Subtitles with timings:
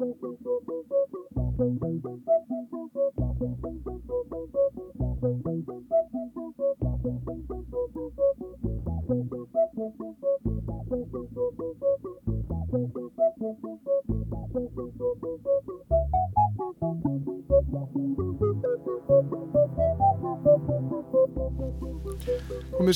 [0.00, 0.16] Komið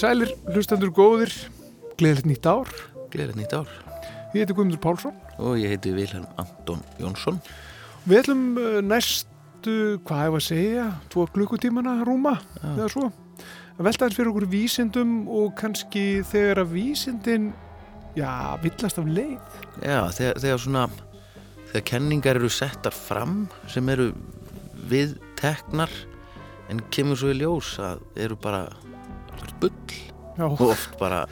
[0.01, 1.29] sælir, hlustendur góðir,
[2.01, 2.65] gleðilegt nýtt ár.
[3.13, 3.69] Gleðilegt nýtt ár.
[4.33, 5.13] Ég heiti Guðmundur Pálsson.
[5.43, 7.41] Og ég heiti Vilhelm Anton Jónsson.
[8.05, 9.77] Við ætlum uh, næstu,
[10.07, 12.69] hvað hefur að segja, tvo klukkutímana rúma, Já.
[12.75, 13.11] eða svo.
[13.75, 17.49] Að velta eins fyrir okkur vísindum og kannski þegar að vísindin,
[18.15, 18.31] já,
[18.63, 19.59] villast af leið.
[19.83, 20.85] Já, þegar, þegar svona,
[21.73, 24.13] þegar kenningar eru settar fram sem eru
[24.91, 25.91] viðteknar
[26.71, 28.67] en kemur svo í ljós að eru bara
[29.61, 29.73] bull
[30.35, 31.25] Já, og oft bara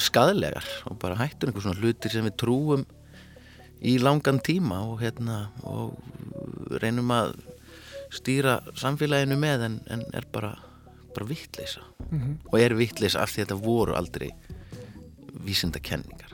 [0.00, 2.84] skadlegar og bara hættur einhver svona hlutir sem við trúum
[3.82, 5.98] í langan tíma og hérna og
[6.82, 7.36] reynum að
[8.14, 10.54] stýra samfélaginu með en, en er bara,
[11.14, 14.30] bara vittleysa mm og er vittleysa af því að þetta voru aldrei
[15.44, 16.32] vísindakenningar.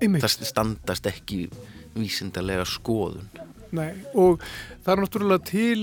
[0.00, 1.46] Það standast ekki
[1.94, 3.28] vísindalega skoðun.
[3.74, 4.42] Nei, og
[4.84, 5.80] það er náttúrulega til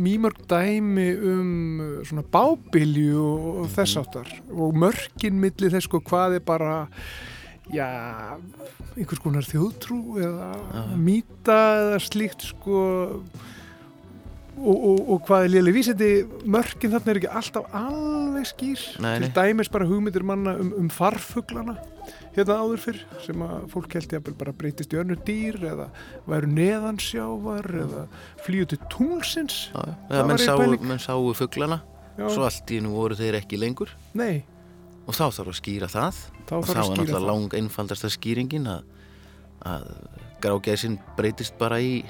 [0.00, 6.38] mýmörg dæmi um uh, svona bábilju og, þess áttar og mörkin milli þess sko hvað
[6.40, 6.80] er bara
[7.74, 7.88] já,
[8.96, 10.82] einhvers konar þjóðtrú eða Já.
[10.96, 12.82] mýta eða slíkt sko.
[14.58, 16.08] Og, og, og hvað er lélega vísindi?
[16.42, 18.80] Mörkin þarna er ekki alltaf alveg skýr.
[19.04, 19.34] Nei, til nei.
[19.36, 21.76] dæmis bara hugmyndir manna um, um farfuglana
[22.38, 25.88] hérna áður fyrr sem að fólk held ég að bara breytist í önnur dýr eða
[26.28, 28.04] væru neðansjávar eða
[28.46, 29.60] flýju til tunglsins.
[29.74, 30.20] Já, já.
[30.28, 31.80] Menn, sáu, menn sáu fuglana.
[32.18, 33.92] Já, svo allt í nú voru þeir ekki lengur.
[34.18, 34.42] Nei,
[35.08, 36.20] og þá þarf að skýra það.
[36.48, 38.84] Þá og þá er náttúrulega lang einfaldasta skýringin að,
[39.72, 39.88] að
[40.44, 42.02] grágæsin breytist bara í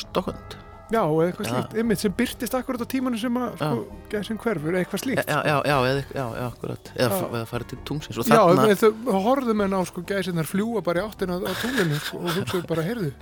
[0.00, 0.58] stokkund
[0.90, 1.50] Já, eða eitthvað Já.
[1.52, 5.28] slíkt, einmitt sem byrtist akkurat á tímanu sem að sko, gæsin hverfur, eða eitthvað slíkt.
[5.30, 6.90] Já, já, já, eða, já, já, akkurat.
[6.96, 8.40] Eða, eða farið til tungsins og Já,
[8.72, 12.34] ef þau horfðum en á sko gæsinar fljúa bara í áttina á tunglinu sko, og
[12.40, 13.12] hugsaðu bara, heyrðu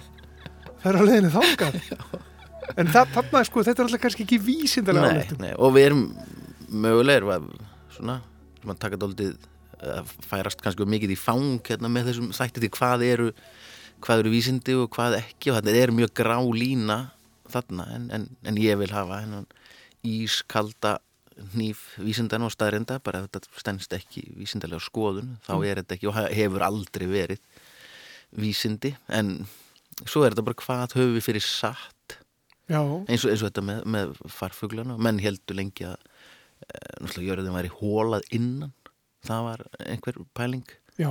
[0.81, 1.79] það er á leiðinu þangað.
[2.77, 6.03] En það, þarna, sko, þetta er alltaf kannski ekki vísindalega nei, nei, og við erum
[6.69, 8.11] mögulega erum
[8.73, 9.39] að svona, sem að
[9.79, 13.33] taka færast kannski mikið í fang hérna með þessum þætti til hvað eru
[14.03, 17.11] hvað eru vísindi og hvað ekki og þetta er mjög grá lína
[17.49, 19.21] þarna en, en, en ég vil hafa
[20.07, 20.99] ískalda
[21.55, 25.65] hníf vísindan og staðrinda bara þetta stendst ekki vísindalega skoðun þá Mm.
[25.71, 27.39] er þetta ekki og hefur aldrei verið
[28.37, 28.97] vísindi.
[29.09, 29.47] En
[30.05, 32.19] svo er þetta bara hvað höfum við fyrir satt?
[33.09, 34.99] Eins og, eins og þetta með, með farfuglana.
[34.99, 35.97] Menn heldur lengi að
[37.01, 38.73] náttúrulega jörðin væri hólað innan
[39.29, 40.65] það var einhver pæling
[40.99, 41.11] já,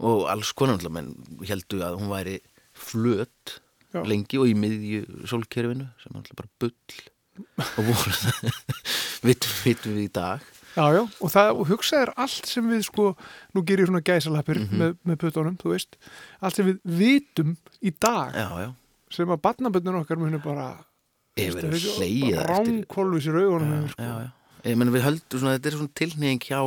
[0.00, 2.38] og alls konar náttúrulega menn heldur að hún væri
[2.74, 3.60] flöt
[3.94, 4.00] Já.
[4.10, 7.02] lengi og í miðju sólkerfinu sem náttúrulega bara bull
[7.78, 8.48] og voru það
[9.28, 10.42] vitum vitum við í dag
[10.74, 13.12] já, já og það, og hugsa er allt sem við sko,
[13.54, 14.80] nú gerir svona gæsalappir Mhm.
[14.80, 15.94] með, með putunum, þú veist
[16.42, 17.54] allt sem við vitum
[17.86, 18.70] í dag já, já,
[19.14, 20.72] sem að batnaböndun okkar muni bara
[21.38, 24.02] yfir að hleyja eftir ránkólvis í raugunum já, sko.
[24.02, 24.30] já, já.
[24.64, 26.60] Ég menn við höldum svona, þetta er svona tilnýðing hjá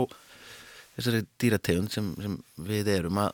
[0.98, 2.38] þessari dýrategund sem, sem
[2.68, 3.32] við erum að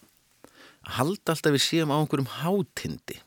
[0.97, 3.18] halda alltaf við séum á einhverjum hátindi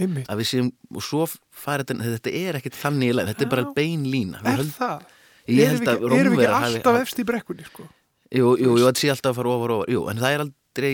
[0.00, 1.24] einmitt, að við séum, og svo
[1.62, 4.70] farið þetta, er ekkit þannig í leið, þetta er bara bein lína Við er höld,
[4.78, 5.08] það?
[5.50, 7.86] erum við erum við ekki Rómverjar hafi- alltaf efst í brekkunni sko?
[8.30, 10.92] jú, jú, jú, þetta sé alltaf að fara ofar ofar jú, en það er aldrei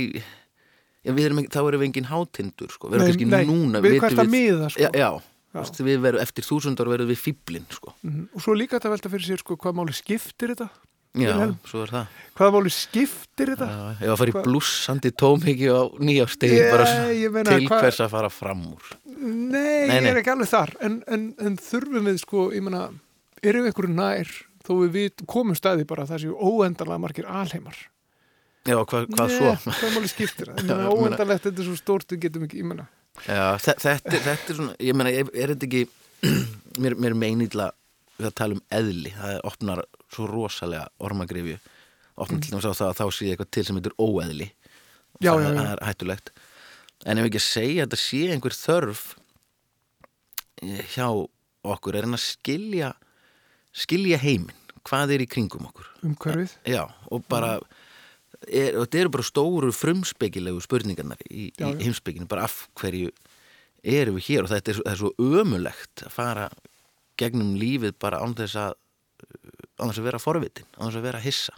[1.07, 2.89] já, við erum, þá erum við engin hátindur sko.
[2.91, 4.81] við erum kannski núna við vitum hvert að miða sko.
[4.83, 5.11] já, Já.
[5.63, 7.95] Vist, við verum, eftir þúsundar verðum við fýblin sko.
[8.03, 8.29] Mhm.
[8.35, 10.69] og svo líka þetta velta fyrir sér sko, hvað máli skiptir þetta
[11.17, 11.33] já,
[11.65, 12.07] svo er það.
[12.37, 13.69] Hvað máli skiptir þetta?
[14.03, 17.81] Ég var að fara í blússandi tómiki á nýjástegi Ég- bara ég meina, til hvað-
[17.87, 18.83] hvers að fara fram úr.
[19.17, 20.11] Nei, Nei, ég nei.
[20.11, 20.75] er ekki alveg þar.
[20.81, 22.91] En, en, en þurfum við sko, ég meina
[23.43, 24.29] erum við einhverju nær
[24.67, 27.77] þó við komum staði bara að það séu óendanlega margir alheimar?
[28.67, 29.73] Já, hvað, hvað Nei, svo?
[29.73, 32.67] hvað máli skiptir ég ég meina- óendalegt þetta er svo stórt við getum ekki, ég
[32.67, 32.89] meina
[33.27, 35.83] Já, þe- þetta, er- þetta er svona, ég meina, er er þetta ekki
[36.83, 37.71] mér, mér er meinilla
[38.17, 39.83] við að tala um eðli, það opnar
[40.13, 41.57] svo rosalega ormagrifju
[42.17, 44.47] opnar til dæmis á það að þá sé eitthvað til sem heitir óeðli.
[44.49, 45.25] Mm.
[45.27, 46.31] Já, það, já, það er hættulegt.
[47.07, 49.03] En ef ekki að segja að þetta sé einhver þörf
[50.63, 51.09] eh, hjá
[51.67, 52.93] okkur er hann að skilja
[53.77, 54.57] skilja heiminn,
[54.89, 55.89] hvað er í kringum okkur?
[56.07, 56.55] Umhverfið.
[56.73, 57.57] Já, og bara
[58.45, 63.13] er, og þetta eru bara stóru frumspekilegu spurningarnar í, í heimspekinu, bara af hverju
[63.87, 64.47] erum við hér?
[64.47, 66.49] Og þetta er, er svo ömulegt að fara
[67.21, 68.75] gegnum lífið bara án þess að
[69.77, 71.57] án þess að vera forvitin, án þess að vera hissa.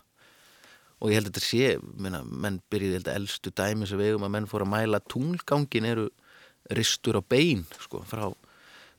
[0.99, 1.67] Og ég held að þetta sé
[2.03, 4.73] minna, menn byrjuði, ég held að elstu dæmi sem við eigum að menn fóru að
[4.73, 6.09] mæla tunglgangin eru
[6.75, 8.27] ristur á bein sko, frá,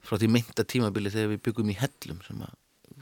[0.03, 2.45] frá því mynda tímabili þegar við byggum í hellum sem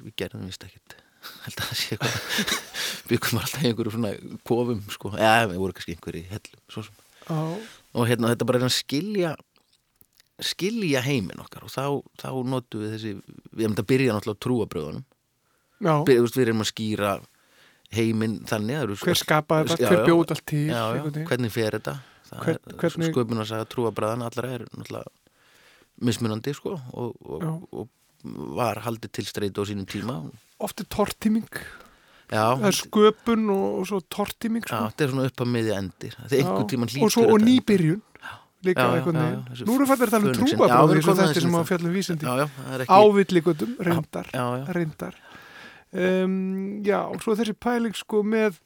[0.01, 0.97] við gerðum vist ekkert
[1.45, 2.55] held að það sé eitthvað.
[3.09, 4.11] Byggum alltaf í einhverju svona
[4.47, 6.89] kofum sko, eða við vorum kannski einhverju í hellum
[7.27, 7.37] á,
[7.97, 9.31] og hérna þetta bara er að skilja
[10.47, 11.65] skilja heiminn okkar.
[11.65, 11.85] Og þá,
[12.21, 15.05] þá notum við þessi við erum þetta að byrja náttúrulega á trúabröðunum
[16.37, 17.11] við erum að skýra
[17.93, 21.27] heiminn þannig eru- hver skapaði þetta, hver bjóð allt veginn.
[21.29, 21.93] hvernig fer þetta?
[22.27, 25.11] Það Hvern- er hvernig- sköpun að sagða trúabröðan allra er náttúrulega
[26.07, 27.87] mismunandi sko og, og, og
[28.57, 30.17] var haldið til streytu á sínum tíma.
[30.27, 31.61] oft er tortíming.
[32.27, 34.83] Já, það er sköpun og, og svo tortíming já, sko.
[34.91, 36.17] þetta er svona upp að miðja endir.
[36.17, 36.69] Þegar einhvern Já.
[36.73, 38.01] tíman hlýtur og svo og nýbyrjun
[38.65, 40.33] líka Já, já, já, já, þessi nú erum við að tala um.
[40.33, 41.65] Já, erum eins og þetta sem það.
[41.69, 42.27] fjallum vísindi.
[42.27, 44.29] Já, já, ekki ávilligötum, reyndar.
[44.33, 45.19] Já, já, reyndar.
[45.87, 48.59] Um, já, og svo þessi pæling sko með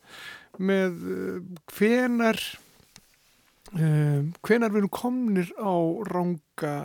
[0.62, 1.38] með uh,
[1.76, 2.40] hvenar
[3.76, 5.76] um, hvenar við erum komnir á
[6.10, 6.76] ranga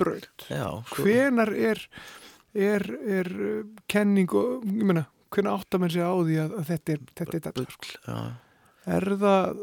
[0.00, 0.46] braut.
[0.50, 1.00] Já sko.
[1.00, 1.80] hvenar er
[2.54, 2.86] er,
[3.18, 3.60] er uh,
[3.90, 7.30] kenning og, ég meina, hvenar áttar menn sig á því að, að þetta er, þetta
[7.30, 8.18] er þetta Bull, já,
[8.94, 9.58] er það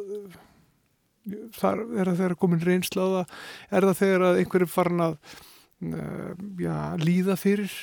[1.58, 3.40] þar, er það þegar komin reynsla á það?
[3.72, 6.30] Er það þegar að einhver er farin að uh,
[6.62, 7.76] já, líða fyrir?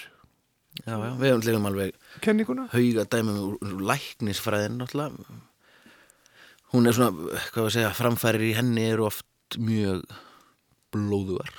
[0.85, 2.69] Já, já, við hefum lifum alveg kenninguna?
[2.71, 5.39] hauga dæmum úr, læknisfræðin náttúrulega.
[6.75, 10.05] Hún er svona, hvað við segja, framfærir í henni eru oft mjög
[10.93, 11.53] blóðuar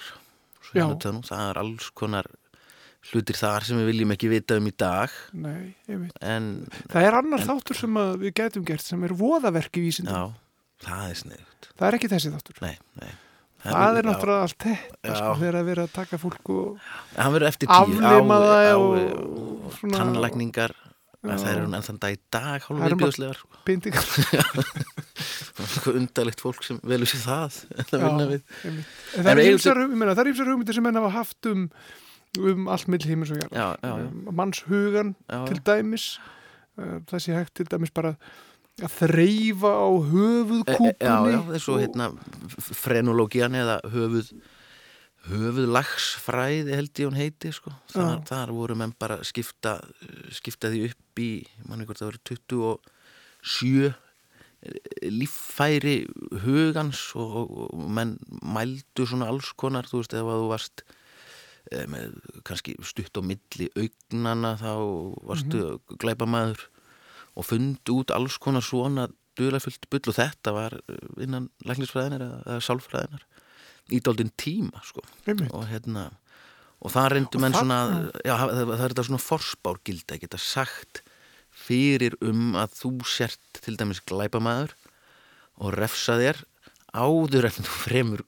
[0.69, 2.27] Svo það er alls konar
[3.09, 5.09] hlutir þar sem við viljum ekki vita um í dag.
[5.33, 6.15] Nei, einmitt.
[6.21, 6.43] en
[6.91, 10.13] það er annar þáttur sem við getum gert sem er voðaverk í vísindum.
[10.13, 10.23] Já,
[10.89, 12.57] það er sniðut það er ekki þessi þáttur.
[12.65, 13.11] Nei, nei.
[13.59, 16.67] Það er já, náttúrulega allt þetta sko, þegar að vera að taka fólk og
[17.67, 17.99] á- það
[18.79, 18.95] og
[19.95, 20.71] tannlækningar.
[21.19, 24.07] Það eru enn þann dag í dag hálf Það eru bara- viðbjóðslegar eitthvað
[25.99, 28.41] undalegt fólk sem velur sér það en að vinna við.
[28.63, 31.65] en En það er ég það er ýmsar hugmyndir sem menn hafa haft um
[32.37, 35.15] um allt mill heimis og já, um, mannshugan
[35.49, 36.19] til dæmis
[36.77, 38.15] uh, það sé hægt til dæmis bara
[38.79, 42.11] að þreyfa á E- e- höfuðkúpunni Já, já, þessu hérna
[42.59, 44.33] frenológian eða höfuð
[45.29, 47.73] höfuðlagsfræði held ég hún heiti sko.
[47.91, 48.21] þar, Já.
[48.29, 49.79] þar voru menn bara að skipta
[50.31, 51.31] skipta því upp í
[51.67, 52.79] manni hvort það voru
[53.43, 53.93] 27
[55.07, 55.97] líffæri
[56.43, 60.95] hugans og, og, menn mældu svona alls konar þú veist ef að þú varst eh,
[61.91, 62.15] með
[62.47, 64.73] kannski stutt á milli augnana þá
[65.29, 65.97] varstu mm -hmm.
[66.01, 66.63] glæpamaður
[67.35, 69.07] og fundu út alls konar svona
[69.37, 73.25] duðlafullt bull og þetta var eh, innan læknisfræðinar eða, sálfræðinar
[73.89, 75.01] í daldinn tíma sko
[75.51, 76.09] og hérna
[76.79, 77.79] og það reyndu Og menn svona
[78.23, 81.03] já, það, það er þetta svona forspárgildi að geta sagt
[81.49, 84.75] fyrir um að þú sért til dæmis glæpamaður
[85.59, 86.43] og refsa þér
[86.95, 88.23] áður en þú fremur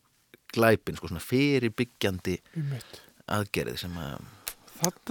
[0.52, 2.38] glæpin, sko svona fyrirbyggjandi.
[3.38, 4.22] Aðgerið sem að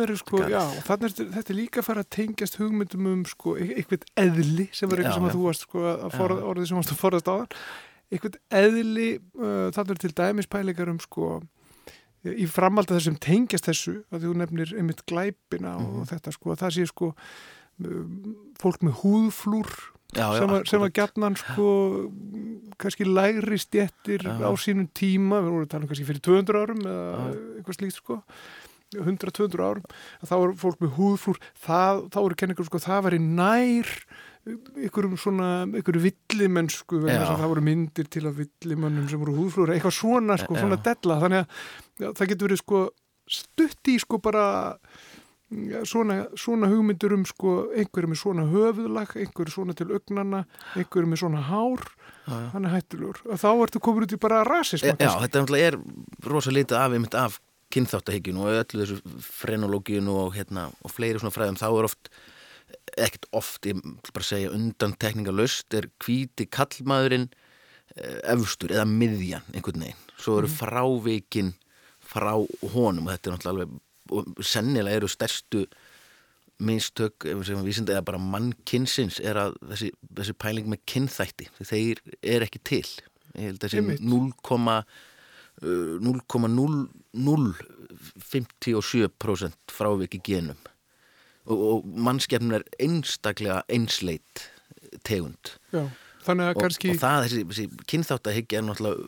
[0.03, 0.61] er sko, já,
[1.07, 4.91] er þetta er líka að fara að tengjast hugmyndum um sko, e- eitthvað eðli sem
[4.91, 5.37] var Já, eitthvað sem að já.
[5.37, 6.17] þú varst sko að Já.
[6.19, 7.55] forða, orðið sem varst að forðast á þann
[8.11, 9.09] eitthvað eðli,
[9.39, 11.29] uh, þannig er til dæmis pælingar um sko
[12.27, 16.09] í framhald að þessum tengjast þessu að þú nefnir einmitt glæpina og Mhm.
[16.11, 17.15] þetta sko, að það sé sko
[17.87, 19.71] um, fólk með húðflúr
[20.15, 20.97] já, já, sem, sem akkúrat.
[20.99, 21.69] gjarnan sko
[22.81, 26.83] kannski lægri stjettir á sínum tíma, við vorum að tala um kannski fyrir 200 árum
[26.87, 28.21] eða eitthvað slíkt sko.
[28.91, 29.85] 100-200 árum.
[30.19, 33.93] Að þá var fólk með húðflúr það, þá eru kenningar sko, það var í nær
[34.87, 39.99] ykkurum svona, ykkur villimennsku að það voru myndir til af villimönnum sem voru húðflúr, eitthvað
[39.99, 41.47] svona sko, svona della, þannig að
[42.01, 42.81] já, það getur verið sko
[43.31, 44.45] stutt í sko bara
[45.89, 50.45] svona, svona hugmyndur um sko einhverjum með svona höfuðlag, einhverjum svona til augnana,
[50.79, 51.87] einhverjum með svona hár.
[52.31, 53.23] Hann er hættulegur.
[53.27, 55.79] Og þá ertu komin út í bara rasisma Já, þetta er
[56.27, 57.41] rosa lítið af af
[57.71, 62.11] kynþáttahyggjun og öllu þessu frenológíun og, hérna, og fleiri svona fræðum, þá er oft
[62.99, 63.79] ekkert oft, ég
[64.15, 67.29] bara segja undan tekningalöst, er hvíti kallmaðurinn
[67.97, 71.55] eh, efstur eða miðjan einhvern veginn, svo eru frávikin
[72.11, 72.33] frá
[72.75, 73.79] honum og þetta er náttúrulega alveg,
[74.11, 75.61] og sennilega eru stærstu
[76.61, 77.25] minnstök,
[77.65, 79.89] vísinda eða bara mannkynsins er að þessi,
[80.19, 82.89] þessi pæling með kynþætti þeir er ekki til.
[83.33, 84.03] Ég held að þessi Einmitt.
[84.05, 84.85] 0,0
[85.65, 90.59] uh, 0,0 0,57% frávik í genum.
[91.51, 94.35] Og, og mannskefnum er einstaklega einsleit
[95.07, 95.45] tegund.
[95.73, 95.83] Já,
[96.27, 98.99] að og, og það, þessi, þessi kynþáttahyggja er náttúrulega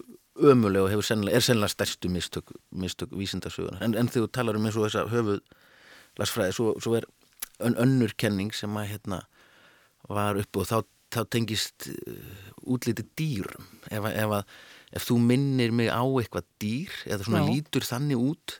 [0.40, 4.66] ömuleg og sennilega, er sennilega stærstu mistök, mistök vísindasögunar en, en þegar þú talar um
[4.66, 5.42] eins og þessa höfuð
[6.20, 7.06] lasfræði, svo, svo er
[7.60, 9.22] ön, önnur kenning sem að hérna
[10.08, 10.78] var uppi og þá,
[11.12, 14.56] þá tengist uh, útliti dýrum ef, ef, að,
[14.96, 17.48] ef þú minnir mig á eitthvað dýr eða svona Já.
[17.52, 18.58] lítur þannig út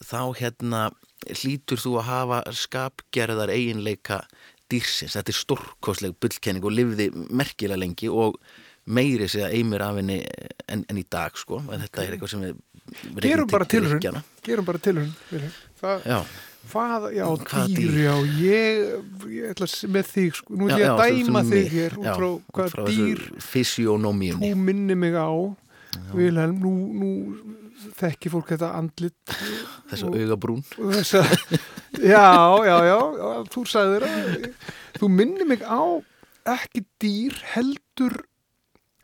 [0.00, 0.84] þá hérna
[1.28, 4.22] hlýtur þú að hafa skapgerðar eiginleika
[4.70, 8.38] dýrsins, þetta er stórkostleg bullkenning og lifði merkilega lengi og
[8.86, 10.20] meiri sig að eimir af henni
[10.68, 14.22] en, en í dag sko, en þetta er eitthvað sem við gerum bara til Grikkjanna.
[14.42, 14.78] gerum bara
[15.80, 16.18] það, Já,
[16.72, 18.00] hvað, já, Hvaða dýr, dýr?
[18.00, 18.90] já ég,
[19.36, 22.74] ég ætla með þig sko, nú ætla ég að dæma þig hér út frá hvað
[22.74, 23.22] frá dýr
[24.42, 25.30] þú minni mig á
[26.14, 27.10] Vilhelm, nú, nú
[27.98, 29.32] þekki fólk þetta andlit
[29.90, 30.60] þessu og- augabrún.
[30.76, 31.22] þessa
[31.98, 32.26] já,
[32.68, 32.98] já, já,
[33.50, 34.50] þú sagðir að
[35.00, 35.80] þú minni mig á
[36.54, 38.20] ekki dýr heldur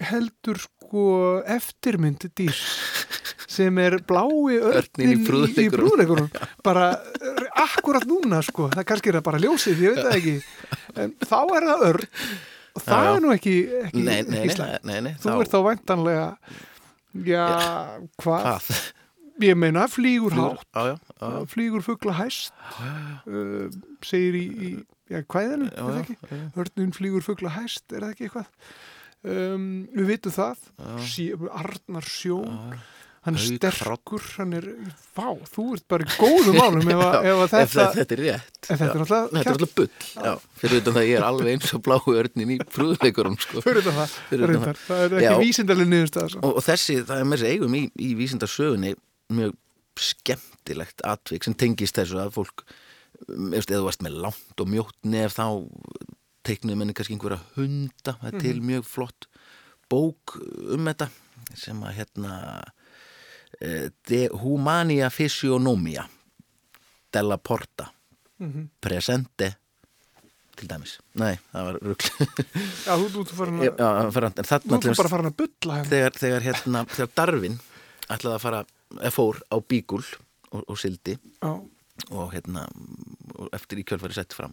[0.02, 1.04] heldur sko
[1.56, 2.58] eftirmyndi dýr
[3.56, 6.28] sem er blái örnin í brúðleikunum
[6.66, 8.68] bara eh, akkurat núna sko.
[8.74, 10.36] Það kannski er það bara ljósið, ég veit það ekki.
[11.02, 12.12] En þá er það örn.
[12.76, 13.14] Og það Já, já.
[13.16, 16.26] er nú ekki, ekki, Nei, nei, ekki nei, þú ert þá væntanlega
[17.24, 17.46] já,
[18.20, 18.50] hvað?
[18.50, 18.68] Hvað?
[19.40, 20.66] ég meina flýgur hátt.
[20.74, 22.52] Já, já, uh, flýgur fugla hæst.
[23.24, 23.72] Uh,
[24.04, 24.70] segir í, í
[25.16, 26.16] er já,
[26.56, 28.52] Hörnun flýgur fugla hæst, er það ekki eitthvað?
[29.26, 30.90] Um, við vitum það Já.
[31.08, 32.76] sí, Arnar Sjón já.
[33.26, 34.66] hann er sterkur hann er,
[35.16, 38.14] vá, þú ert bara í góðum málum ef, að- ef að Ef þetta þetta, þetta
[38.18, 39.02] er rétt ef þetta er Já.
[39.02, 39.88] alltaf Þetta er bull,
[40.28, 43.64] já, fyrir utan það að ég er alveg eins og bláu örnin í prúðleikurum, sko.
[43.66, 45.36] fyrir þetta það, Fyrir utan reyndar, það er ekki Já.
[45.42, 46.44] vísindalega niðurstaða svo.
[46.46, 48.94] Og, og þessi, það er með þessi eigum í, í vísindarsögunni
[49.40, 49.56] mjög
[50.06, 52.62] skemmtilegt atvik sem tengist þessu að fólk,
[53.26, 55.46] um, eða þú varst með langt og mjótt nef þá
[56.46, 59.28] teiknuðu menni kannski einhverja hunda, það er til mjög flott
[59.90, 60.36] bók
[60.74, 61.08] um þetta
[61.56, 62.32] sem að hérna
[63.60, 66.06] eh, De Humania Physiognomia
[67.14, 67.92] Della Porta
[68.36, 68.66] Mhm.
[68.84, 69.46] Presente
[70.56, 72.08] til dæmis, nei, það var rugl
[72.84, 75.88] já, þú, þú, farin að, en þarna þú til ert bara farin að bulla hérna.
[75.88, 77.56] þegar, þegar, hérna, þegar Darvin
[78.12, 78.60] ætlaði að fara,
[78.98, 80.02] eða fór á bígul
[80.52, 81.50] og, og sildi já,
[82.12, 82.66] og hérna
[83.40, 84.52] og eftir í kjölfæri sett fram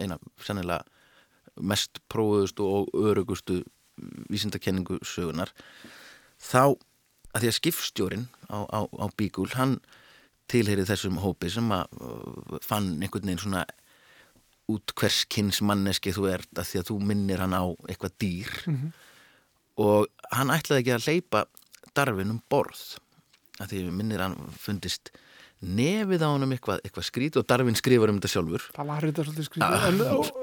[0.00, 0.80] eina sennilega
[1.60, 3.62] mest prófuðustu og örugustu
[4.32, 5.50] vísindakenningu sögunar
[6.40, 6.76] þá
[7.34, 9.76] að því að skipstjórin á, á, á bígul hann
[10.50, 13.64] tilheyri þessum hópi sem að uh, fann einhvern veginn svona
[14.70, 18.50] út hvers kynns manneski þú ert að því að þú minnir hann á eitthvað dýr
[18.66, 18.92] Mhm.
[19.80, 21.44] og hann ætlaði ekki að hleypa
[21.96, 22.82] darfin um borð
[23.60, 25.10] að því minnir hann fundist
[25.60, 28.66] nefið á hann eitthvað, eitthvað skrít og darfin skrifar um þetta sjálfur.
[28.76, 29.48] Það var þetta svolítið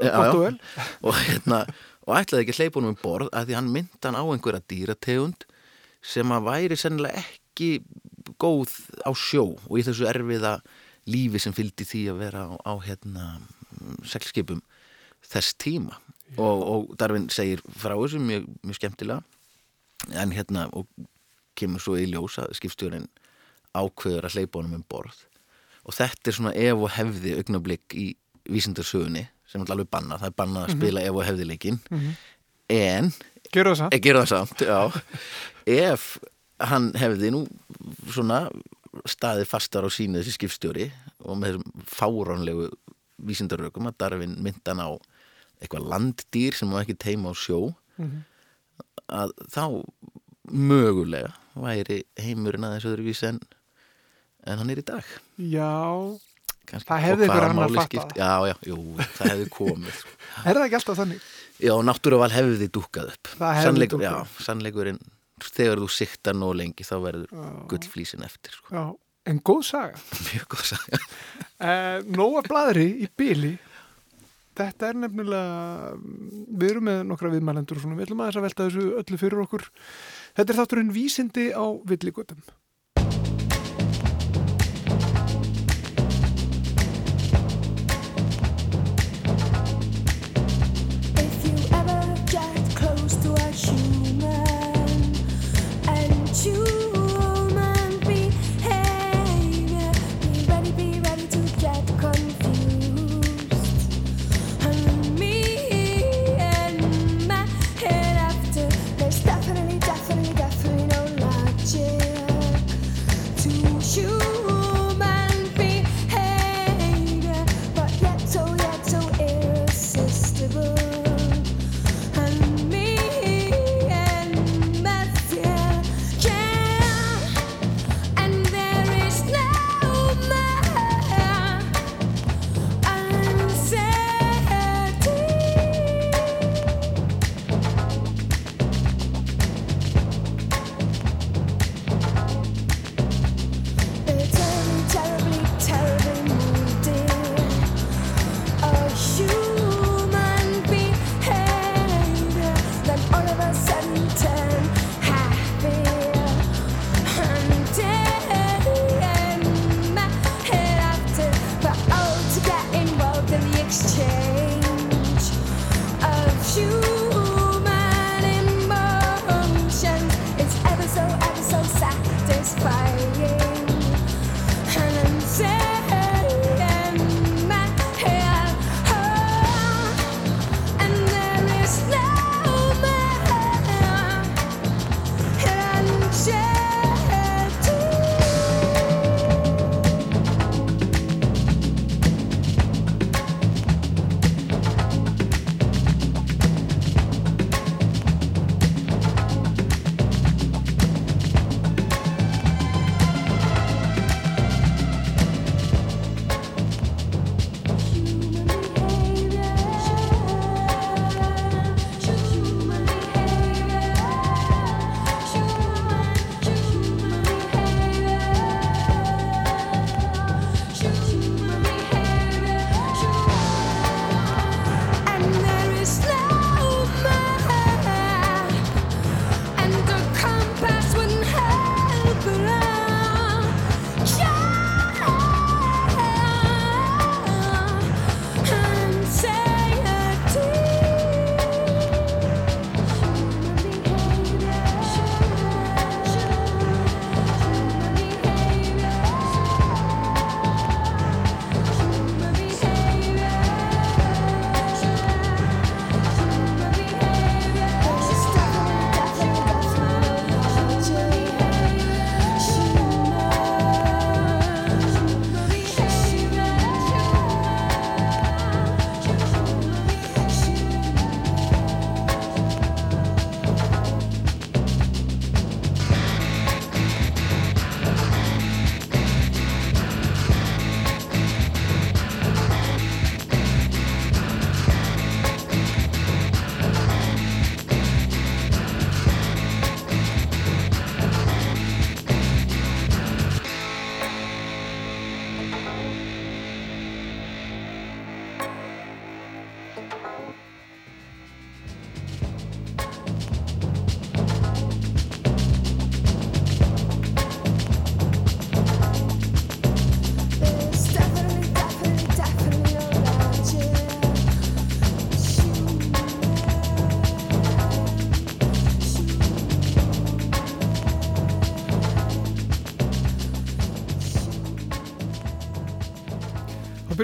[0.05, 0.65] já, gott
[1.01, 1.61] og hérna,
[2.05, 4.65] og ætlaði ekki að hleypa honum um borð að því hann myndi hann á einhverja
[4.69, 5.47] dýrategund
[6.05, 7.71] sem að væri sennilega ekki
[8.37, 10.57] góð á sjó og í þessu erfiða
[11.09, 13.25] lífi sem fylgdi því að vera á, á hérna,
[14.05, 14.61] seglskipum
[15.25, 15.97] þess tíma.
[16.35, 19.23] Og, og Darvin segir frá þessu mjög, mjög skemmtilega
[20.13, 20.85] en hérna og
[21.57, 23.07] kemur svo í ljós að skipstjórin
[23.81, 25.17] ákveður að hleypa honum um borð.
[25.87, 28.07] Og þetta er svona ef og hefði augnablík í
[28.51, 31.77] vísindarsögunni sem er alveg bannað, það er bannað að spila ef og hefði leikinn.
[32.73, 33.11] En
[33.53, 33.93] Gerðu það samt.
[33.95, 34.63] Ég gera það samt,
[35.67, 36.07] Ef
[36.67, 37.41] hann hefði nú
[38.11, 38.41] svona
[39.07, 40.87] staðið fastar á sínu þessi skipstjóri
[41.23, 42.67] og með þessum fáránlegu
[43.27, 44.89] vísindarökum að Darvin myndan á
[45.61, 48.19] eitthvað landdýr sem má ekki teima á sjó Mhm.
[49.09, 49.63] að þá
[50.51, 53.39] mögulega væri heimurinn aðeins öðruvísi en,
[54.47, 55.71] en hann er í dag Já,
[56.67, 56.87] Kannski.
[56.89, 58.77] Það hefði annar máli fattað skipt- Já, já, jú,
[59.17, 60.15] það hefði komið sko.
[60.47, 61.27] er það ekki alltaf þannig?
[61.63, 64.13] Já, náttúruval hefði dúkkað upp Það hefði Sannleikur, Já,
[64.47, 64.99] sannleikurinn
[65.47, 67.45] þegar þú siktar nóg lengi þá verður Já.
[67.71, 68.73] gullflísin eftir sko.
[68.73, 68.83] Já,
[69.31, 70.03] en góð saga.
[70.31, 71.01] Mjög góð saga
[71.57, 73.55] Uh, Nóa bladri í byli
[74.57, 75.95] Þetta er nefnilega
[76.53, 79.41] við erum með nokkra viðmælendur og svona, við ætlum aðeins að velta þessu öllu fyrir
[79.41, 79.63] okkur
[80.37, 82.43] Þetta er þátturinn vísindi á villigutum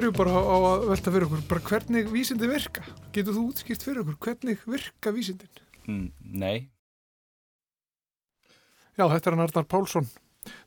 [0.03, 2.83] byrjum bara á að velta fyrir okkur, bara hvernig vísindi virka.
[3.15, 5.61] Getur þú útskipt fyrir okkur, hvernig virka vísindin?
[5.87, 6.09] Mm,
[6.43, 6.69] nei,
[8.93, 10.05] Já, þetta er Arnar Pálsson,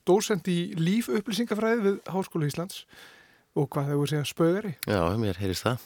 [0.09, 2.81] dósend í lífupplýsingafræði við Háskóla Íslands
[3.57, 4.73] og hvað hefur segja spögari.
[4.83, 5.85] Já, mér heyrist það.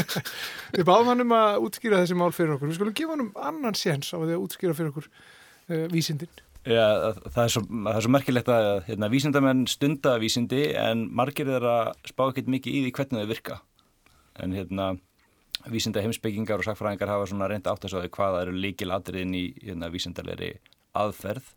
[0.74, 2.72] Við báðum hann um að útskýra þessi mál fyrir okkur.
[2.72, 6.42] Við skulum gefa hann um annan séns á að útskýra fyrir okkur uh, vísindin.
[6.68, 6.86] Ja,
[7.26, 11.92] það, er svo, það er svo merkilegt að hérna, vísindamenn stunda vísindi en margir þeirra
[12.08, 13.60] spá ekkert mikið í því hvernig þau virka.
[14.40, 14.90] En hérna,
[15.68, 19.44] vísinda heimsbyggingar og sakfræðingar hafa svona reynd átt að svo hvaða eru líkil atriðin í
[19.60, 20.54] hérna, vísindalegri
[20.96, 21.52] aðferð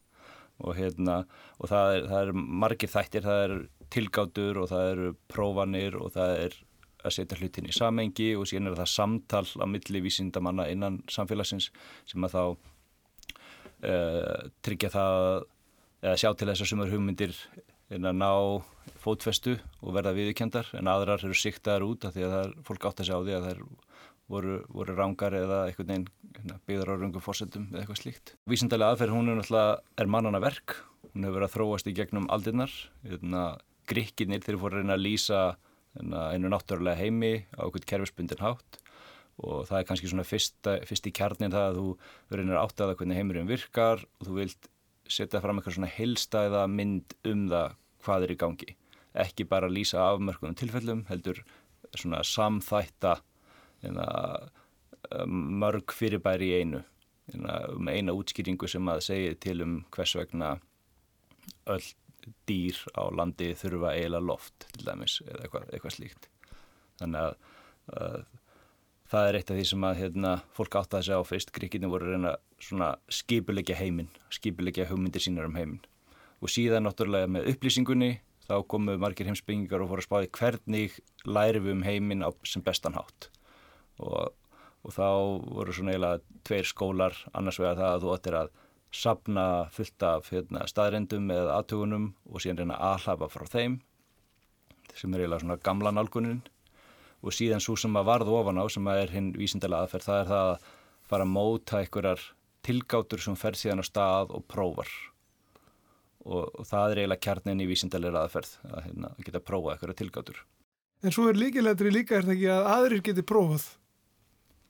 [0.64, 1.24] og, hérna,
[1.60, 3.56] og það, er, það er margir þættir, það er
[3.94, 6.60] tilgátur og það eru prófanir og það er
[7.04, 11.70] að setja hlutin í samengi og síðan er það samtal á milli vísindamanna innan samfélagsins
[12.10, 12.44] sem að þá
[13.84, 15.18] uh, tryggja það
[16.04, 17.36] eða sjá til þess að sumar hugmyndir
[17.94, 18.32] er að ná
[19.04, 22.88] fótfestu og verða viðurkendar en aðrar eru siktaðar út af því að það er fólk
[22.90, 23.62] átt að sjá því að það er
[24.32, 28.34] voru, voru rángar eða einhvern veginn hérna, byggðar á röngum fórsetum eða eitthvað slíkt.
[28.50, 30.78] Vísindalega aðferð hún er náttúrulega er mannana verk,
[31.12, 33.44] hún hefur verið að þróast í gegnum aldirnar, hérna,
[33.90, 35.42] grikkinir þeir fóru að reyna að lýsa
[35.98, 38.83] hérna, einu náttúrulega heimi á einhvern kerfisbundin hátt
[39.42, 42.98] og það er kannski svona fyrst, fyrst í kjarnin það að þú reynir að áttaða
[43.00, 44.70] hvernig heimurinn virkar og þú vilt
[45.10, 48.76] setja fram eitthvað svona heilstæða mynd um það hvað er í gangi.
[49.24, 51.44] Ekki bara lýsa afmörkunum tilfellum, heldur
[51.94, 53.18] svona samþætta
[53.84, 54.08] hérna,
[55.28, 56.84] mörg fyrirbæri í einu
[57.32, 60.56] hérna, um eina útskýringu sem að segja til um hvers vegna
[61.74, 61.84] öll
[62.48, 66.30] dýr á landi þurfa eiginlega loft til dæmis eða eitthvað, eitthvað slíkt
[67.02, 68.24] þannig að
[69.14, 71.52] það er eitt af því sem að hérna, fólk átt að segja á fyrst.
[71.54, 75.84] Gríkinni voru reyna svona skipulegja heiminn skipulegja hugmyndir sínar um heiminn.
[76.42, 78.16] Og síðan náttúrulega með upplýsingunni
[78.48, 80.98] þá komu margir heimsbyggingar og fóru að spáði hvernig
[81.30, 83.30] læri við um heiminn sem bestan hátt.
[84.02, 84.34] Og,
[84.84, 85.08] og þá
[85.46, 88.52] voru svona eiginlega tveir skólar annars vegar það að þú ættir að
[88.94, 93.80] sapna fullt af hérna, staðrendum eða aðtugunum og síðan reyna að aðhlafa frá þeim
[94.94, 96.44] sem er eiginlega svona gamla nálgunin
[97.24, 100.22] og síðan svo sem að varð ofan á sem að er hinn vísindalega aðferð það
[100.22, 100.70] er það að
[101.10, 102.26] fara að móta einhverjar
[102.64, 104.92] tilgátur sem fer síðan á stað og prófar
[106.24, 110.02] og, og það er eiginlega kjarnin í vísindalega aðferð að hérna, geta að prófa einhverjar
[110.04, 110.44] tilgátur
[111.04, 113.66] En svo er líkilegri líka er það ekki að aðrir geti prófað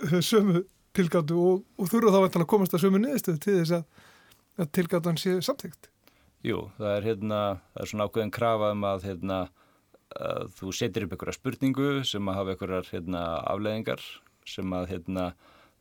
[0.01, 0.63] uh, sömu
[0.97, 3.83] tilgáttu og, og þurfa þá að komast að sömu niðurstöðu til þess að,
[4.61, 5.89] að tilgáttan sé samþygt.
[6.43, 7.41] Jú, það er, hérna,
[7.73, 9.37] það er svona ákveðin krafa um að, hérna,
[10.19, 14.03] að þú setir upp einhverja spurningu sem að hafa einhverjar hérna, afleðingar
[14.49, 15.27] sem að hérna,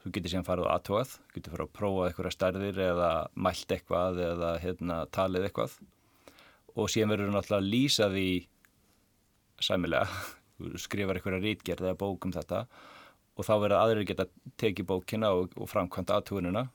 [0.03, 4.23] þú getur síðan farið á aðtóað, getur farið að prófa einhverja stærðir eða mælt eitthvað
[4.29, 5.77] eða hérna, talið eitthvað.
[6.73, 8.29] Og síðan verður náttúrulega að lýsa því
[9.63, 10.23] sæmilega,
[10.63, 12.65] þú skrifar einhverja rítgerð eða bók um þetta
[13.33, 14.29] og þá verður aðrir geta
[14.61, 16.67] tekið bókina og, og framkvæmta aðtúinina,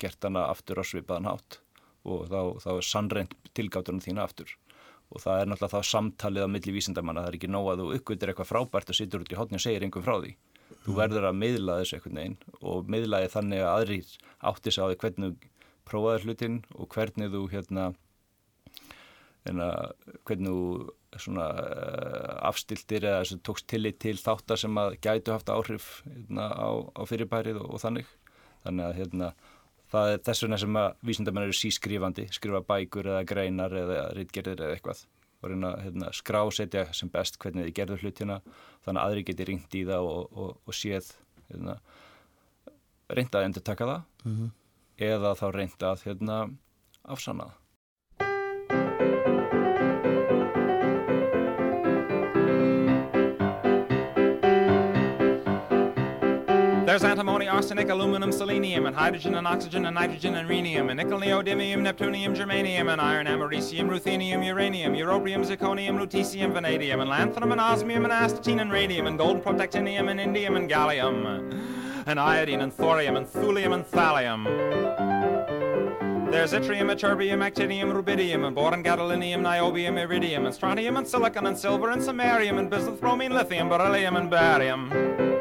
[0.00, 1.62] gert hana aftur á svipaðan hátt.
[2.02, 4.50] Og þá, þá er sannreint tilgáttunum þína aftur
[5.12, 7.88] og það er náttúrulega þá samtalið á milli vísindamanna, það er ekki nóg að þú
[7.98, 10.32] uppgötir eitthvað frábært og situr út í hotni og segir einhvern frá því.
[10.82, 12.38] Þú verður að miðla þessu einhvern veginn
[12.72, 14.14] og miðlaði þannig að aðrir
[14.50, 15.52] áttis á því hvernig þú
[15.92, 17.86] prófaður hlutin og hvernig þú hérna,
[19.44, 19.68] hérna
[20.24, 25.50] hvernig þú svona uh, afstiltir eða þessu, tókst tillit til þáttar sem að gætu haft
[25.52, 28.08] áhrif hérna, á, á fyrirbærið og, og þannig.
[28.62, 29.32] Þannig að hérna
[29.92, 34.64] það er þess vegna sem að vísindamenn eru sískrifandi, skrifa bækur eða greinar eða rítgerðir
[34.64, 35.04] eða eitthvað
[35.42, 38.38] og reyna að hérna, skrásetja sem best hvernig þið gerðu hlutina
[38.84, 41.10] þannig að aðri geti ringt í það og, og, og séð
[41.48, 41.76] hérna,
[43.10, 44.50] reynda að endur taka það Mm -hmm.
[45.02, 46.36] eða þá reynda að hérna,
[47.02, 47.61] afsanna það.
[57.62, 62.34] Arsenic, aluminum, selenium, and hydrogen and oxygen and nitrogen and rhenium, and nickel, neodymium, neptunium,
[62.34, 68.12] germanium, and iron, americium, ruthenium, uranium, europium, zirconium, lutetium, vanadium, and lanthanum, and osmium, and
[68.12, 73.28] astatine, and radium, and gold, protactinium, and indium, and gallium, and iodine, and thorium, and
[73.28, 74.42] thulium, and thallium.
[76.32, 81.56] There's yttrium, ytterbium, actinium, rubidium, and boron, gadolinium, niobium, iridium, and strontium, and silicon, and
[81.56, 85.31] silver, and samarium, and bismuth, bromine, lithium, beryllium, and barium.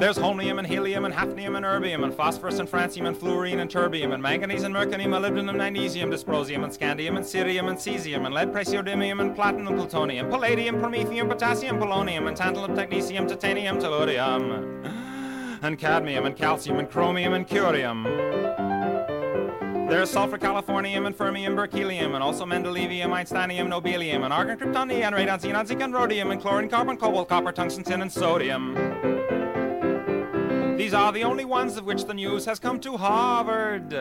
[0.00, 3.70] There's holmium and helium and hafnium and erbium and phosphorus and francium and fluorine and
[3.70, 8.34] terbium and manganese and mercury, molybdenum, magnesium, dysprosium and scandium and cerium and cesium and
[8.34, 14.90] lead, praseodymium and platinum, plutonium, palladium, promethium, potassium, polonium and tantalum, technetium, titanium, tellurium
[15.62, 18.04] and cadmium and calcium and chromium and curium.
[19.90, 25.38] There's sulfur, californium, and fermium, berkelium, and also mendelevium, einsteinium, nobelium, and argon, kryptonium, radon,
[25.38, 29.19] xenon, zinc, and rhodium, and chlorine, carbon, cobalt, copper, tungsten, tin, and sodium.
[30.80, 33.92] These are the only ones of which the news has come to Harvard.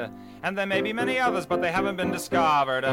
[0.44, 2.86] And there may be many others, but they haven't been discovered.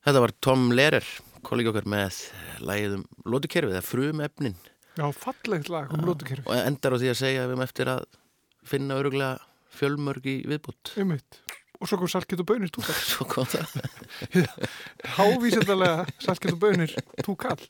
[0.00, 1.04] Þetta var Tom Lehrer,
[1.44, 2.22] kollegi okkar með
[2.64, 4.56] lægið um lótukerfið, eða frumefnin
[4.96, 6.46] Já, fallegt lag um lótukerfi.
[6.48, 8.08] og endar á því að segja við um eftir að
[8.72, 9.36] finna öruglega
[9.76, 10.94] fjölmörg í viðbútt.
[10.96, 11.42] Einmitt.
[11.76, 13.04] Og svo kom salkið og bönir túkall.
[13.12, 13.76] Svo kom það.
[15.18, 17.60] Hávísendalega salkið og bönir túkall.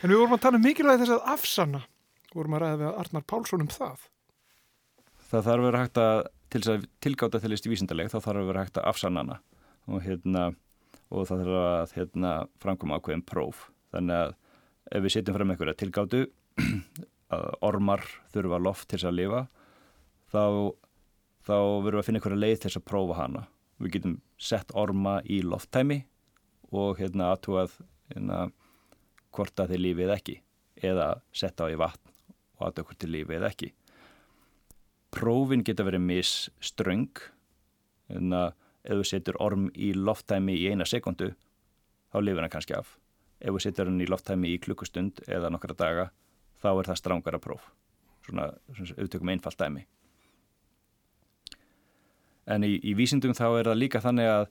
[0.00, 1.84] En við vorum að tala um mikilvægi þess að afsanna.
[2.36, 4.08] Vorum að ræða við Arnar Pálsson um það.
[5.30, 8.18] það þarf að vera hægt að til þess að tilgáta til list í vísindaleg þá
[8.18, 9.38] þarf að vera hægt að afsanna hana.
[9.88, 10.42] Og, hérna,
[11.08, 13.68] og það þarf að hérna, framkoma ákveðin próf.
[13.94, 14.34] Þannig að
[14.92, 16.20] ef við setjum fram einhverja tilgátu
[17.36, 19.42] að ormar þurfa loft til þess að lifa
[20.32, 20.44] þá,
[21.48, 23.46] þá verðum við að finna einhverja leið til þess að prófa hana.
[23.78, 26.02] Við getum sett orma í lofttæmi
[26.76, 27.78] og hérna aðtúað
[28.12, 28.48] hérna,
[29.32, 30.38] hvort að þeir lífið ekki
[30.88, 32.17] eða setta á í vatn
[32.58, 33.72] og aðtúað hvort þeir lífið ekki.
[35.14, 37.22] Prófin geta verið misströng
[38.12, 38.48] en að
[38.88, 41.32] ef þú setur orm í lofttæmi í eina sekundu
[42.12, 42.94] þá lifir hann kannski af.
[43.40, 46.08] Ef þú setur hann í lofttæmi í klukkustund eða nokkra daga
[46.62, 47.68] þá er það strángara próf.
[48.26, 49.84] Svona, svona auðtökum einfalt dæmi.
[52.48, 54.48] En í, í vísindum þá er það líka þannig að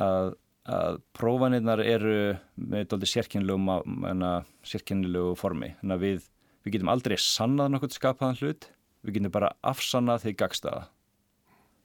[0.00, 0.34] að,
[0.66, 5.74] að prófanirnar eru með sérkynlegu formi.
[5.80, 6.28] Þannig að við,
[6.64, 8.70] við getum aldrei sannað nokkuð skapaðan hlut.
[9.04, 10.84] Við getum bara afsannað því gagstaða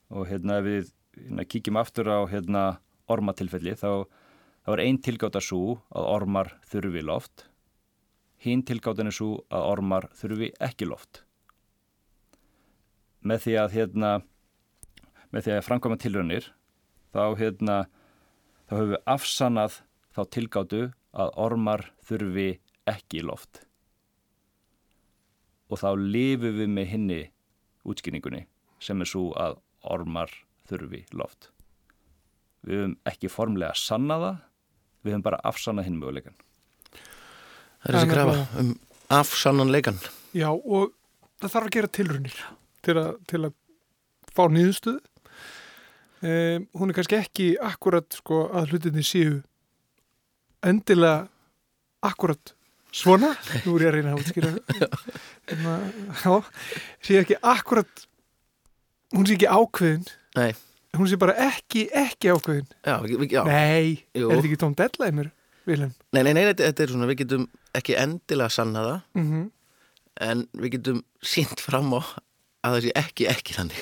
[0.09, 0.87] og hérna við
[1.19, 2.79] hérna, kíkjum aftur á hérna,
[3.11, 4.07] ormatilfelli þá,
[4.65, 7.45] þá er ein tilgáta svo að ormar þurfi loft.
[8.39, 11.23] Hinn tilgátan er svo að ormar þurfi ekki loft.
[13.19, 14.11] Með því að hérna
[15.29, 16.51] með því að framkvæma tilraunir
[17.13, 17.79] þá hérna
[18.69, 19.81] þá höfum við afsannað
[20.15, 22.51] þá tilgátu að ormar þurfi
[22.89, 23.65] ekki loft
[25.69, 27.19] og þá lifum við með hinni
[27.89, 28.43] útskýringunni
[28.83, 29.57] sem er svo að
[29.89, 30.31] ormar
[30.69, 31.49] þurfi loft.
[32.65, 34.39] Við höfum ekki formlega sanna það,
[35.03, 36.35] við höfum bara afsannað hinn möguleikan.
[37.79, 38.73] Það er þessi nefnilega- um
[39.09, 39.99] afsannanleikan.
[40.35, 40.91] Já, og
[41.39, 42.35] það þarf að gera tilrunir
[42.85, 43.53] til að, til að
[44.35, 44.99] fá nýðustuð.
[46.19, 49.37] Um, hún er kannski ekki akkurat sko, að hlutinni séu
[50.67, 51.29] endilega
[52.03, 52.53] akkurat
[52.95, 53.33] svona.
[53.65, 54.51] Nú er ég að reyna að útskýra.
[55.49, 55.75] Hérna,
[56.23, 56.33] Já,
[57.05, 58.05] sé ekki akkurat,
[59.15, 60.07] hún sé ekki ákveðin.
[60.39, 60.51] Nei,
[60.97, 62.65] Hún sé bara ekki, ekki ákveðin.
[62.81, 62.95] já,
[63.29, 63.43] já.
[63.45, 64.25] Nei, Jú.
[64.31, 65.27] er þetta ekki tóm deadlineur,
[65.69, 65.91] Vilhelm?
[66.17, 67.43] Nei, nei, nei, þetta, þetta er svona, við getum
[67.77, 69.47] ekki endilega sanna það, Mm
[70.19, 72.01] en við getum sínt fram á
[72.67, 73.77] að það sé ekki ekki þannig.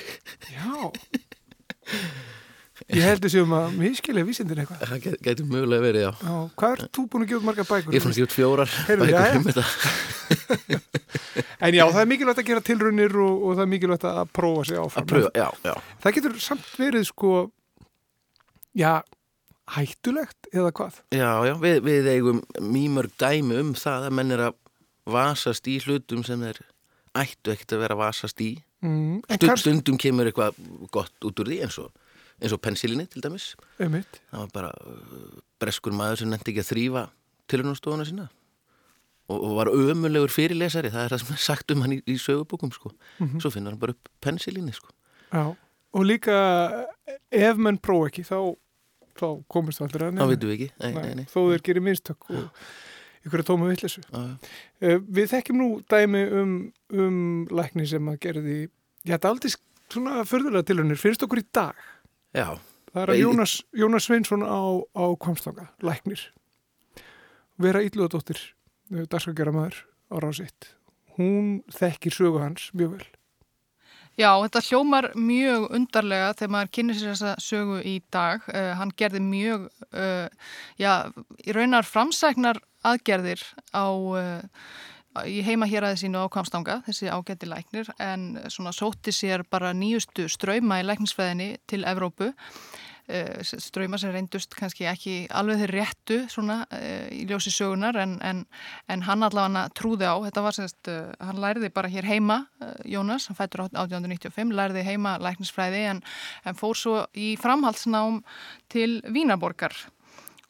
[0.52, 0.68] Já.
[2.86, 4.84] Ég held þessi um að miskilja vísindin eitthvað.
[4.86, 6.10] Það get, getur mögulega verið, já.
[6.22, 7.96] Já, hvað er þú búin að gefa út margar bækur?
[7.96, 9.66] Ég fann ekki út fjórar Heyrðu, bækur um þetta.
[11.58, 14.64] En já, það er mikilvægt að gera tilraunir og, og það er mikilvægt að prófa
[14.68, 15.02] sig áfram.
[15.02, 15.72] Að pröfa, já, já.
[16.04, 17.32] Það getur samt verið sko,
[18.78, 18.92] já,
[19.74, 21.00] hættulegt eða hvað?
[21.14, 24.58] Já, já, við, við eigum mýmörg dæmi um það að menn er að
[25.08, 26.62] vasast í hlutum sem þeir
[27.18, 28.50] ættu ekkert að vera að vasast í.
[28.84, 30.58] Mm, Stund, hvað, stundum kemur eitthvað
[30.94, 31.90] gott út úr því eins og,
[32.42, 33.52] eins og pensilinni til dæmis.
[33.80, 37.04] einmitt, Það var bara uh, breskur maður sem nefndi ekki að þrýfa
[37.50, 38.28] tilhörnastofuna sína
[39.28, 42.16] og, og var ömulegur fyrirlesari, það er það sem er sagt um hann í, í
[42.20, 42.92] sögubókum sko.
[43.18, 43.40] Mhm.
[43.42, 44.92] Svo finnur hann bara upp pensilinni sko.
[45.32, 45.56] já.
[45.96, 46.34] Og líka,
[47.32, 48.36] ef menn prófa ekki, þá,
[49.16, 50.26] þá komist það aldrei að Það neina.
[50.28, 50.66] veitum við ekki.
[50.82, 51.24] Nei, nei, nei.
[51.32, 52.66] Þó þeir gerir minstök og
[53.24, 53.94] ykkur að tóma já.
[54.12, 56.52] Uh, við þekkjum nú dæmi um,
[56.92, 57.16] um
[57.48, 58.58] lækni sem að gerði,
[59.08, 59.54] þetta er aldrei
[59.88, 61.72] svona förðulega tilhörnir, finnst okkur í dag.
[62.36, 62.58] Já,
[62.92, 64.60] Það er að Jónas, Jónas Sveinsson á,
[64.96, 66.22] á Kvamstanga, læknir.
[67.60, 68.40] Vera Ílluðadóttir,
[69.10, 70.72] dagskakera maður á rásitt.
[71.18, 73.06] Hún þekkir sögu hans mjög vel.
[74.18, 78.42] Já, þetta hljómar mjög undarlega þegar maður kynir sér þessa sögu í dag.
[78.50, 80.26] Uh, hann gerði mjög, uh,
[80.80, 80.92] já,
[81.44, 84.64] í raunar framsæknar aðgerðir á, uh,
[85.26, 89.72] í heima hér aðeins sínu á Kvamstanga, þessi ágætti læknir, en svona sótti sér bara
[89.76, 92.34] nýjustu ströyma í læknisfæðinni til Evrópu.
[93.08, 98.18] Uh, ströyma sem reyndust kannski ekki alveg þeir réttu svona uh, í ljósi sögunar en,
[98.20, 98.42] en,
[98.92, 102.42] en hann allavega trúði á, þetta var sérst, uh, hann læriði bara hér heima,
[102.84, 106.04] Jónas, hann fættur 1895, læriði heima læknisfræði en,
[106.44, 108.20] en fór svo í framhaldsnám
[108.68, 109.72] til Vínarborgar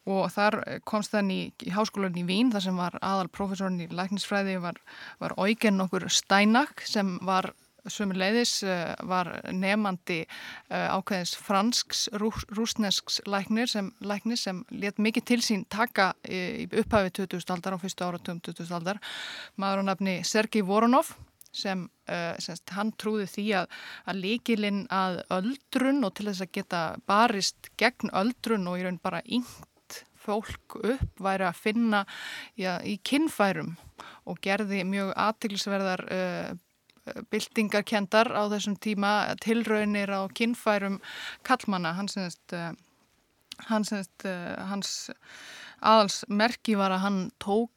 [0.09, 3.89] og þar komst hann í, í háskólan í Vín þar sem var aðal profesorinn í
[3.93, 4.81] læknisfræði var,
[5.21, 7.53] var Eugen okkur Steinak sem var
[7.89, 15.29] sömuleiðis uh, var nefandi uh, ákveðins fransks rú, rúsnesks læknir sem, læknir sem let mikið
[15.31, 19.01] til sín taka upphafi 2000 aldar á fyrstu áratum 2000 aldar.
[19.57, 21.15] Maður á nafni Sergei Voronov
[21.55, 23.71] sem semst, hann trúði því að,
[24.09, 29.01] að líkilinn að öldrun og til þess að geta barist gegn öldrun og í raun
[29.03, 29.65] bara yngt
[30.29, 32.05] fólk upp væri að finna
[32.59, 33.75] já, í kinnfærum
[34.29, 36.51] og gerði mjög aðtilsverðar uh,
[37.33, 39.13] byltingarkendar á þessum tíma
[39.43, 41.01] tilraunir á kinnfærum
[41.49, 42.71] kallmanna hans, uh,
[43.71, 44.93] hans, uh, hans
[45.81, 47.73] aðalsmerki var að hann tók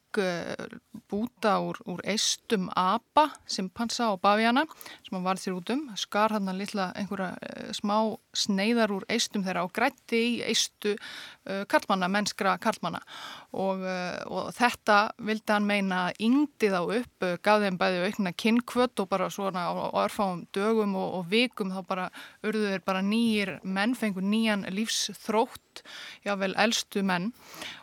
[1.12, 4.64] búta úr, úr eistum apa, simpansa og bafjana
[5.04, 7.96] sem hann varð sér út um, skar hann að litla einhverja uh, smá
[8.36, 13.04] sneiðar úr eistum þeirra og grætti í eistu uh, karlmanna, mennskra karlmanna
[13.52, 18.32] og, uh, og þetta vildi hann meina yngdi þá upp, uh, gaf þeim bæði aukna
[18.44, 19.66] kinnkvöt og bara svona
[20.04, 22.08] örfáum dögum og, og vikum þá bara
[22.48, 25.84] urðu þeir bara nýjir menn, fengur nýjan lífsþrótt,
[26.28, 27.32] jável elstu menn.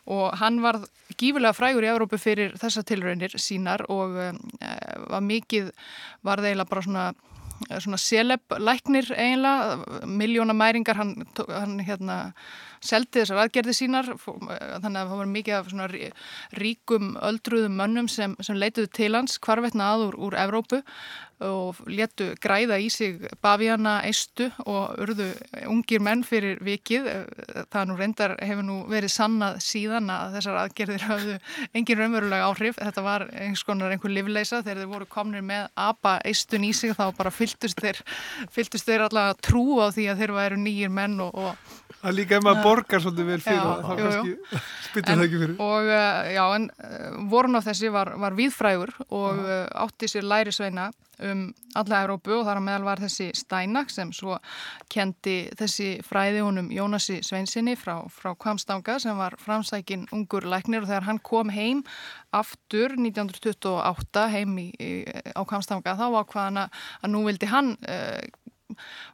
[0.09, 0.81] Og hann var
[1.19, 4.43] gífilega frægur í Európu fyrir þessa tilraunir sínar og um,
[5.09, 5.73] var mikið,
[6.25, 7.09] var eiginlega bara svona
[7.67, 11.15] svona celeb-læknir eiginlega, miljónamæringar hann,
[11.49, 12.19] hann hérna
[12.85, 15.89] seldi þessar aðgerði sínar þannig að það var mikið af svona
[16.63, 20.83] ríkum öldruðum mönnum sem, sem leituðu til hans hvarvetna að úr, úr Evrópu
[21.45, 25.29] og letu græða í sig Bavíana eistu og urðu
[25.71, 27.07] ungir menn fyrir vikið.
[27.71, 31.39] Það nú reyndar hefur nú verið sannað síðan að þessar aðgerðir hafðu
[31.79, 32.79] engin raunverulega áhrif.
[32.81, 36.97] Þetta var einhvers konar einhver livleisa þegar þeir voru komnir með apa eistun í sig
[36.99, 38.03] þá bara fylgtust þeir,
[38.55, 42.37] fylgtust þeir allavega trú á því að þeir væru nýjir menn og, og Það líka
[42.37, 45.59] ef maður borgar svolítið vel fyrir Já, það, þá kannski spytur það ekki fyrir.
[45.65, 50.29] Og uh, já, en uh, vorun á þessi var, var víðfrægur og uh, átti sér
[50.29, 54.37] lærisveina um alla Európu og þar á meðal var þessi Steinak sem svo
[54.91, 60.91] kendi þessi fræði honum Jónasi Sveinsinni frá, frá Kvamstanga sem var framsækin ungur læknir og
[60.91, 61.83] þegar hann kom heim
[62.35, 64.93] aftur 1928 heim í, í,
[65.35, 67.75] á Kvamstanga þá var hvaðan að, að nú vildi hann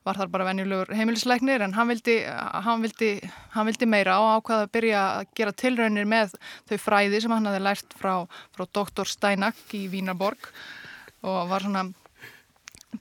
[0.06, 2.20] var þar bara venjulegur heimilisleiknir en hann vildi,
[2.66, 3.10] hann vildi,
[3.56, 6.38] hann vildi meira og ákvaða að byrja að gera tilraunir með
[6.70, 8.14] þau fræði sem hann hafði lært frá,
[8.56, 10.50] frá doktor Steinak í Vínarborg
[11.24, 11.88] og var svona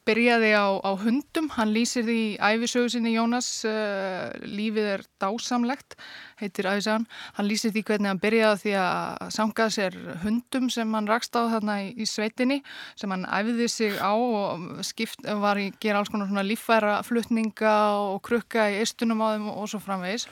[0.07, 5.97] byrjaði á, á hundum, hann lýsir því í æfisögu sinni Jónas, uh, lífið er dásamlegt,
[6.41, 11.09] heitir æfisagan, hann lýsir því hvernig hann byrjaði því að sanga sér hundum sem hann
[11.09, 12.61] rakst á þarna í, í sveitinni,
[12.99, 17.75] sem hann æfiði sig á og skipt, var í gera alls konar svona líffæra flutninga
[18.03, 20.29] og krukka í eistunum á þeim og, og svo framvegis.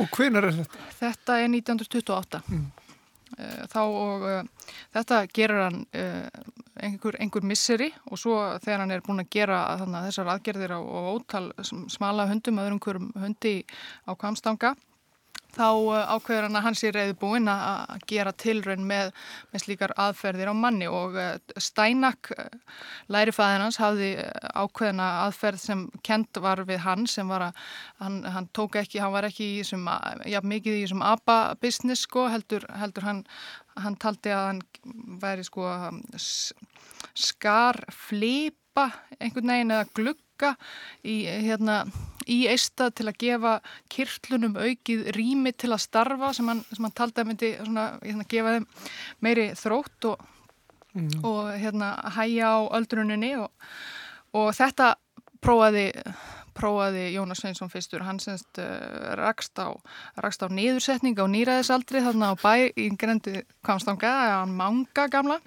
[0.00, 0.86] Og hvenar er þetta?
[1.00, 2.42] Þetta er 1928.
[2.42, 2.81] Eh,
[3.72, 6.28] Þá og uh, þetta gerir hann uh,
[6.82, 10.80] einhver, einhver misseri og svo þegar hann er búin að gera þannig, þessar aðgerðir á,
[10.80, 13.54] á ótal sm- smala hundum, öðrum hverjum hundi
[14.08, 14.74] á kvamstanga
[15.52, 19.10] þá uh, ákveður hann að hann sé reyði búinn að gera tilraun með,
[19.52, 22.46] með slíkar aðferðir á manni og uh, Steinak, uh,
[23.12, 24.10] lærifæðin hans, hafði
[24.56, 27.60] ákveðina aðferð sem kent var við hann sem var að
[28.00, 32.26] hann, hann tók ekki, hann var ekki í uh, ja, mikið í þessum ABBA-business sko,
[32.32, 33.24] heldur, heldur hann,
[33.82, 34.62] hann taldi að hann
[35.22, 36.52] væri sko um, s-
[37.12, 38.88] skar flipa
[39.20, 39.88] einhvern veginn eða
[40.42, 40.56] glugga
[41.04, 41.84] í, hérna,
[42.26, 43.54] í eista til að gefa
[43.92, 48.28] kirtlunum aukið rými til að starfa sem hann, sem hann taldi að myndi svona, hérna,
[48.28, 48.68] gefa þeim
[49.20, 50.28] meiri þrótt og,
[51.22, 53.50] og hérna, hæja á öldruninni og,
[54.34, 54.94] og þetta
[55.42, 55.90] prófaði
[56.52, 58.02] prófaði Jónas Sveinsson fyrstur.
[58.04, 59.72] Hann semst uh, rakst, á,
[60.20, 64.10] rakst á niðursetning á nýræðisaldri þarna á bæ í grendi Kvamstanga,
[64.42, 65.38] hann manga gamla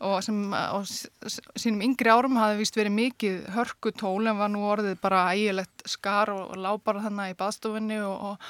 [0.00, 4.64] og sem á sínum yngri árum hafði vist verið mikið hörku tól en var nú
[4.68, 8.48] orðið bara ægilegt skar og, og lá bara þannig í baðstofunni og, og,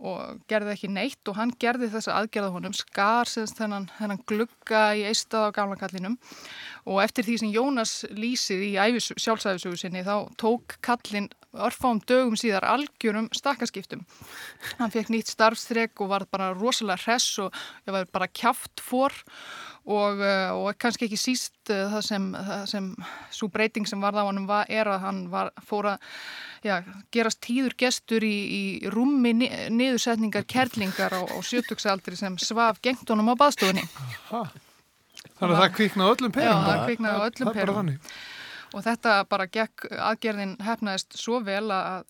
[0.00, 3.88] og gerði ekki neitt og hann gerði þessa aðgerða honum skar semst þennan,
[4.28, 6.16] glugga í eistað á gamla kallinum.
[6.88, 12.36] Og eftir því sem Jónas lýsið í æfis, sjálfsæfisugu sinni þá tók kallin örfáum dögum
[12.38, 14.04] síðar algjörum stakkaskiptum.
[14.78, 17.54] Hann fekk nýtt starfstrek og var bara rosalega hress og
[17.90, 19.14] var bara kjaft fór
[19.88, 22.88] og, uh, og kannski ekki síst uh, það sem, það sem
[23.34, 26.08] svo breyting sem varð á var, er að hann var, fór að
[26.66, 26.80] já,
[27.12, 33.08] gerast tíður gestur í, í rúmi ni, niðursetningar kerlingar á, á sjötugsaldri sem svaf gengt
[33.08, 33.86] honum á baðstofunni
[35.40, 36.66] Þannig að það kviknaði öllum Já, perum.
[36.66, 37.90] það kviknaði öllum er perum.
[38.74, 42.06] Og þetta bara gekk aðgerðin hefnaðist svo vel að,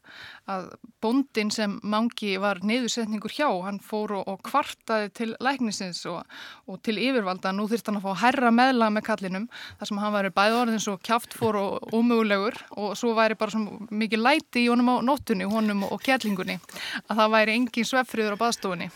[0.50, 0.68] að
[1.02, 6.24] bóndin sem mangi var niðursetningur hjá, hann fór og, og kvartaði til læknisins og,
[6.68, 9.46] og til yfirvalda, nú þurfti hann að fá herra meðla með kallinum,
[9.80, 13.56] þar sem hann væri bæði orðin svo kjáft fór og ómögulegur og svo væri bara
[13.56, 16.60] svo mikið læti í honum á nóttunni, honum og kettlingunni
[17.06, 18.90] að það væri engin sveffriður á baðstofunni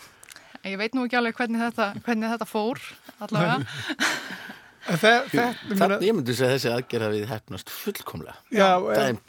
[0.65, 2.79] Ég veit nú ekki alveg hvernig þetta, hvernig þetta fór
[3.21, 3.59] allavega.
[4.85, 9.19] Þannig ég myndi segja að þessi aðgerð að við hefnast fullkomlega Já, er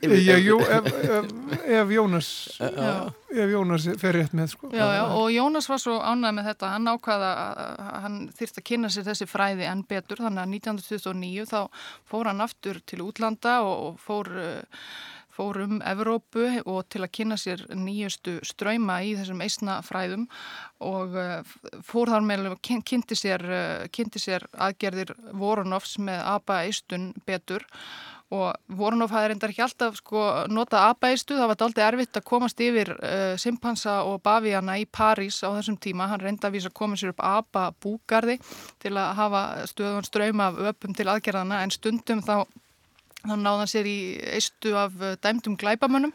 [0.00, 1.26] já, jú, ef, ef,
[1.66, 2.28] ef Jónas
[2.60, 3.12] Já.
[3.30, 4.70] ef Jónas fer rétt með sko.
[4.72, 8.66] Já, já, og Jónas var svo ánægð með þetta, hann ákvaða að hann þyrst að
[8.70, 11.60] kynna sér þessi fræði enn betur, þannig að 1929 þá
[12.10, 14.84] fór hann aftur til útlanda og, og fór, uh,
[15.40, 20.28] fór um Evrópu og til að kynna sér nýjustu ströyma í þessum eisna fræðum
[20.84, 21.40] og uh,
[21.86, 27.64] fór þar með kyn- kynnti sér, uh, kynnti sér aðgerðir Voronovs með ABA eistun betur.
[28.30, 30.20] Og Voronov hafði reyndar ekki alltaf sko,
[30.54, 35.40] nota abæstu, það var aldrei erfitt að komast yfir uh, simpansa og bavíana í París
[35.42, 38.36] á þessum tíma, hann reyndi að vísa að koma sér upp aba búgarði
[38.84, 42.36] til að hafa stöðun ströym af öpum til aðgerðana en stundum þá,
[43.22, 44.00] þá náði hann sér í
[44.36, 46.12] eistu af uh, dæmdum glæpamönnum.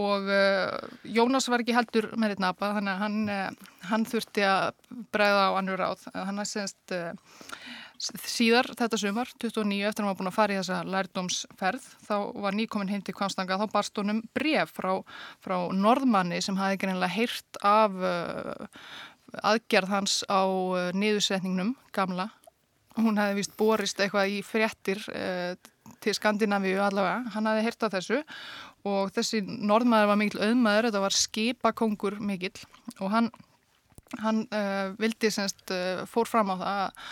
[0.00, 4.46] Og uh, Jónas var ekki heldur með þetta napa þannig að hann, uh, hann þurfti
[4.48, 4.72] að
[5.12, 7.12] bregða á annur ráð, hann er semst uh,
[8.00, 12.14] síðar þetta sumar, 29, eftir að hann var búin að fara í þessa lærdómsferð, þá
[12.46, 14.92] var nýkomin heim til Kvamstanga, þá barst honum bref frá,
[15.44, 18.68] frá norðmanni sem hafði greinlega heyrt af uh,
[19.52, 22.30] aðgerð hans á uh, niðursetningnum gamla.
[22.96, 25.52] Hún hefði vist borist eitthvað í fréttir uh,
[26.00, 28.22] til Skandinavíu allavega, hann hefði heyrt af þessu.
[28.88, 32.56] Og þessi norðmaður var mikill auðmaður, þetta var skipakongur mikill.
[32.98, 33.32] Og hann
[34.18, 37.04] Hann uh, vildi semst uh, fór fram á það að,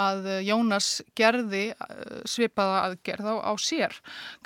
[0.00, 0.86] að Jónas
[1.18, 3.92] gerði uh, svipaða aðgerð á, á sér.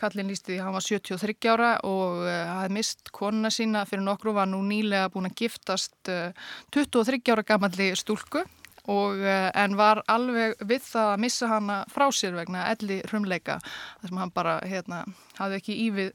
[0.00, 3.84] Kallin lísti því að hann var 73 ára og hafði mist konuna sína.
[3.86, 6.34] Fyrir nokkru var nú nýlega búin að giftast uh,
[6.74, 8.42] 23 ára gamalli stúlku
[8.88, 13.58] og uh, en var alveg við það að missa hana frá sér vegna elli hrumleika
[13.62, 15.04] þar sem hann bara hérna,
[15.38, 16.12] hafði ekki ívið,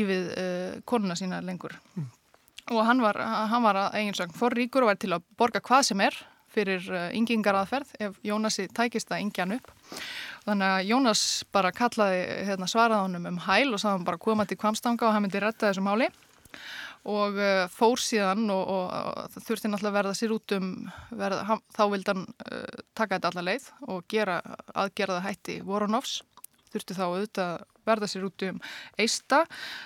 [0.00, 1.76] ívið uh, konuna sína lengur.
[2.72, 5.90] Og hann var, hann var að eigin sögn forríkur og var til að borga hvað
[5.90, 6.16] sem er
[6.54, 9.72] fyrir uh, yngingar aðferð ef Jónasi tækist að yngja hann upp.
[10.44, 11.20] Þannig að Jónas
[11.56, 12.20] bara kallaði
[12.50, 15.40] hérna, svaraði honum um hæl og sagði hann bara koma til kvamstanga og hann myndi
[15.40, 16.10] retta þessu máli.
[16.10, 16.34] og
[17.04, 20.70] uh, fór síðan og, og, og þurfti náttúrulega að verða sér út um
[21.12, 24.40] verða, hann, þá vildi hann uh, taka þetta alla leið og gera
[24.72, 26.22] aðgerða hætti Voronovs
[26.74, 28.60] þurfti þá auðvitað að verða sér út um
[28.98, 29.42] eista.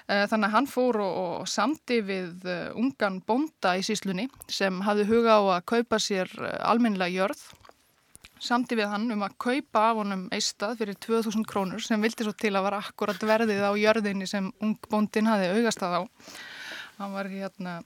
[0.06, 2.46] Eh, Þannig að hann fór og, og samdi við
[2.78, 7.42] ungan bónda í síslunni sem hafði huga á að kaupa sér almennilega jörð.
[8.38, 12.32] Samdi við hann um að kaupa af honum eistað fyrir 2000 krónur sem vildi svo
[12.38, 16.02] til að vara akkurat verðið á jörðinni sem ung bóndin hafði augastað á.
[16.98, 17.80] Hann var hérna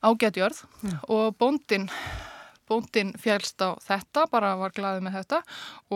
[0.00, 0.62] ágætjörð
[1.10, 1.90] og bóndin
[2.70, 5.40] bóndin fjælst á þetta, bara var glaðið með þetta.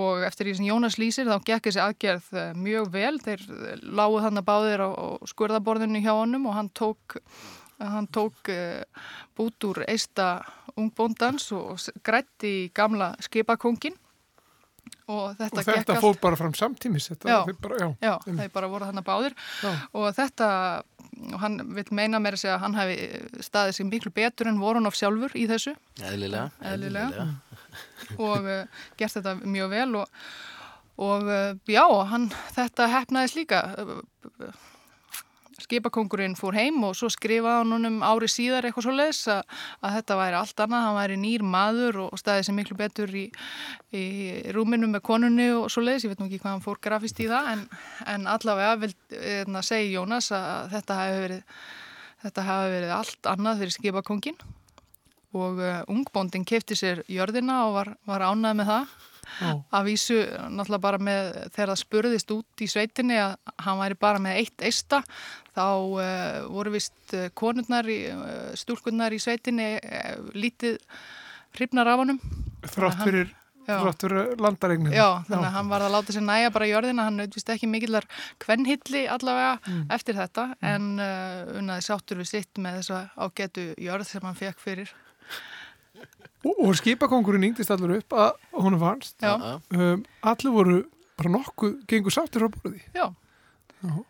[0.00, 3.12] Og eftir því sem Jónas lýsir þá gekk þessi aðgerð eh, mjög vel.
[3.22, 3.44] Þeir
[3.84, 7.20] lágu þannig að báðir á, á skurðaborðinu hjá honum og hann tók
[7.78, 8.82] hann tók uh,
[9.36, 10.44] bút úr eista
[10.78, 13.96] ungbóndans og grætti gamla skipakongin
[15.10, 17.38] og þetta, og þetta fór bara fram samtímis þetta, Já.
[17.48, 17.88] þeir bara, já.
[18.06, 19.72] Já, þeir bara voru þannig báðir Já.
[20.00, 20.48] og þetta,
[21.34, 24.96] og hann vil meina meira segja að hann hefði staðið sig miklu betur en Voronov
[24.96, 27.28] sjálfur í þessu Eðlilega, Eðlilega.
[28.16, 30.20] og uh, gert þetta mjög vel og,
[31.04, 31.84] og uh, já,
[32.14, 33.98] hann, þetta hefnaðist líka uh,
[35.64, 39.42] skipakongurinn fór heim og svo skrifaði hann honum ári síðar eitthvað svo leis að,
[39.80, 43.24] að þetta væri allt annað, hann væri nýr maður og staðið sem miklu betur í,
[43.94, 44.04] í
[44.56, 47.30] rúminu með konunni og svo leis, ég veit nú ekki hvað hann fór grafist í
[47.30, 47.64] það en,
[48.14, 51.64] en allavega vil hérna, segja Jónas að þetta hafi verið
[52.24, 54.38] þetta hafi verið allt annað fyrir skipakongin
[55.34, 58.94] og uh, ungbóndin kefti sér jörðina og var, var ánæð með það.
[59.72, 60.16] Að vísu
[60.52, 63.32] náttúrulega bara með þegar það spurðist út í sveitinni að
[63.64, 65.00] hann væri bara með eitt eista
[65.54, 70.78] þá uh, voru vist uh, konurnar í, uh, stúlkunnar í sveitinni uh, lítið
[71.54, 72.18] hrifnar af honum.
[72.64, 73.28] Þrátt fyrir,
[73.68, 73.76] Já.
[74.02, 77.52] fyrir landaregninu Já, þannig að hann var að láta sér næja bara jörðina, hann auðvist
[77.54, 78.06] ekki mikillar
[78.42, 79.54] kvennhilli allavega
[79.94, 84.60] eftir þetta en uh, unnaði sáttur við sitt með þessa ágætu jörð sem hann fekk
[84.64, 84.92] fyrir.
[86.44, 88.32] og, og skipakongurinn yngdist allur upp að
[89.22, 89.54] Já, Já.
[89.78, 90.02] um,
[90.32, 90.80] allir voru
[91.14, 92.82] bara nokkuð gengur sáttir á borði.
[92.96, 93.06] Já.
[93.84, 94.04] Se-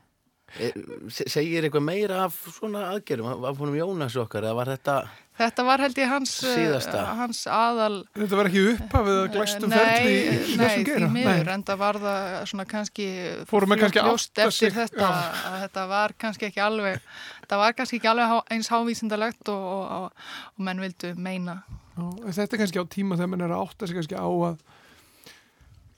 [1.10, 3.44] Segir eitthvað meira af svona aðgerðum?
[3.48, 4.96] Af honum Jónas okkar eða var þetta
[5.34, 9.78] Þetta var held ég hans, eh, hans aðal Þetta var ekki upphafið að glæstum Nei,
[9.80, 11.08] ferli í nei, þessum því geira.
[11.16, 13.06] miður, en það var það svona kannski
[13.50, 15.08] Fóru menn kannski átta eftir sig, þetta,
[15.50, 17.10] að þetta var kannski ekki alveg
[17.50, 21.58] það var kannski ekki alveg eins hávísindalegt og, og, og, og menn vildu meina.
[21.98, 22.06] Já,
[22.38, 24.62] þetta er kannski á tíma þegar mann er að átta sig kannski á að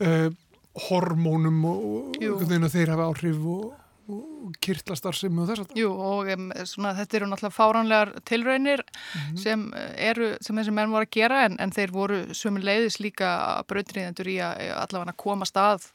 [0.00, 0.28] uh,
[0.88, 2.32] hormónum og, og Jú.
[2.34, 3.76] einhvern veginn að þeir hafa áhrif og,
[4.08, 8.82] og kirtlastarfsemi og þess að Jú, og um, svona, þetta eru náttúrulega fáránlegar tilraunir
[9.16, 9.36] Mhm.
[9.42, 13.32] sem eru, sem þessi menn voru að gera en, en þeir voru sömu leiðis líka
[13.68, 15.88] brautriðendur í að allavega að komast að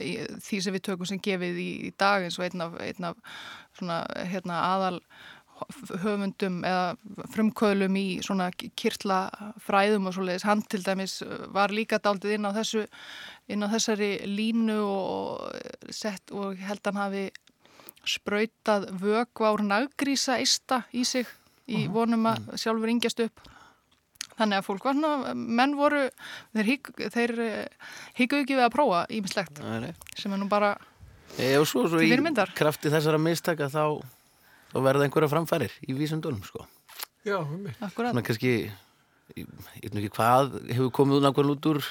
[0.00, 3.04] í, því sem við tökum sem gefið í, í dag eins og einn af, einn
[3.12, 3.16] af
[3.78, 4.00] svona,
[4.32, 5.00] hérna, aðal
[6.02, 9.20] höfundum eða frumkvöðlum í svona kirtla
[9.62, 11.20] fræðum og svoleiðis, hann til dæmis
[11.54, 12.84] var líka daldið inn á þessu
[13.52, 17.24] inn á þessari línu og sett og held hann hafi
[18.08, 21.28] sprautað vökva úr naggrísa eista í sig
[21.70, 23.44] í vonum að sjálfur yngjast upp.
[24.32, 26.06] Þannig að fólk var svona, menn voru
[26.56, 27.34] þeir, hík, þeir
[28.16, 29.60] híkuðu ekki við að prófa ímislegt
[30.18, 30.72] sem er nú bara
[31.40, 32.10] E, og svo, svo í
[32.56, 34.02] krafti þessara mistaka þá,
[34.72, 36.64] þá verða einhverja framfærir í vísundunum sko.
[37.22, 38.54] Já, um akkurat Svona kannski,
[39.36, 41.84] ég veit nú ekki hvað hefur komið nákvæmlega út úr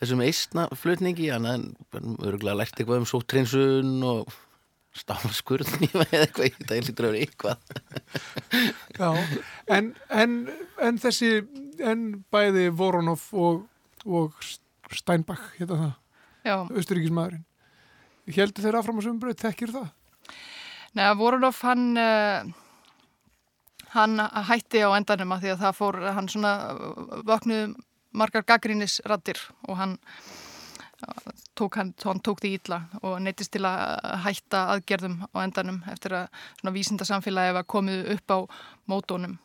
[0.00, 1.46] þessum eistna flutningi, en
[1.94, 4.34] örgulega lært eitthvað um sóttrinsun og
[4.96, 7.58] stáfskurðni eða eitthvað, ég veit að ég lítur að vera eitthvað.
[9.00, 9.08] Já,
[9.76, 10.36] en, en,
[10.88, 11.32] en þessi,
[11.84, 13.66] en bæði Voronov og,
[14.08, 14.48] og
[14.96, 15.94] Steinbach, hérna það,
[16.46, 17.44] Já, austuríkismæðurinn.
[18.36, 19.90] Heldur þeir áfram á sömum braut, þekkir það?
[20.96, 22.48] Neða Voronov hann uh,
[23.96, 24.20] hann
[24.50, 26.52] hætti á endanum að því að það fór hann svona
[27.28, 27.76] vöknuð
[28.16, 34.20] margar gaggrínisrattir og hann uh, tók, hann, hann tók því ítla og neittist til að
[34.26, 38.38] hætta aðgerðum á endanum eftir að svona vísindasamfélagi var komið upp á
[38.90, 39.38] mótónum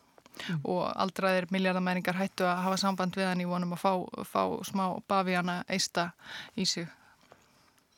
[0.64, 3.92] og aldraðir miljardamæringar hættu að hafa samband við hann í vonum að fá,
[4.26, 6.12] fá smá bavíana eista
[6.56, 6.88] í sig.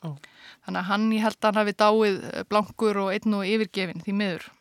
[0.04, 0.12] Já.
[0.64, 2.20] Þannig að hann, ég held að hann hafi dáið
[2.52, 4.52] blankur og einn og yfirgefin því miður.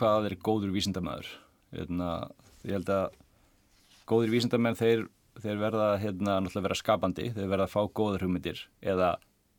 [0.00, 1.28] Hvað er góður vísindamæður
[1.74, 2.10] hérna,
[2.64, 3.18] ég held að
[4.10, 5.04] góður vísindamenn þeir,
[5.40, 7.30] þeir verða hérna, vera skapandi.
[7.34, 9.14] Þeir verða að fá góður hugmyndir eða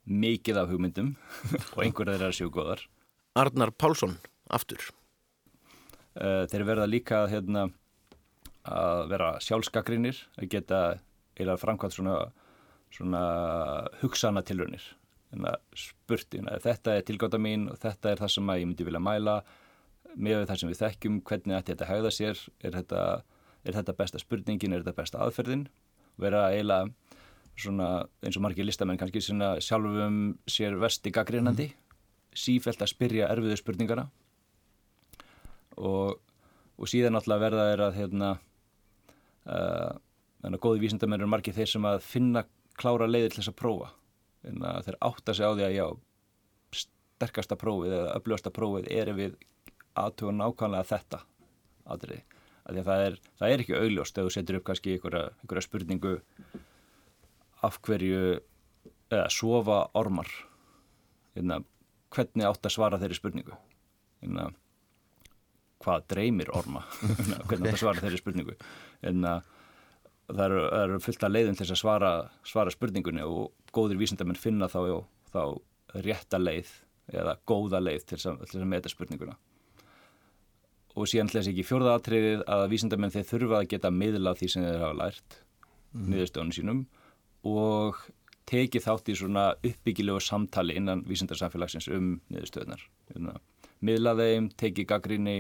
[0.09, 1.13] mikið af hugmyndum
[1.75, 2.83] og einhver þeirra séu góðar.
[3.39, 4.17] Arnar Pálsson,
[4.51, 4.89] aftur.
[6.19, 7.69] Eh, þeir verða líka hérna,
[8.67, 10.81] að vera sjálfskakrinir að geta
[11.39, 12.17] eða framkvæmt svona,
[12.93, 13.21] svona
[14.01, 14.83] hugsana tilraunir
[15.31, 19.01] hérna, spurt, hérna, þetta er tilgáta mín og þetta er það sem ég myndi vilja
[19.01, 19.39] mæla
[20.15, 22.41] með það sem við þekkjum hvernig ætti þetta hegða sér?
[22.63, 23.03] Er þetta,
[23.63, 25.67] er þetta besta spurningin, er þetta besta aðferðin?
[26.21, 26.91] Vera eiginlega
[27.61, 27.89] svona
[28.23, 31.69] eins og margir listamenn kannski svona sjálfum sér vesti gaggrinandi
[32.37, 34.07] sífælt að spyrja erfiðu spurningana.
[35.81, 36.19] Og,
[36.77, 38.31] og síðan alltaf verða er að hérna
[39.47, 39.97] uh,
[40.41, 42.45] þannig að góði vísindamenn eru margir þeir sem að finna
[42.79, 43.91] klára leiðir til þess að prófa.
[44.47, 45.85] En að þeir átta sig á því að já
[47.21, 49.35] sterkasta prófið eða öflugasta prófið er ef við
[49.99, 51.21] aðtuga nákvæmlega þetta
[51.91, 52.21] aðrið,
[52.69, 56.13] að að það er, það er ekki augljóst ef þú setur upp kannski einhverja, spurningu
[57.67, 58.39] af hverju
[59.11, 60.29] eða sofa ormar?
[61.35, 61.61] Hérna,
[62.13, 63.57] hvernig átt að svara þeirri spurningu?
[64.21, 64.49] Hérna,
[65.81, 66.83] hvað dreymir orma?
[67.49, 68.55] Hvernig átt að svara þeirri spurningu?
[69.01, 69.39] Hérna,
[70.29, 72.11] það eru, eru fullt af leiðum til þess að svara,
[72.47, 75.01] svara spurningunni og góðir vísindamenn finna þá,
[75.33, 75.43] þá
[76.05, 76.69] rétta leið
[77.11, 79.35] eða góða leið til þess að, að meta spurninguna
[80.95, 84.65] og síðan þess ekki fjórða atriðið að vísindamenn þeir þurfa að geta miðla því sem
[84.65, 86.09] þeir hafa lært mm.
[86.11, 86.81] niðurstöðunum sínum
[87.47, 88.01] og
[88.51, 92.83] tekið þátt í svona uppbyggilegu samtali innan vísindarsamfélagsins um niðurstöðunar
[93.13, 93.37] hérna,
[93.79, 95.37] miðla þeim, tekið gaggrinni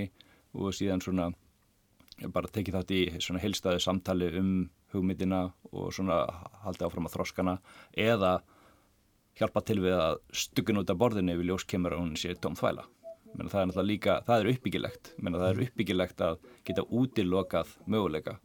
[0.55, 1.31] og síðan svona
[2.31, 4.53] bara tekið þátt í svona heilstæðu samtali um
[4.93, 6.23] hugmyndina og svona
[6.65, 7.57] haldið áfram að þroskana
[7.97, 8.39] eða
[9.39, 12.57] hjálpa til við að stuggun út af borðinu ef ljós kemur að hún sé tóm
[12.59, 12.85] þvæla
[13.31, 15.11] Menna, það er náttúrulega líka, það er uppbyggilegt.
[15.23, 18.37] Menna, það er uppbyggilegt að geta útilokað möguleika.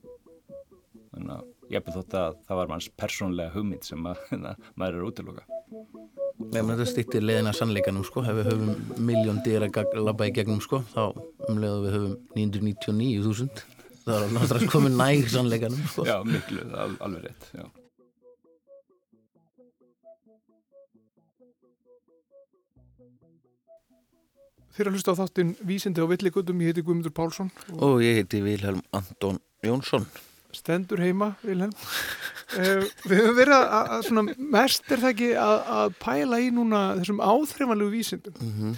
[1.12, 4.20] Þannig að ég byrð þótt að það var manns persónlega hugmynd sem að,
[4.78, 5.47] maður er útiloka.
[6.47, 10.61] Ef þetta stýttir leðina sannleikanum sko, ef við höfum miljón dýra að labba í gegnum
[10.62, 11.16] sko, þá
[11.49, 13.64] umlega við höfum 999.000
[14.07, 16.07] þá er það náttúrulega komið nær sannleikanum sko.
[16.07, 17.64] Já, miklu, al, alveg rétt já.
[24.77, 28.20] Þeir að hlusta á þáttinn Vísindi á Villigutum, ég heiti Guðmundur Pálsson og og ég
[28.20, 30.05] heiti Vilhelm Anton Jónsson
[30.57, 31.72] stendur heima, Vilhelm.
[32.57, 34.24] uh, við höfum verið að, að svona,
[34.57, 38.39] mest er það ekki að, að pæla í núna þessum áþreifanlegu vísindum.
[38.41, 38.77] mm -hmm.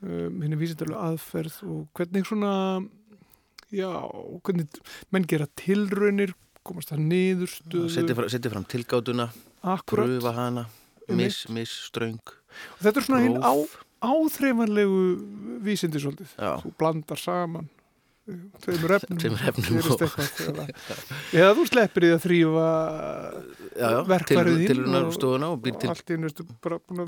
[0.00, 2.80] Um, henni vísindalegu aðferð og hvernig svona,
[3.68, 3.90] já,
[4.40, 4.78] hvernig
[5.12, 6.32] menn gera tilraunir,
[6.64, 7.90] komast það niðurstöðu.
[7.92, 9.26] Setja fram, setja fram tilgátuna,
[9.60, 10.06] Akkurat.
[10.08, 10.64] pröfa hana
[11.06, 11.26] Einmitt.
[11.26, 13.52] miss, miss, ströng Og þetta er svona hinn á.
[14.00, 15.00] Áþreifanlegu
[15.64, 16.32] vísindi svolítið.
[16.64, 18.34] Þú blandar saman uh,
[18.64, 19.18] tveimur efnum.
[21.34, 22.66] Eða, þú sleppir í að þrýfa
[24.10, 25.90] verkfærið þín tilrunar og- býr til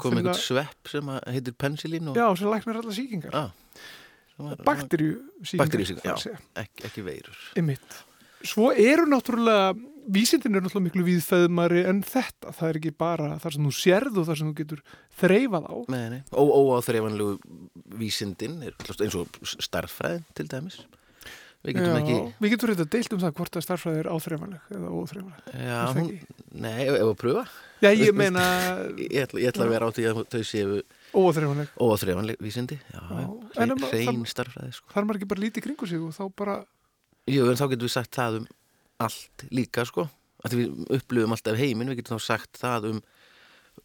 [0.03, 3.45] komið einhvern svepp sem heitir pensilín og já, sem læknar alla sýkingar Já,
[4.37, 5.13] sem var- bakterju
[5.43, 6.39] sýkingar Bakteríusýkingar, já.
[6.65, 7.39] ekki, ekki veirur.
[8.49, 9.73] Svo eru náttúrulega
[10.13, 14.17] vísindin eru náttúrulega miklu viðfæðumari en þetta, það er ekki bara þar sem þú sérð
[14.19, 14.81] og þar sem þú getur
[15.21, 16.23] þreifað á Nei, nei.
[16.35, 17.37] Ó, óáþreifanlegu
[18.01, 20.81] vísindin er eins og starffræðin til dæmis
[21.63, 24.89] við getum ekki Við getum reynda deilt um það hvort að starffræði er áþreifanleg eða
[24.99, 25.53] óþreifanleg.
[25.63, 26.09] já, hún,
[26.67, 27.45] nei, ef að pröfa
[27.83, 28.43] Já, ég meina
[29.07, 30.81] ég ætla, ég ætla að vera á því að þau séu
[31.15, 31.71] óþreifanleg.
[31.87, 33.23] óþreifanleg vísindi já, Já,
[33.55, 34.91] já, hrein starffræði sko.
[34.97, 36.59] Þar maður ekki bara lítið kringu sig og þá bara,
[37.31, 38.47] Jú, en þá getum við sagt það um
[39.03, 40.09] allt líka sko.
[40.43, 43.01] Að við upplifum alltaf heiminn, við getum þá sagt það um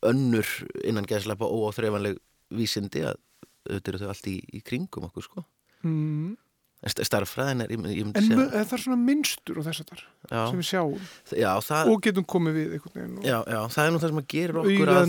[0.07, 0.47] önnur
[0.85, 2.17] innan gæðslepa óáþreifanleg
[2.57, 3.19] vísindi að
[3.67, 5.43] auðvitað eru þau allt í, í kringum okkur sko.
[5.85, 6.33] Mm,
[6.81, 9.91] en st- starffræðin er, ég, myndi- segja en það er svona minnstur og þess að
[9.93, 10.03] þar
[10.51, 11.07] sem við sjáum.
[11.37, 14.13] Já, það, og getum komið við einhvern veginn og já, já, það er nú það
[14.13, 15.05] sem að gera okkur að,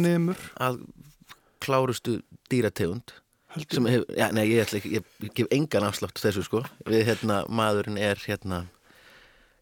[0.68, 0.80] að
[1.64, 2.16] klárustu
[2.52, 3.14] dýrategund.
[3.56, 7.40] Hef, já, nei, ég ætla ekki, ég, ég gef engan afslátt þessu sko, við hérna,
[7.48, 8.66] maðurinn er hérna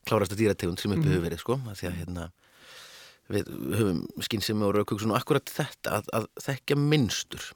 [0.07, 1.13] klárastu dýrategund sem uppi Mhm.
[1.15, 2.27] hefur verið sko, því að hérna
[3.31, 7.47] við höfum skynsemi og raukugsun og akkurat þetta að, að þekkja minnstur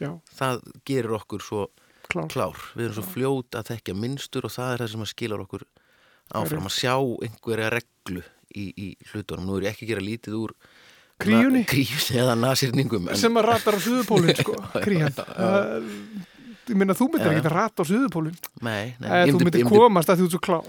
[0.00, 1.66] Já, það gerir okkur svo
[2.08, 2.28] klár.
[2.32, 2.56] klár.
[2.76, 5.64] Við erum svo fljót að þekkja minnstur og það er það sem skilar okkur
[6.32, 6.94] áfram að sjá
[7.26, 8.22] einhverja reglu
[8.56, 10.54] í, í hlutunum, nú er ég ekki að gera lítið úr
[11.18, 11.64] Kríunni?
[11.66, 14.54] kríunni eða nasýrningum en, sem að ratar á suðupólinn sko,
[14.84, 15.10] krían
[16.68, 19.44] ég meina þú myndir Já, ekki að rata á suðupólinn nei, nei, eða þú myndi-
[19.48, 20.68] myndir komast að þú ert svo klár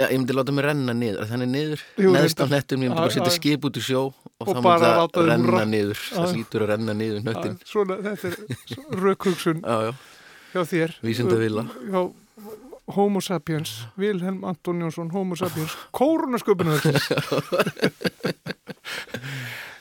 [0.00, 2.96] Já, ég myndi láta mig renna niður, þannig niður, Jú, neðst á hnettum, ég myndi
[3.02, 3.34] bara Já, setja já.
[3.36, 5.64] skip út í sjó og, Og þá myndi það renna húrra.
[5.68, 6.30] niður, það Já.
[6.32, 7.54] hlýtur að renna niður hnöttin.
[7.60, 8.36] Já, svona, þetta er
[9.04, 9.92] rökhugsun Já, já,
[10.54, 11.62] hjá þér Vísindavilla.
[11.90, 12.00] hjá
[12.96, 13.70] Homo sapiens
[14.00, 17.04] Vilhelm Anton Jónsson, Homo sapiens kórunasköpunarverkis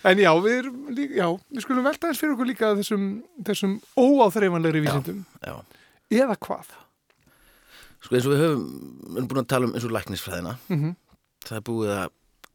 [0.07, 3.07] en já við, erum líka, já, við skulum velta þess fyrir okkur líka þessum,
[3.47, 5.55] þessum óáþreifanlegri vísindum já.
[6.21, 6.71] eða hvað
[7.99, 8.65] Sko eins og við höfum,
[9.03, 10.97] við erum búin að tala um eins og læknisfræðina, mm
[11.47, 12.09] það er búið að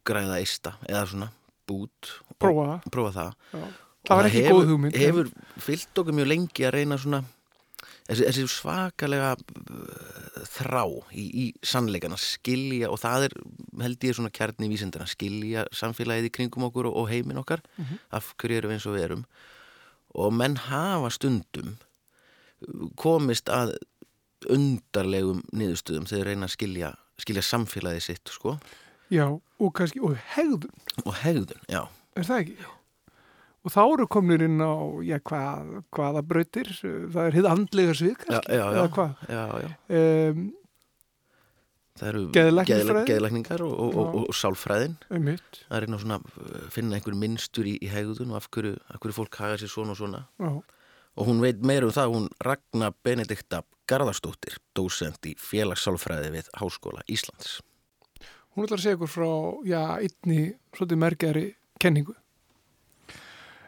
[0.05, 1.27] græða eista eða svona
[1.65, 3.31] bút prófa það prófa það.
[3.49, 3.63] já.
[4.05, 5.29] Það var ekki hefur, góð hugmynd Hefur
[5.65, 7.21] fyllt okkur mjög lengi að reyna svona,
[8.09, 10.83] þessi, þessi svakalega uh, þrá
[11.13, 13.35] í, í sannleikana, skilja og það er
[13.81, 17.63] held ég svona kjarni í vísindina, skilja samfélagið í kringum okkur og, og heiminn okkar,
[17.77, 17.99] Mhm.
[18.11, 19.25] af hverju erum við eins og við erum
[20.15, 21.73] og menn hafa stundum
[22.95, 23.73] komist að
[24.49, 26.89] undarlegum niðurstöðum þegar þeir reyna að skilja,
[27.21, 28.55] skilja samfélagið sitt sko
[29.13, 29.25] já,
[29.59, 30.71] og kannski, og hegðun
[31.05, 31.81] og hegðun, já,
[32.15, 32.55] er það ekki?
[33.65, 34.73] Og þá eru komnir inn á
[35.05, 36.69] já, hvað, hvaða brautir?
[36.81, 39.25] Það er hið andlega svið já, kannski já, já, eða hvað?
[39.33, 39.71] Já, já.
[39.99, 40.45] um,
[41.95, 42.23] það eru
[43.09, 44.97] geðlækningar og, og, og, og, sálfræðin.
[45.09, 46.19] Um mitt það er einn að svona
[46.75, 49.95] finna einhver minnstur í, í hegðun og af hverju, af hverju fólk haga sér svona
[49.95, 50.25] og svona.
[50.37, 50.51] Já,
[51.15, 57.05] og hún veit meira um það, hún Ragnar Benedikta Garðarsdóttir, dósent í félagssálfræði við Háskóla
[57.11, 57.61] Íslands.
[58.55, 59.31] Hún ætlar að segja ykkur frá
[59.67, 60.39] já, einni
[60.75, 61.45] svolítið merkjari
[61.79, 62.15] kenningu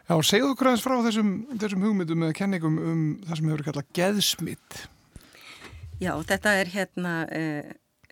[0.08, 3.92] já, segðu okkur aðeins frá þessum, þessum hugmyndum eða kenningum um það sem hefur kallað
[3.98, 4.80] geðsmitt
[5.98, 7.70] Já, þetta er hérna uh,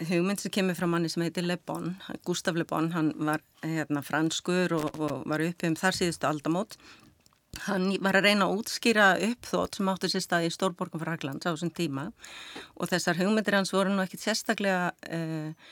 [0.09, 1.93] hugmynd sem kemur frá manni sem heitir Le Bon.
[2.27, 6.75] Gustaf Le Bon, hann var hérna franskur og, og var uppi um þar síðustu aldamót.
[7.69, 11.55] Hann var að reyna að útskýra uppþótt sem átti sér stað í Stórborgum Fraglands á
[11.55, 12.11] þessum tíma
[12.75, 15.71] og þessar hugmyndir hans voru nú ekkit sérstaklega uh,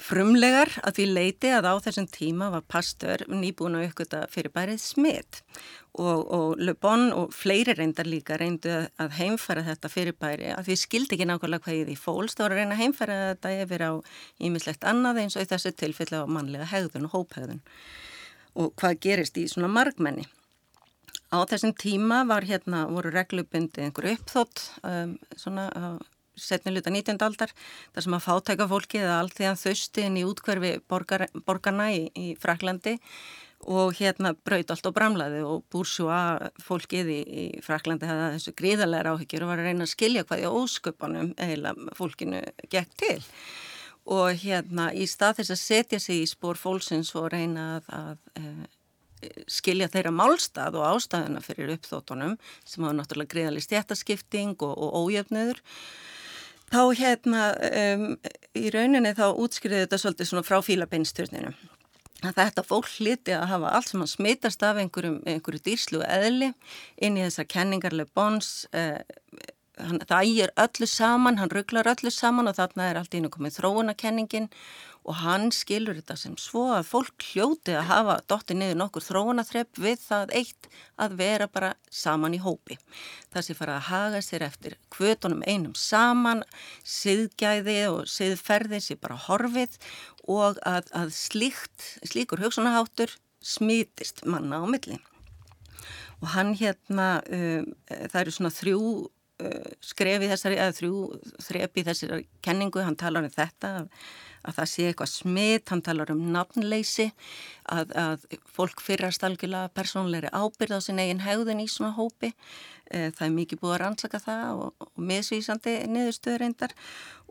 [0.00, 4.80] frumlegar að því leiti að á þessum tíma var pastor nýbúin að uppgöta fyrir bærið
[4.80, 5.42] smitt
[5.92, 10.70] og, og Le Bon og fleiri reyndar líka reyndu að- heimfæra þetta fyrir bæri að
[10.70, 13.92] því skildi ekki nákvæmlega hvað í því fólst og reyna að heimfæra þetta yfir á
[14.40, 17.60] ímislegt annað eins og í þessu tilfelli á mannlega hegðun og hóphegðun
[18.56, 20.26] og hvað gerist í svona margmenni.
[21.32, 25.96] Á þessum tíma var hérna, voru reglubundi einhver uppþótt um, svona á
[26.38, 27.18] setni luta 19.
[27.22, 27.52] aldar
[27.92, 31.88] þar sem að fátæka fólki eða allt því að þausti inn í útkverfi borgar, borgarna
[31.94, 32.98] í, í Fraklandi
[33.70, 39.12] og hérna braut allt og bramlaði og búrsjúa fólkið í, í Fraklandi hefði þessu gríðarlega
[39.14, 43.20] áhyggjur og var að reyna að skilja hvað í ósköpunum eða fólkinu gekk til
[44.10, 48.16] og hérna í stað þess að setja sig í spór fólksins og reyna að, að
[48.42, 55.06] e, skilja þeirra málstað og ástæðuna fyrir uppþóttunum sem hafa náttúrulega greiðalist stjættaskipting og, og
[55.06, 55.62] ójöfnöður
[56.72, 58.08] þá hérna um,
[58.58, 61.52] í rauninni þá útskriði þetta svolítið svona frá fílabeinsturninu
[62.22, 66.52] að þetta fólk hliti að hafa allt sem að smitast af einhverjum, einhverju dýrslu eðli
[67.02, 69.00] inn í þessar kenningarlega bons eh,
[69.80, 73.32] hann, það ægir öllu saman, hann rugglar öllu saman og þarna er allt í einu
[73.32, 74.48] komið þróunakenningin
[75.02, 79.80] og hann skilur þetta sem svo að fólk hljóti að hafa dotti niður nokkur þróunathrepp
[79.82, 80.68] við það eitt
[81.02, 82.78] að vera bara saman í hópi.
[83.34, 86.44] Það sé fara að haga sér eftir kvötunum einum saman,
[86.86, 89.78] siðgæði og siðferði sé bara horfið
[90.30, 95.00] og að, að slíkt, slíkur hugsunaháttur smítist manna á milli.
[96.22, 98.84] Og hann hérna, um, það eru svona þrjú
[99.42, 100.98] uh, skref í þessari, eða þrjú
[101.46, 103.88] þrep í þessari kenningu, hann talar um þetta að,
[104.42, 107.08] að það sé eitthvað smitt, hann talar um nafnleysi,
[107.74, 108.26] að, að
[108.56, 113.34] fólk fyrrast algjörlega persónleiri ábyrð á sin eigin hegðun í svona hópi, uh, það er
[113.36, 116.76] mikið búið að rannsaka það og, og misvísandi niðurstöður reyndar.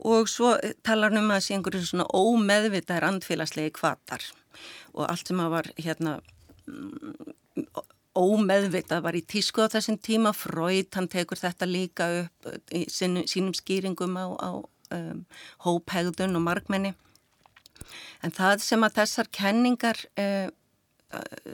[0.01, 0.55] Og svo
[0.85, 4.25] talar hann um að sé einhverju svona ómeðvitaðar andfélagslegi kvatar
[4.95, 6.17] og allt sem að var hérna
[8.17, 10.33] ómeðvitað var í tísku á þessum tíma.
[10.35, 14.51] Freud, hann tekur þetta líka upp í sínum, sínum skýringum á, á
[14.95, 15.25] um,
[15.65, 16.93] hóphegðun og markmenni.
[18.21, 20.49] En það sem að þessar kenningar uh,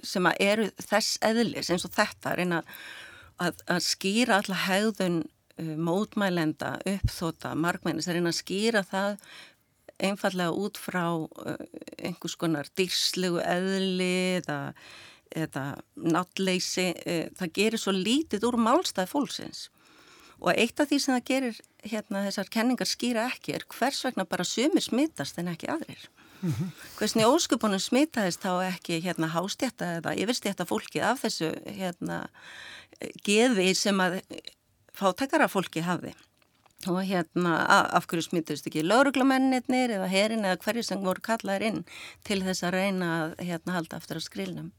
[0.06, 2.62] sem að eru þess eðlis eins og þetta reyna
[3.42, 9.22] að, að skýra alla hegðun uh, mótmælenda uppþóta markmenni, þess að reyna að skýra það
[9.98, 11.58] einfallega út frá uh,
[11.98, 14.60] einhvers konar dýrslegu eðli eða
[15.36, 16.92] eða náttleysi,
[17.38, 19.68] það gerir svo lítið úr málstæði fólksins
[20.38, 21.60] og eitt af því sem það gerir
[21.92, 26.04] hérna þessar kenningar skýra ekki er hvers vegna bara sumir smittast en ekki aðrir.
[26.42, 26.70] Mm -hmm.
[27.00, 32.28] Hversni óskupunum smittaðist þá ekki hérna hástjætta eða yfirstjætta fólki af þessu hérna
[33.26, 34.22] geði sem að
[34.94, 36.14] fátakara fólki hafi
[36.86, 41.86] og hérna af hverju smittust ekki lauruglumennir eða herin eða hverju sem voru kallaðir inn
[42.24, 44.72] til þess að reyna að hérna halda aftur á skrilnum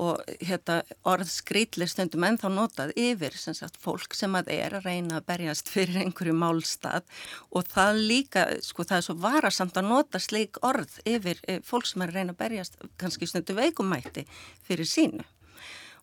[0.00, 0.78] og hérna
[1.08, 5.26] orð skrýtli stundum ennþá notað yfir sem sagt fólk sem að er að reyna að
[5.28, 7.04] berjast fyrir einhverju málstað.
[7.52, 12.04] Og það líka, sko það er svo varasamt að nota sleik orð yfir fólk sem
[12.04, 14.24] er að reyna að berjast kannski stundu veikumætti
[14.64, 15.28] fyrir sínu.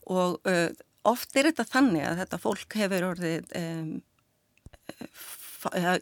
[0.09, 0.69] Og uh,
[1.09, 3.91] oft er þetta þannig að þetta fólk hefur orðið um,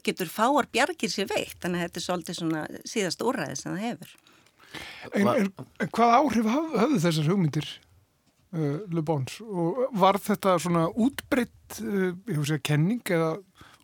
[0.06, 3.86] getur fáar bjargir sér veikt þannig að þetta er svolítið svona síðast úræði sem það
[3.88, 4.18] hefur
[5.14, 7.68] En, en, en hvað áhrif haf, hafðu þessar hugmyndir
[8.56, 13.38] uh, Le Bons og var þetta svona útbreytt uh, kenning eða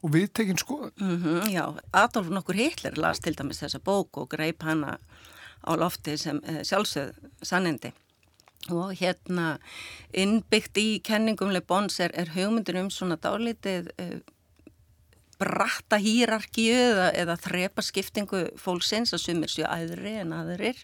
[0.03, 0.91] og viðtekinn skoðan?
[0.99, 4.97] Mm -hmm, já, Adolf nokkur Hitler las til dæmis þessa bók og greip hana
[5.63, 7.93] á lofti sem uh, sjálfsögð sannindi
[8.71, 9.57] og hérna
[10.13, 13.91] innbyggt í kenningum Le Bons er, er hugmyndir um svona dálítið
[15.39, 20.79] bratta hýrarkíu eða, eða þrepa skiptingu fólksins að sumir séu aðri en aðrir.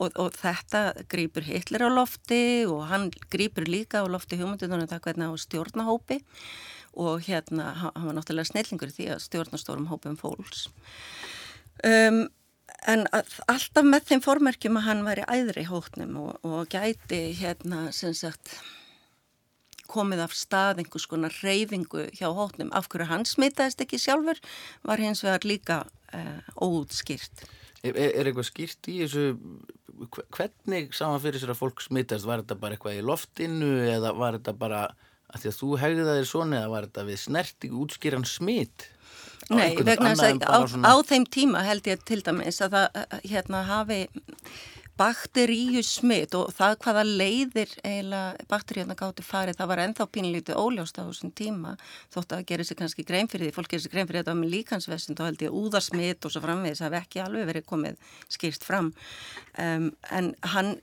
[0.00, 5.04] Og, og þetta grýpur Hitler á lofti og hann grýpur líka á lofti hugmyndunum það
[5.06, 6.20] hvernig á stjórnahópi.
[7.00, 10.68] Og hérna hann var náttúrulega snillingur því að stjórnastórum hópum fólks.
[11.86, 12.26] Um,
[12.88, 17.88] en að, alltaf með þeim formerkjum að hann væri æðri hóknum og, og gæti hérna
[17.94, 18.54] sem sagt
[19.90, 22.70] komið af stað einhvers konar reyfingu hjá hótnum.
[22.76, 24.40] Af hverju hann smitaðist ekki sjálfur
[24.86, 25.82] var hins vegar líka
[26.14, 27.44] uh, óutskýrt.
[27.82, 29.26] Er, er eitthvað skýrt í þessu,
[30.36, 32.28] hvernig saman fyrir sér að fólk smitast?
[32.28, 34.86] Var þetta bara eitthvað í loftinu eða var þetta bara
[35.30, 38.88] að því að þú hegði það þér svona eða var þetta við snerti útskýran smit?
[39.50, 40.90] Nei, vegna þess að á, svona...
[40.90, 44.00] á þeim tíma held ég til dæmis að það hérna hafi
[45.00, 51.00] bakteríu smitt og það hvaða leiðir eiginlega bakteríuna gátti farið, það var enþá pínlítið óljóst
[51.00, 51.76] á þessum tíma
[52.12, 54.54] þótt að gera sér kannski grein fyrir því, fólk gera sér grein fyrir þetta með
[54.56, 58.92] líkansvessin, þá held ég úðarsmitt og svo framvegis hafi ekki alveg verið komið skýrt fram.
[59.56, 60.76] Um, en hann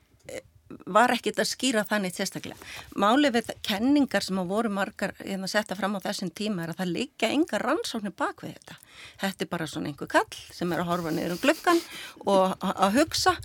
[0.86, 2.58] var ekkit að skýra þannig sérstaklega.
[3.00, 6.66] Málið við kenningar sem að voru margar en hérna, að setja fram á þessum tíma
[6.66, 8.78] er að það liggja enga rannsóknir bak við þetta.
[9.22, 11.82] Þetta er bara svona einhver kall sem er að horfa niður um glöggan
[12.26, 13.36] og að hugsa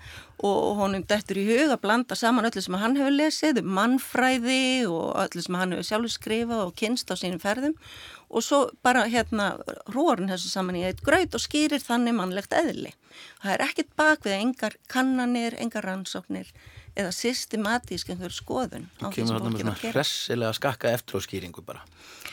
[0.43, 5.12] og honum dettur í hug að blanda saman öllu sem hann hefur lesið, mannfræði og
[5.23, 7.77] öllu sem hann hefur sjálfur skrifað og kynst á sínum ferðum
[8.33, 9.53] og svo bara hérna
[9.93, 12.95] hróarinn þessu saman í eitt gröð og skýrir þannig mannlegt eðli.
[13.43, 16.49] Það er ekkit bak við engar kannanir, engar rannsóknir
[16.99, 21.84] eða systematísk einhver skoðun Þú kemur þarna með svona hressilega skakka eftiróskýringu bara.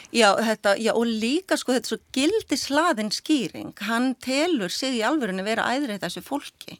[0.10, 3.74] Já, þetta, já, og líka sko þetta er svo gildi slaðin skýring.
[3.86, 6.80] Hann telur sig í alvörunni vera æðrið þessu fólki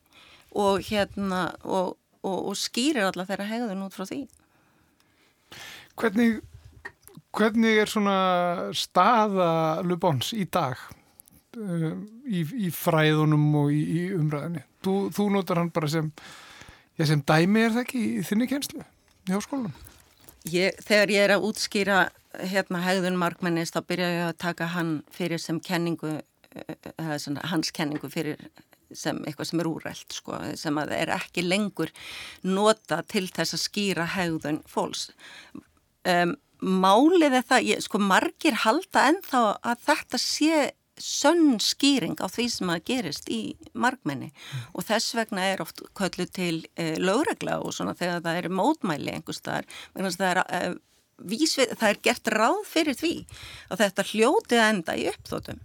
[0.58, 4.24] og hérna og, og, og skýrir alla þeirra hegðun út frá því.
[6.00, 6.40] Hvernig
[7.36, 8.18] hvernig er svona
[8.78, 9.50] staða
[9.86, 10.80] Lubons í dag
[11.58, 14.66] uh, í, í fræðunum og í, í umræðinni?
[14.86, 16.12] Þú, þú notar hann bara sem
[17.00, 19.76] Já, sem dæmi er það ekki í þinni kjenslu í háskólanum?
[20.50, 22.00] Þegar ég er að útskýra
[22.52, 26.18] hérna hegðun markmennist þá byrja ég að taka hann fyrir sem kenningu
[26.98, 28.42] eða svona, hans kenningu fyrir
[28.96, 31.92] sem eitthvað sem er úrælt sko, sem að er ekki lengur
[32.44, 35.10] nota til þess að skýra hegðun fólks.
[36.10, 40.64] Um, málið er það, ég, sko margir halda ennþá að þetta sé
[41.04, 44.68] sönn skýring á því sem að gerist í markmenni mm.
[44.74, 49.16] og þess vegna er oft köllu til e, lögregla og svona þegar það eru mótmæli
[49.16, 50.62] einhvers þar, það er e,
[51.20, 53.14] vísvið, það er gert ráð fyrir því
[53.70, 55.60] að þetta hljóti að enda í uppþótum.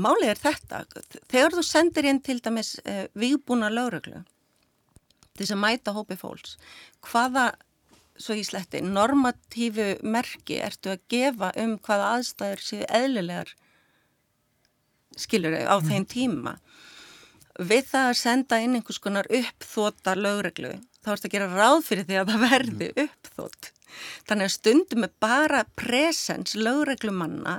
[0.00, 0.82] Málið er þetta,
[1.28, 4.22] þegar þú sendir inn til dæmis uh, vígbúna lögreglu
[5.34, 6.56] til þess að mæta hópi fólks,
[7.08, 7.50] hvaða,
[8.20, 13.54] svo í sletti, normatífu merki ertu að gefa um hvaða aðstæður séu eðlilegar
[15.22, 16.56] skilur á þeim tíma.
[17.60, 22.08] Við það að senda inn einhvers konar uppþóta lögreglu þá ertu að gera ráð fyrir
[22.08, 23.70] því að það verði uppþót
[24.28, 27.56] þannig að stundum er bara presens lögreglumanna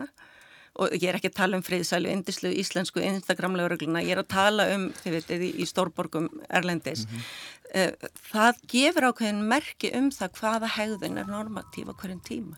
[0.82, 4.30] og ég er ekki að tala um friðsælu, indislu, íslensku, Instagram lögregluna, ég er að
[4.32, 7.04] tala um, þið veitir, í stórborgum Erlendis.
[7.10, 7.26] Mm
[7.72, 12.58] Það gefur ákveðin merki um það hvaða hegðun er normatíf á hverjum tíma.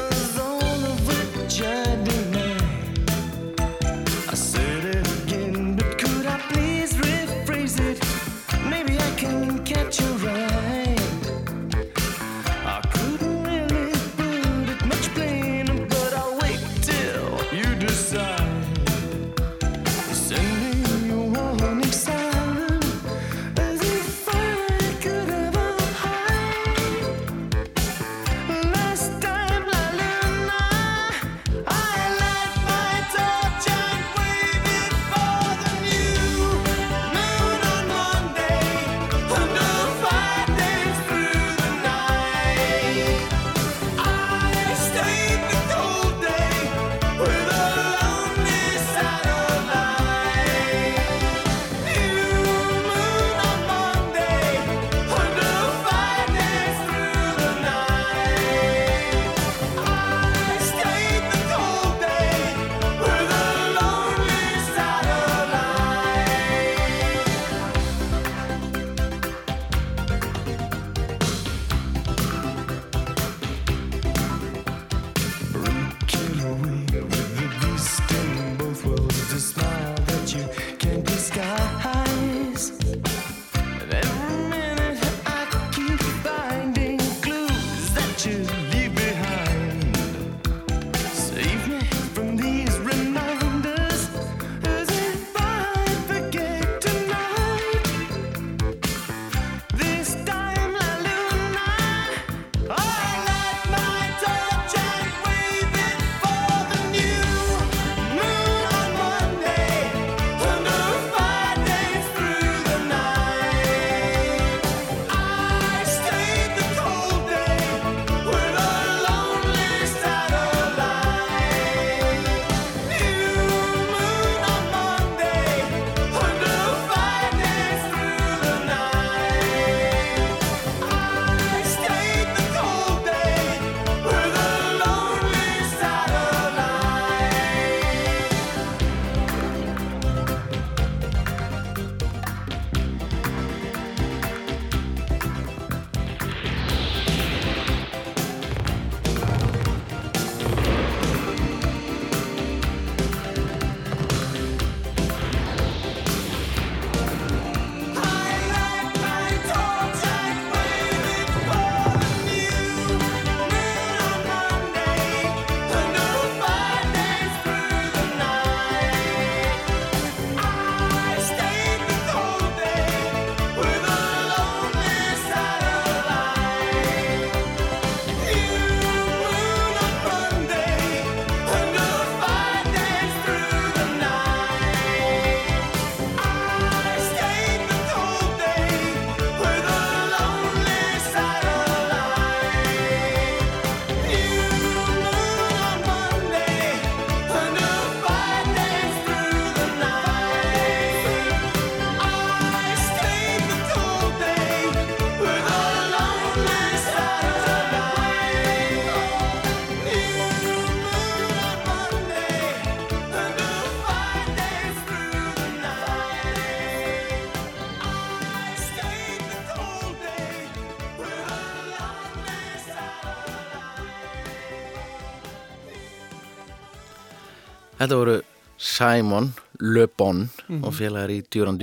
[227.81, 228.19] Þetta voru
[228.61, 229.31] Simon
[229.65, 230.19] Le Bon
[230.61, 231.57] og félagar í Djuran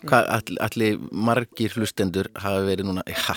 [0.00, 3.36] hvað allir, allir margir hlustendur hafa verið núna ja,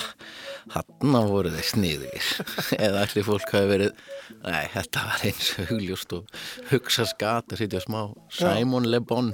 [0.72, 2.28] hann voru þeir sniðir
[2.88, 3.94] eða allir fólk hafa verið
[4.40, 8.00] nei, þetta var eins hugljóst og hugsa skat að sitja smá.
[8.34, 9.30] Simon Le Bon.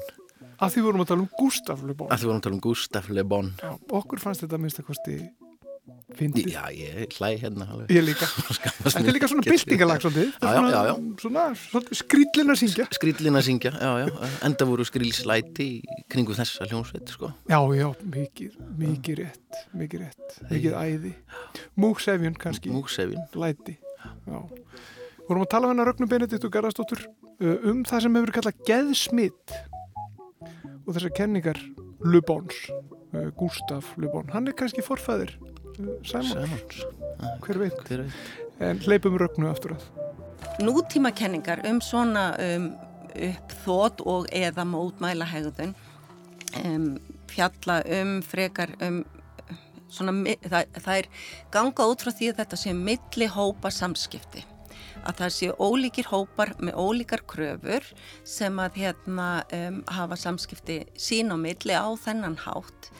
[0.61, 2.13] Að því vorum að tala um Gustaf Le Bon.
[2.13, 3.55] Að því vorum að tala um Gustaf Le Bon.
[3.65, 3.71] Já,
[4.03, 5.23] okkur fannst þetta að minnsta kosti
[6.19, 6.49] fyndið.
[6.53, 7.91] já, ég hlæ hérna alveg.
[7.95, 8.27] Ég líka.
[8.85, 10.33] Þetta er líka svona byltingalag svolítið.
[10.41, 10.95] Já, já, já.
[11.23, 12.87] Svona, svona skrýllin að syngja.
[12.97, 17.33] skrýllin að syngja, já, já, enda voru skrýlslæti í kringum þessa hljómsveit, sko.
[17.51, 21.15] Já, já, mikið, mikið rétt, mikið rétt, mikið æði.
[21.81, 23.23] Múksefjun kannski, Múksefin.
[23.35, 23.79] læti.
[24.27, 24.41] Já.
[25.29, 28.65] Vorum að tala um hennar Rögnu Benedikt og Garðarsdóttur uh, um það sem hefur kallað
[28.67, 29.55] geðsmitt
[30.87, 31.61] og þessar kenningar
[32.03, 32.57] Lubons,
[33.15, 34.27] uh, Gustaf Lubon.
[34.35, 35.37] Hann er kannski forfæðir
[36.05, 36.85] Simons, Simons.
[37.45, 37.83] hver veit.
[37.89, 38.13] Hver veit?
[38.61, 39.89] En hleypum Rögnu aftur að.
[40.61, 42.67] nútímakenningar um svona um,
[43.15, 45.73] uppþót og eða mótmæla hegðun
[46.65, 46.99] um,
[47.31, 49.03] fjalla um frekar um
[49.91, 50.15] svona,
[50.45, 51.09] það, það er
[51.55, 54.45] ganga út frá því að þetta sé milli hópa samskipti
[55.01, 57.87] að það sé ólíkir hópar með ólíkar kröfur
[58.29, 62.91] sem að hérna um, hafa samskipti sín á milli á þennan hátt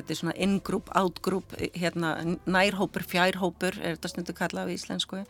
[0.00, 2.14] þetta er svona in-group, out-group hérna
[2.48, 5.24] nærhópur, fjærhópur er þetta stundu kallað á íslensku.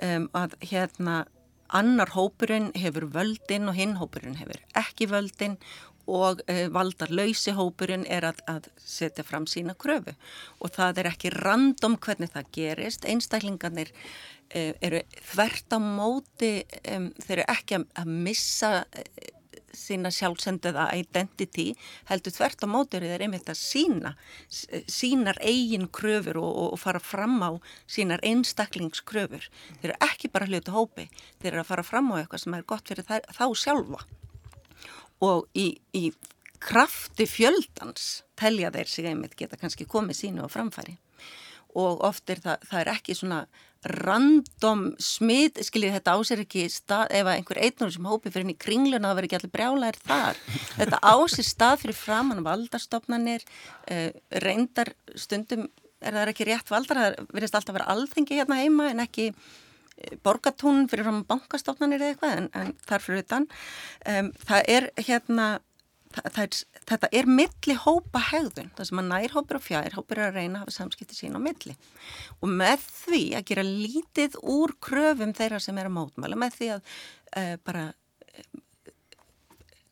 [0.00, 1.22] Um, að hérna
[1.70, 5.56] annar hópurinn hefur völdin og hinn hópurinn hefur ekki völdin
[6.10, 10.16] og uh, valdar lausi hópurinn er að, að setja fram sína kröfu.
[10.58, 16.54] Og það er ekki random hvernig það gerist, einstaklingarnir uh, eru þvert á móti,
[16.96, 19.36] um, þeir eru ekki að, að missa uh,
[19.76, 21.70] sína sjálfsenduða identity
[22.10, 24.14] heldur þvert á móti eru þeir einmitt að sína
[24.90, 27.50] sínar eigin kröfur og, og fara fram á
[27.90, 29.46] sínar einstaklingskröfur.
[29.80, 31.06] Þeir eru ekki bara hluti hópi,
[31.42, 34.02] þeir eru að fara fram á eitthvað sem er gott fyrir þær, þá sjálfa
[35.20, 36.10] og í, í
[36.60, 40.96] krafti fjöldans telja þeir sig einmitt geta kannski komið sínu á framfæri
[41.78, 43.40] og oft er það, það er ekki svona
[43.80, 48.44] random smit, skiljið þetta á sér ekki stað, ef að einhver einnur sem hópi fyrir
[48.44, 50.42] inn í kringluna það verður ekki allir brjálæðir þar.
[50.80, 54.10] Þetta á sér stað fyrir framann valdarstofnanir uh,
[54.44, 55.70] reyndar stundum
[56.00, 60.14] er það ekki rétt valdar, það verðist alltaf vera alþengi hérna heima en ekki eh,
[60.24, 63.48] borgatún fyrir fram bankastofnanir eða eitthvað en, en þar fyrir utan.
[64.08, 65.50] Um, það er hérna
[66.18, 66.56] er,
[66.88, 70.64] þetta er milli hópa hegðun, það sem að nærhópur og fjærhópur er að reyna að
[70.64, 71.76] hafa samskipti sín á milli
[72.40, 76.72] og með því að gera lítið úr kröfum þeirra sem er að mótmæla, með því
[76.74, 78.50] að uh, bara uh,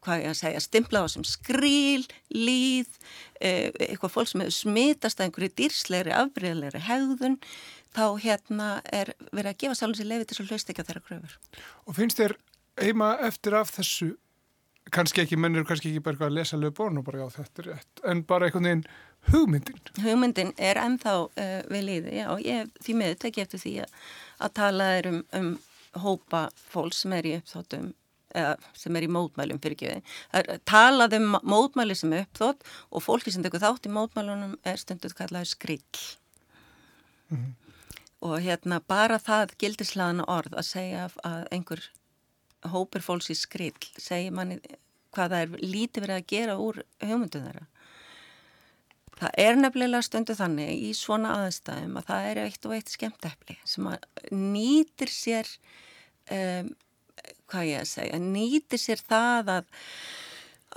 [0.04, 2.90] hvað ég að segja, stimpla á sem skríl, líð,
[3.38, 7.38] uh, eitthvað fólk sem hefur smitast að einhverju dýrslegri, afbreyðlegri hegðun,
[7.94, 11.04] þá hérna er verið að gefa sálum sér lefi til að hlust ekki á þeirra
[11.06, 11.38] kröfur.
[11.86, 12.36] Og finnst þér
[12.78, 14.16] heima eftir af þessu,
[14.94, 17.62] kannski ekki, menn eru kannski ekki bara eitthvað að lesa lögbón og bara já þetta
[17.62, 18.84] er rétt, en bara einhvern veginn
[19.32, 19.80] hugmyndin.
[20.02, 23.96] Hugmyndin er ennþá uh, við líði, já, ég því miður tekið eftir því að,
[24.46, 25.54] að tala er um, um
[25.98, 27.92] hópa fólk sem er í uppþóttum
[28.36, 33.32] eða sem er í mótmælum fyrir ekki talað um mótmæli sem er uppþótt og fólki
[33.32, 36.02] sem tekur þátt í mótmælunum er stunduð kallaður skrill.
[38.24, 41.84] Og hérna bara það gildislaðana orð að segja að einhver
[42.66, 44.58] hópur fólks í skrill segir manni
[45.14, 47.66] hvað það er lítið verið að gera úr hugmyndum þeirra
[49.18, 53.56] Það er nefnilega stundu þannig í svona aðstæðum að það er eitt og eitt skemmtepli
[53.66, 55.50] sem að nýtir sér,
[56.34, 56.68] um,
[57.50, 59.72] hvað ég að segja, nýtir sér það að,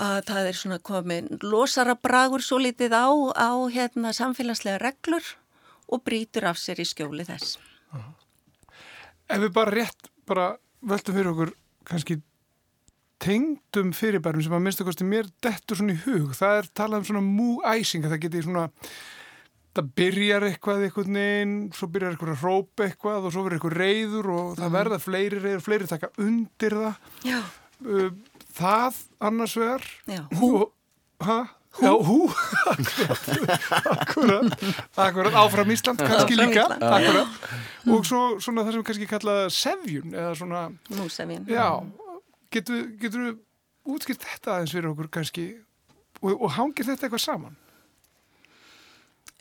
[0.07, 5.36] að það er svona komin losara bragur svo litið á, á hérna, samfélagslega reglur
[5.91, 7.59] og brýtur af sér í skjóli þess.
[9.29, 11.53] Ef við bara rétt, bara veltum fyrir okkur
[11.89, 12.19] kannski
[13.21, 17.09] tengdum fyrirbærum sem að minnstu kosti mér dettur svona í hug, það er talað um
[17.09, 18.65] svona mú-æsing, að það geti svona
[19.71, 23.77] það byrjar eitthvað einhvern veginn, svo byrjar eitthvað að rópa eitthvað og svo verður eitthvað
[23.79, 27.09] reyður og það verða fleiri reyður, fleiri taka undir það.
[27.29, 27.41] Já,
[27.82, 28.11] Uh,
[28.53, 29.86] það annars vegar
[30.38, 30.67] og,
[31.25, 31.39] ha?
[31.80, 32.28] Já, hú.
[34.01, 34.51] Akkurat,
[34.99, 36.65] akkurat áfram Ísland kannski líka.
[36.67, 37.28] Akkurat.
[37.88, 40.65] og svo svona það sem kannski kallað sevjun eða svona,
[40.97, 41.47] Músefin.
[41.47, 41.69] já.
[42.51, 43.38] Getur, getur
[43.88, 45.47] útskipt þetta aðeins fyrir okkur kannski?
[46.22, 47.55] Og, og hangir þetta eitthvað saman?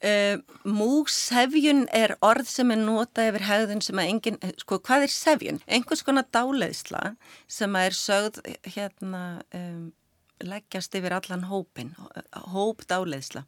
[0.00, 5.12] Uh, músefjun er orð sem er nota yfir hegðun sem að engin, sko hvað er
[5.12, 5.58] sefjun?
[5.68, 7.02] Einhvers konar dáleiðsla
[7.50, 8.38] sem að er sögð
[8.70, 9.90] hérna um,
[10.44, 11.94] leggjast yfir allan hópin,
[12.52, 13.44] hóp dáleiðsla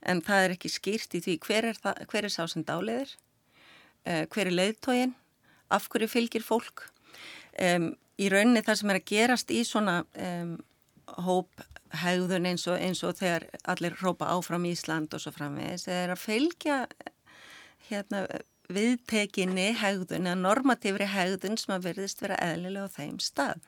[0.00, 3.12] en það er ekki skýrt í því hver er, það, hver er sá sem dáleiðir,
[4.08, 5.14] uh, hver er leiðtógin,
[5.70, 6.88] af hverju fylgir fólk.
[7.60, 10.56] Um, í rauninni það sem er að gerast í svona um,
[11.26, 11.64] hóp
[12.00, 16.22] hegðun eins og, eins og þegar allir rópa áfram Ísland og svo framvegis er að
[16.22, 16.84] fylgja
[17.88, 18.24] hérna
[18.70, 23.66] viðtekinni hegðun eða normatífri hegðun sem að verðist vera eðlilega á þeim stað.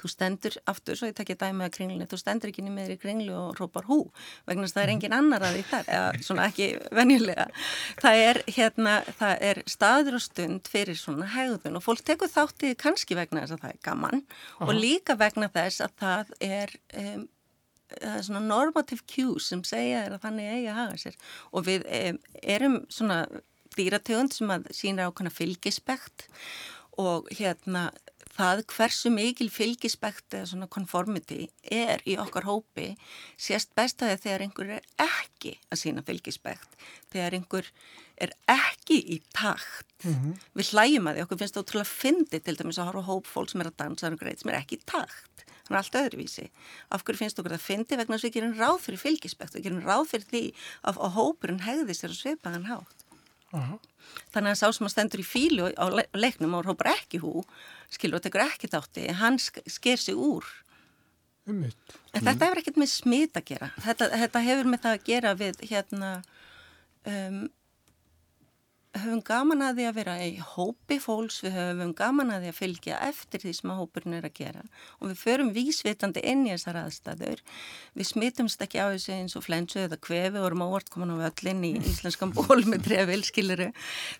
[0.00, 3.36] Þú stendur aftur, svo ég tekja dæmi að kringlunni, þú stendur ekki niður í kringlu
[3.38, 4.00] og rópar hú
[4.48, 6.68] vegna þess að það er engin annar að því þar, eða svona ekki
[6.98, 7.46] venjulega.
[8.02, 12.74] Það er, hérna, það er staður og stund fyrir svona hegðun og fólk tekur þáttið
[12.80, 14.26] kannski vegna þess að það er gaman
[14.62, 17.24] og líka vegna þess að það er um,
[17.92, 21.18] það er svona normative cues sem segja þér að þannig eigi að haga sér.
[21.52, 22.20] Og við um,
[22.56, 23.18] erum svona
[23.76, 26.28] dýrategund sem að sína ákvæmna fylgispekt
[27.00, 27.90] og hérna
[28.32, 32.92] það hversu mikil fylgispekt eða svona conformity er í okkar hópi
[33.36, 36.78] sést best að þegar einhver er ekki að sína fylgispekt
[37.12, 37.70] þegar einhver
[38.22, 40.06] er ekki í takt
[40.54, 43.52] við hlæjum að því, okkur finnst það ótrúlega fyndi til dæmis að horfa hóp fólk
[43.52, 46.48] sem er að dansa um greit sem er ekki í takt hann er allt öðruvísi.
[46.92, 49.66] Af hverju finnst okkur það fyndi vegna þess að við gerum ráð fyrir fylgispekt við
[49.68, 50.42] gerum ráð fyrir því
[50.82, 53.01] að, að hópurinn hegði sér að svipaðan hátt.
[53.52, 57.44] Þannig að sá sem að stendur í fílu á le leiknum og hópar ekki hú,
[57.92, 60.46] skilur og tekur ekki þátti, hann sk sker sig úr.
[61.48, 61.96] Einmitt.
[62.14, 63.70] En þetta hefur ekkert með smit að gera.
[63.82, 66.10] Þetta, þetta hefur með það að gera við hérna
[67.08, 67.40] um,
[69.00, 72.58] höfum gaman að því að vera í hópi fólks, við höfum gaman að því að
[72.58, 74.64] fylgja eftir því sem að hópurinn er að gera
[74.98, 77.42] og við förum vísvitandi inn í þessar aðstæður.
[77.96, 81.24] Við smitumst ekki á þessu eins og flensu eða kvefi og erum óvart komin á
[81.24, 83.70] völlin í íslenskan ból með trefil, skiluru.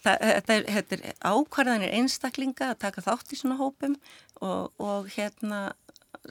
[0.07, 3.99] Þetta er, er ákvarðanir einstaklinga að taka þátt í svona hópum
[4.41, 5.69] og, og hérna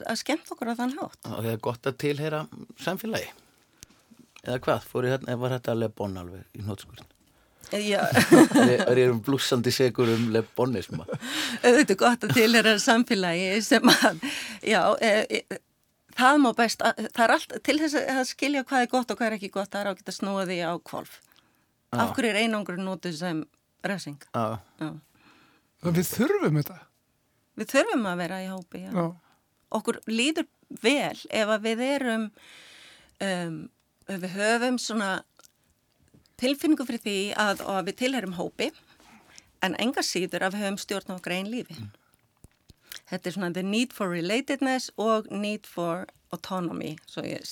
[0.08, 1.18] að skemmt okkur á þann hátt.
[1.28, 2.44] og það er gott að tilheyra
[2.80, 3.28] samfélagi
[4.42, 7.11] eða hvað, fór ég hérna, var þetta lebon alveg í nótskurinn
[7.72, 8.02] Já,
[8.92, 11.06] er um blúsandi segur um lebonisma
[11.64, 14.24] auðvitað gott að tilhera samfélagi sem að,
[14.66, 15.60] já, e, e,
[16.18, 19.20] það má best, að, það er allt, til þess að skilja hvað er gott og
[19.20, 21.18] hvað er ekki gott, það er ágætt að snúa því á kvolf.
[21.92, 23.42] Af hverju er einangur nótuð sem
[23.84, 24.20] resing?
[24.32, 24.92] Já, Já.
[25.82, 26.78] Þannig við þurfum þetta.
[27.58, 28.92] Við þurfum að vera í hópi, já.
[28.94, 29.06] Já.
[29.72, 30.48] Okkur líður
[30.82, 32.26] vel ef að við erum,
[33.24, 33.56] um,
[34.08, 35.10] ef við höfum svona
[36.42, 38.70] tilfinningu fyrir því að, að við tilherum hópi
[39.62, 41.76] en enga síður að við höfum stjórn á einn lífi.
[43.10, 47.44] Þetta er svona the need for relatedness og need for autonomy, svo ég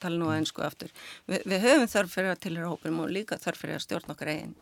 [0.00, 0.92] tala nú aðeins sko aftur.
[1.28, 4.32] Vi, við höfum þörf fyrir að tilhera hópum og líka þörf fyrir að stjórna okkar
[4.32, 4.54] einn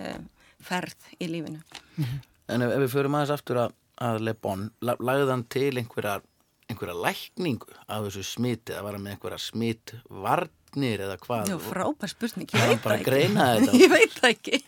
[0.00, 0.28] um,
[0.64, 1.60] ferð í lífinu.
[2.52, 3.74] en ef, ef við förum aðeins aftur að,
[4.08, 6.18] að lebon, la, lagði hann til einhverja,
[6.70, 9.42] einhverja lækningu af þessu smiti, eða var hann með einhverja
[10.74, 13.34] smitvarnir eða hvað Og- frábær spurning, ég veit bara það
[13.64, 13.78] þetta?
[13.78, 14.60] ég veit það ekki.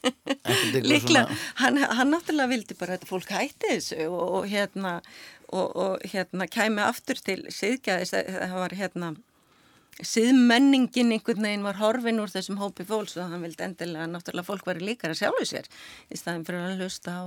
[0.87, 4.93] Líklega, svona- hann, hann náttúrulega vildi bara að fólk hætti þessu og, og hérna,
[5.53, 9.15] og, og hérna kæmi aftur til siðgæðis, það var hérna,
[10.05, 14.45] siðmenningin einhvern veginn var horfin úr þessum hópi fólks og hann vildi endilega að náttúrulega
[14.51, 15.69] fólk væri líkara sjálfu sér
[16.13, 17.25] í staðin fyrir að hlusta á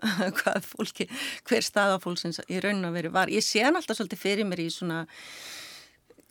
[0.40, 1.06] hvað fólki,
[1.46, 3.28] hver staða fólksins í raun og veri var.
[3.30, 5.02] Ég sé hann alltaf svolítið fyrir mér í svona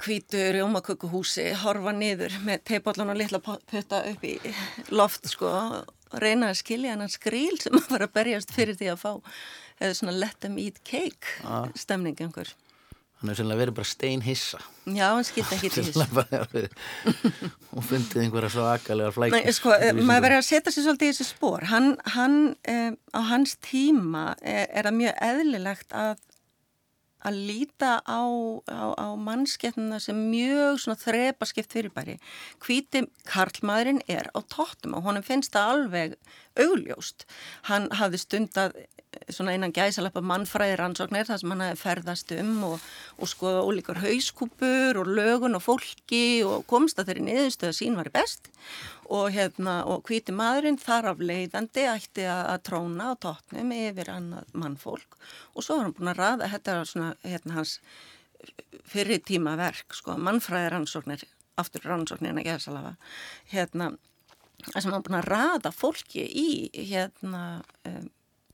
[0.03, 4.37] hvítu rjómakökuhúsi, horfa niður með teipallan og litla putta upp í
[4.95, 5.51] loft sko,
[6.21, 9.11] reyna að skilja hann skríl sem að fara að berjast fyrir því að fá
[9.79, 11.37] eða svona let them eat cake
[11.79, 12.49] stemning einhver.
[13.19, 16.07] hann er sennilega verið bara stein hissa Já, hann skildi ekki til þessu.
[16.15, 16.71] verið
[17.75, 21.11] og fundið einhverja svo akalega flækjur Nei, sko, eh, maður verður að setja sér svolítið
[21.11, 21.67] í þessi spór.
[21.69, 26.23] Hann, hann um, á hans tíma er, er það mjög eðlilegt að,
[27.25, 28.21] að líta á,
[28.69, 32.17] á, á mannskeppnuna sem mjög þrepaskipt fyrirbæri.
[32.63, 36.15] Hvíti karlmaðurinn er á tóttum og honum finnst það alveg
[36.59, 37.27] augljóst.
[37.69, 38.79] Hann hafði stundað
[39.33, 42.83] svona einan gæsalappa mannfræði rannsóknir þar sem hann hefði ferðast um og,
[43.17, 48.11] og skoða ólíkar hauskúpur og lögun og fólki og komst að þeirri niðurstöða sín var
[48.13, 48.51] best.
[49.09, 54.53] Og hérna og hvíti maðurinn þar af leiðandi ætti að, tróna á tóttnum yfir annað
[54.53, 55.17] mannfólk.
[55.55, 57.79] Og svo var hann búin að raða, þetta var svona hérna hans
[58.89, 61.25] fyrir tíma verk sko, mannfræði rannsóknir
[61.59, 62.93] aftur rannsóknirna gæsalafa
[63.51, 63.89] hérna
[64.67, 66.47] það sem hann búin að raða fólki í
[66.91, 67.43] hérna
[67.87, 68.07] um,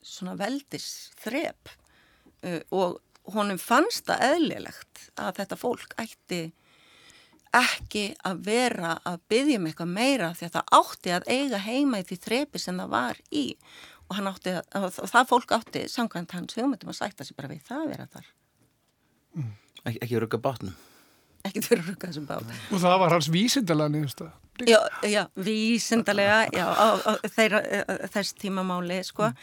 [0.06, 0.90] svona veldis
[1.24, 3.02] þrep uh, og
[3.36, 6.44] honum fannst það eðlilegt að þetta fólk ætti
[7.56, 12.02] ekki að vera að byggja um eitthvað meira því að það átti að eiga heima
[12.02, 13.46] í því þrepi sem það var í.
[14.06, 17.86] Og, að, og það fólk átti samkvæmt hans hugmyndum að sætta sig bara við það
[17.86, 18.28] að vera þar.
[19.86, 20.76] Ekki, ekki rugga bátnum
[21.50, 24.32] ekki fyrir að rukka þessum bát Og það var hans vísindalega niðursta.
[24.64, 29.34] Já, já, vísindalega, já, á, á þeirra, eh, þess tímamáli, sko,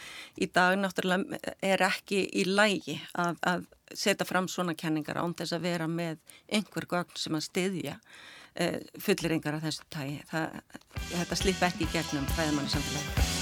[0.41, 5.53] í dag náttúrulega er ekki í lægi að, að setja fram svona kenningar án þess
[5.53, 6.17] að vera með
[6.49, 10.19] einhver gögn sem að styðja uh, fulliringar af þessu tægi.
[11.13, 13.32] Þetta slippa ekki í gegnum fræðamanni samfélagi.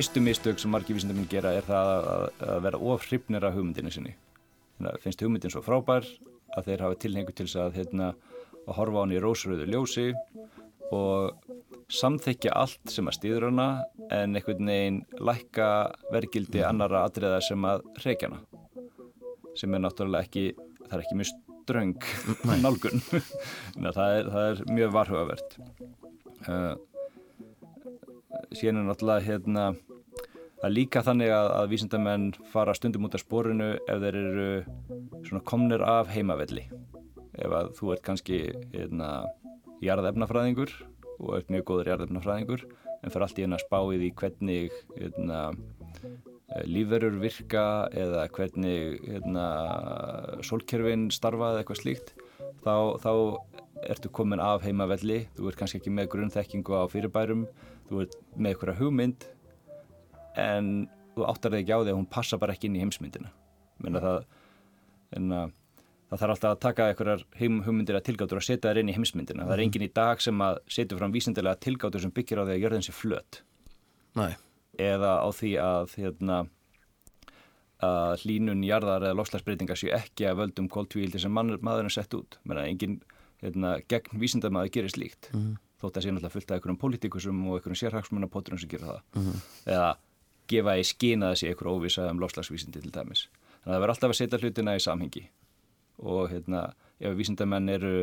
[0.00, 3.90] Fyrstu mistök sem margir vísindamenn gera er það að, að vera of hrifnir af hugmyndinu
[3.92, 4.14] sinni.
[4.78, 6.06] Þannig að finnst hugmyndin svo frábær
[6.56, 8.06] að þeir hafa tilhengu til þess að, hérna,
[8.62, 10.06] að horfa á hann í rósröðu ljósi
[10.96, 11.52] og
[11.92, 13.66] samþykja allt sem að stýður hana
[14.08, 15.68] en einhvern veginn lækka
[16.16, 18.40] vergildi annara atriða sem að reykjana
[19.60, 20.46] sem er náttúrulega ekki,
[20.86, 22.08] það er ekki mjög ströng
[22.64, 23.04] nálgun.
[23.84, 25.60] Það er, það er mjög varhugavert.
[26.48, 26.72] Uh,
[28.56, 29.68] er náttúrulega hérna
[30.60, 34.48] það er líka þannig að, að vísindamenn fara stundum út af spórinu ef þeir eru
[35.24, 36.66] svona komnir af heimavelli.
[37.40, 38.40] Ef að þú ert kannski
[38.74, 39.10] hérna,
[39.84, 40.74] jarðefnafræðingur
[41.20, 42.66] og ert mjög góður jarðefnafræðingur
[43.00, 45.40] en fyrir allt í einu að spá í hvernig hérna,
[46.52, 47.64] eh, lífverur virka
[47.96, 49.46] eða hvernig hérna,
[50.44, 52.14] sólkerfin starfa eða eitthvað slíkt
[52.66, 53.12] þá, þá
[53.88, 55.22] ertu komin af heimavelli.
[55.38, 57.46] Þú ert kannski ekki með grunnþekkingu á fyrirbærum.
[57.88, 59.30] Þú ert með einhverja hugmynd
[60.40, 60.74] en
[61.14, 63.32] þú áttar þig ekki á því að hún passa bara ekki inn í heimsmyndina.
[63.84, 64.20] Menna það,
[65.16, 65.56] en, að,
[66.10, 69.48] það þarf alltaf að taka einhverjar hugmyndir að tilgátur og setja þær inn í heimsmyndina.
[69.48, 72.56] Það er engin í dag sem að setja fram vísindilega tilgátur sem byggir á því
[72.56, 73.42] að jörðin sé flöt.
[74.18, 74.32] Nei,
[74.80, 76.42] eða á því að hérna,
[77.80, 82.38] að hlínun jarðar eða lofslagsbreytingar séu ekki að völdum kóltvíildi sem mann, maðurinn sett út.
[82.44, 83.00] Menna engin
[83.40, 85.30] hérna, gegn vísindamaður gerir slíkt.
[85.80, 89.30] Þótt að sé náttúrulega fullt af einhverjum pólitíkusum og einhverjum sérhagsmunapóturum sem gera það.
[89.64, 89.86] Eða
[90.50, 93.28] gefa í skina þessi einhver óvisa um lofslagsvísindi til dæmis.
[93.62, 95.24] Þannig að það verður alltaf að setja hlutina í samhengi.
[96.00, 96.64] Og hérna,
[97.00, 97.94] ef vísindamenn eru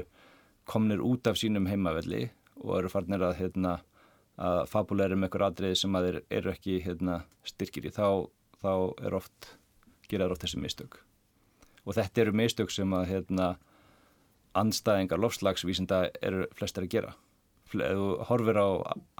[0.69, 2.27] komnir út af sínum heimavelli
[2.61, 3.77] og eru farnir að hérna,
[4.37, 8.27] að fabuleira um einhver atriði sem að þeir eru ekki hérna, styrkir í þá,
[8.61, 8.73] þá
[9.07, 9.53] er oft
[10.09, 10.99] geraður oft þessi mistök.
[11.87, 13.47] Og þetta eru mistök sem að hérna,
[14.57, 17.15] anstæðingar lofslagsvísinda eru flestar að gera.
[17.67, 18.67] Ef þú horfir á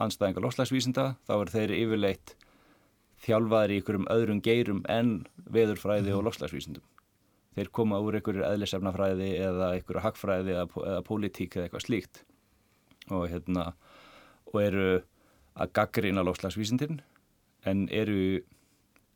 [0.06, 2.37] anstæðingar lofslagsvísinda þá eru þeir yfirleitt
[3.26, 5.12] þjálfaðir í einhverjum öðrum geirum en
[5.50, 6.86] veðurfræði og lofslagsvísindum
[7.58, 12.24] þeir koma úr einhverjur eðlisefnafræði eða einhverju hagfræði eða, eða pólitík eða eitthvað slíkt.
[13.10, 13.72] Og hérna
[14.52, 14.88] og eru
[15.58, 17.02] að gaggrina lofslagsvísindin
[17.68, 18.44] en eru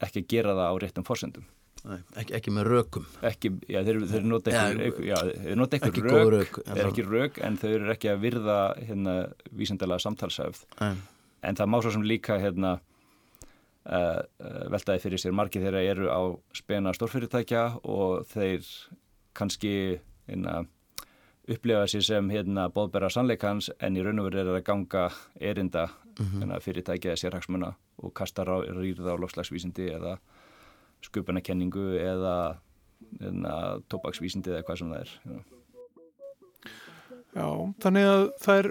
[0.02, 1.45] ekki að gera það á réttum forsendum.
[1.86, 3.06] Nei ekki, ekki með rökum.
[3.26, 7.69] Ekki, já, þeir, þeir nota þeir nota einhver ekki rök, rök, ekki rök en þau
[7.72, 9.15] eru ekki að virða hérna,
[9.57, 12.76] vísindalega samtalsæfð en það má svo sem líka hérna,
[13.86, 16.22] veltaði fyrir sér margir þeirra eru á
[16.53, 18.68] spena stórfyrirtækja og þeir
[19.38, 19.74] kannski
[20.28, 20.66] hérna,
[21.49, 25.08] upplifa sér sem hérna, bóðbera sannleikans en í raun og veru er að ganga
[25.40, 25.88] erinda
[26.20, 27.72] hérna, fyrirtækja eða sérhagsmuna
[28.02, 30.18] og kasta rýrða á lofslagsvísindi eða
[31.08, 32.36] sköpunarkenningu eða
[33.18, 35.44] hérna, tóbaksvísindi eða hvað sem það er hérna.
[37.32, 37.48] Já,
[37.80, 38.68] þannig að það er,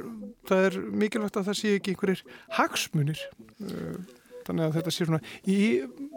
[0.50, 2.26] það er mikilvægt að það sé ekki einhverjir
[2.58, 3.28] hagsmunir
[3.60, 3.96] Uh,
[4.50, 5.58] þannig að þetta sé svona í,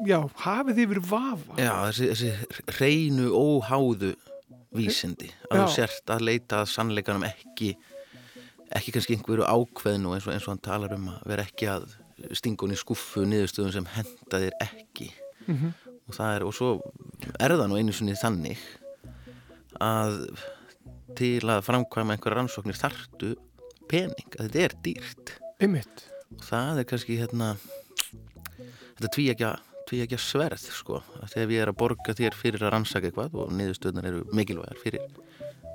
[0.09, 4.13] já, hafið yfir vafa Já, þessi, þessi hreinu óháðu
[4.73, 5.63] vísindi að Já.
[5.63, 7.73] þú sért að leita að sannleikanum ekki
[8.73, 11.83] ekki kannski einhverju ákveðnu eins og, eins og hann talar um að vera ekki að
[12.33, 15.11] stinga hún í skuffu niðurstöðum sem henda þér ekki
[15.43, 15.73] Mhm.
[16.07, 16.67] og það er, og svo
[17.35, 18.61] er það nú einu sinni þannig
[19.83, 20.13] að
[21.17, 23.33] til að framkvæma einhverja rannsóknir þartu
[23.91, 26.05] pening, að þetta er dýrt Einmitt.
[26.37, 27.49] og það er kannski hérna
[28.99, 29.53] þetta
[29.89, 31.01] tvíækja sverð sko.
[31.33, 35.03] Þegar ég er að borga þér fyrir að rannsaka eitthvað og niðurstöðnar eru mikilvægar fyrir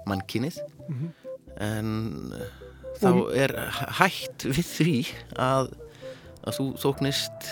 [0.09, 1.09] mannkynið Mhm.
[1.61, 1.89] en
[2.33, 2.47] uh,
[3.03, 3.53] þá er
[3.99, 4.95] hætt við því
[5.37, 5.73] að,
[6.49, 7.49] að þú þóknist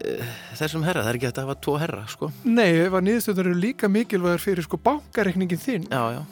[0.00, 3.04] uh, þessum herra, það er ekki hægt að hafa tvo herra sko, Nei, ef að
[3.08, 6.22] niðurstöðnar eru líka mikilvægar fyrir sko bankareikningin þinn já, já,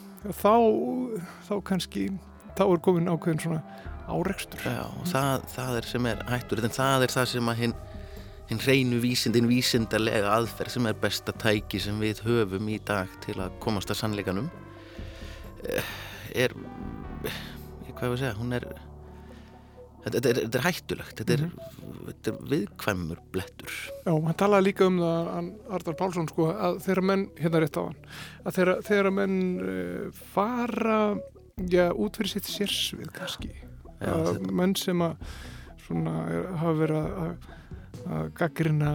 [0.41, 0.53] þá,
[1.49, 2.07] þá kannski
[2.57, 3.61] þá er komin ákveðin svona
[4.07, 4.63] árekstur.
[4.65, 7.75] Já það, það er sem er hættur en það er það sem að hinn
[8.49, 13.37] hinn hreinu vísindin vísindarlega aðferð sem er besta tæki sem við höfum í dag til
[13.39, 14.49] að komast að sannleikanum
[15.63, 15.93] eh,
[16.35, 16.55] er
[17.93, 18.65] hvað ég að segja, hún er
[20.03, 21.43] þetta, er, þetta er hættulegt þetta er,
[22.09, 23.75] þetta er viðkvæmur blettur.
[24.03, 27.83] Já, hann talaði líka um það Arnar Pálsson sko að þeirra menn hérna rétt á
[27.83, 27.99] hann
[28.43, 30.99] að þeirra, þeirra menn uh, fara
[31.69, 33.53] já, út fyrir sitt sérsvið kannski
[34.11, 35.33] að menn sem að
[35.83, 37.49] svona er, hafa verið að,
[38.03, 38.93] að, gaggrina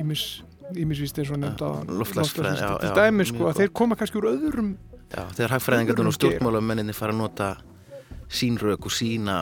[0.00, 0.28] ímis
[0.70, 4.28] ímisvíst eins og nefnd á loftslagsfræði, já, til dæmi sko að þeir koma kannski úr
[4.30, 4.70] öðrum
[5.10, 7.48] Já, þegar hagfræðingarnir og stjórnmálamenninni fara að nota
[8.30, 9.40] sín rök og sína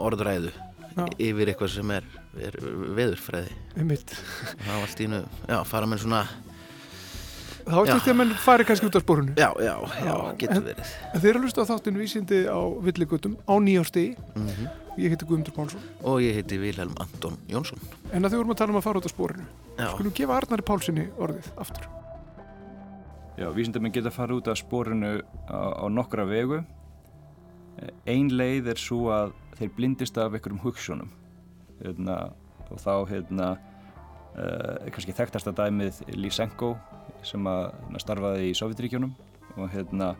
[0.00, 0.52] orðræðu
[0.94, 1.04] Já.
[1.20, 2.06] yfir eitthvað sem er,
[2.38, 2.56] er
[2.96, 3.52] veðurfræði.
[3.74, 5.20] Þá allt í einu,
[5.50, 6.22] já, fara menn svona
[7.64, 10.64] þá er þetta að menn fari kannski út af spórunu já, já, já, Já, getur
[10.70, 10.94] verið.
[11.12, 14.66] en þeir eru að hlusta á þáttinu vísindi á villigutum á nýjástegi mm
[15.00, 15.82] ég heiti Guðmundur Pálsson.
[16.06, 17.80] Og ég heiti Vilhelm Anton Jónsson.
[18.14, 20.36] En að þau vorum að tala um að fara út af spórinu já, skulum gefa
[20.38, 21.88] Arnari Pálssoni orðið aftur.
[23.34, 25.12] Já, vísindamenn geta farið út af spórinu
[25.50, 26.62] á, á nokkra vegu.
[28.06, 31.10] Ein leið er svo að þeir blindist af einhverjum hugsunum
[31.82, 32.18] hérna,
[32.70, 33.48] og þá hérna,
[34.38, 36.76] uh, er kannski þekktasta dæmið Lysenko
[37.28, 39.14] sem að hérna, starfaði í Sovjetríkjunum
[39.54, 40.14] og hérna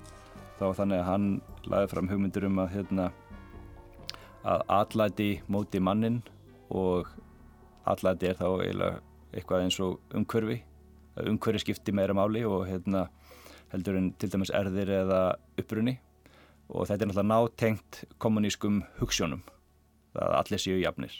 [0.59, 1.29] þá þannig að hann
[1.71, 3.09] laði fram hugmyndur um að hérna
[4.45, 6.21] að atlæti móti mannin
[6.71, 7.11] og
[7.89, 9.03] atlæti er þá eiginlega
[9.35, 10.61] eitthvað eins og umhverfi
[11.19, 13.09] að umhverfi skipti meira máli og hérna
[13.73, 15.23] heldur en til dæmis erðir eða
[15.59, 15.97] upprunni
[16.69, 19.43] og þetta er náttúrulega nátengt kommunískum hugssjónum
[20.15, 21.15] að allir séu jafnir.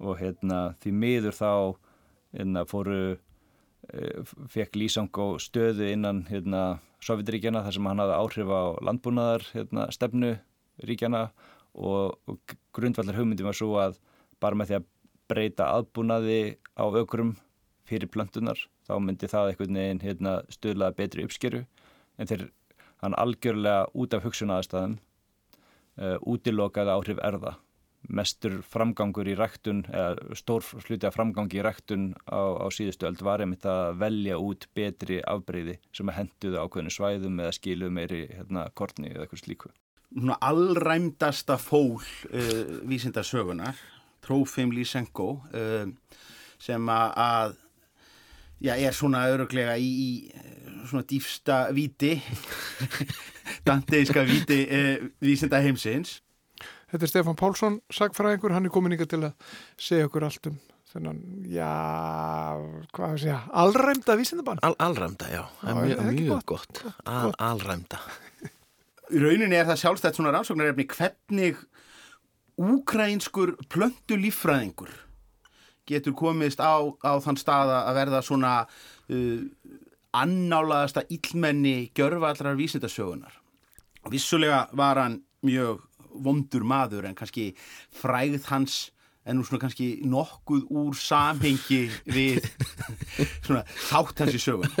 [0.00, 1.50] Og hérna því miður þá
[2.36, 3.18] hérna fóru
[4.52, 10.32] fekk Lísangó stöðu innan hérna, Sovjetríkjana þar sem hann hafði áhrif á landbúnaðar hérna, stefnu
[10.84, 11.28] ríkjana
[11.74, 14.00] og, og grundvallar hugmyndi var svo að
[14.42, 14.88] bara með því að
[15.28, 16.40] breyta aðbúnaði
[16.74, 17.36] á ökrum
[17.88, 21.62] fyrir plöntunar þá myndi það einhvern veginn hérna, stöðlaða betri uppskeru.
[22.18, 22.48] En þeir
[23.02, 27.56] hann algjörlega út af hugsunaðastæðum uh, útilokaði áhrif erða
[28.06, 33.22] mestur framgangur í ræktun eða stór hluti af framgangi í ræktun á, á síðustu öld
[33.26, 38.22] var einmitt að velja út betri afbreyði sem að henduðu ákveðinu svæðum eða skiluðu meiri
[38.30, 39.72] hérna, kortni eða eitthvað slíku.
[40.08, 43.76] Svona allræmdasta fól uh, vísindarsögunar,
[44.24, 45.90] Trófim Lysenko, uh,
[46.62, 47.58] sem að, að
[48.64, 52.14] já, er svona öruglega í, í svona dýfsta viti,
[53.68, 56.22] danteiska viti uh, vísinda heimsins.
[56.88, 60.58] Þetta er Stefan Pálsson, sagfræðingur, hann er komin ykkar til að segja okkur allt um
[60.88, 61.18] þennan,
[61.52, 61.68] já,
[62.96, 64.62] hvað að segja, allræmda vísindabann.
[64.64, 66.46] Al, alræmda, já, Já, er mjög, mjög gott?
[66.80, 68.00] gott, Al, alræmda
[69.12, 71.60] Í rauninni er það sjálfstætt svona rannsóknarefni hvernig
[72.58, 74.90] úkrænskur plöntu líffræðingur
[75.88, 79.44] getur komist á, á þann stað að verða svona uh,
[80.16, 83.32] annálaðasta illmenni gjörvallrar vísindasögunar.
[84.12, 85.84] Vissulega var hann mjög
[86.24, 87.50] vondur maður en kannski
[88.00, 88.88] fræð hans
[89.28, 92.40] en nú svona kannski nokkuð úr samhengi við
[93.44, 94.72] svona þátt hans í sögun.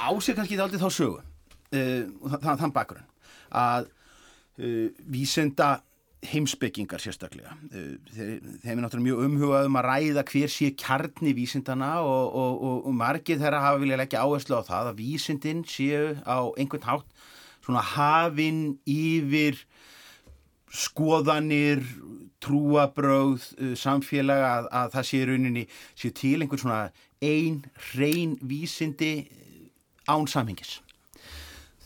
[0.00, 3.08] Ásir kannski það aldrei þá sögu uh, þann, þann bakgrunn
[3.52, 5.74] að uh, vísenda
[6.22, 11.92] heimsbyggingar sérstaklega uh, þeim er náttúrulega mjög umhugað um að ræða hver sé kjarni vísindana
[12.06, 16.16] og, og, og, og margir þeirra hafa vilja leggja áherslu á það að vísindin séu
[16.24, 17.28] á einhvern hátt
[17.62, 19.60] svona hafinn yfir
[20.72, 21.82] skoðanir,
[22.42, 25.66] trúabröð, uh, samfélag að, að það sé rauninni,
[25.98, 26.80] sé til einhvern svona
[27.22, 27.60] ein,
[27.92, 29.68] hrein vísindi uh,
[30.10, 30.80] án samhengis.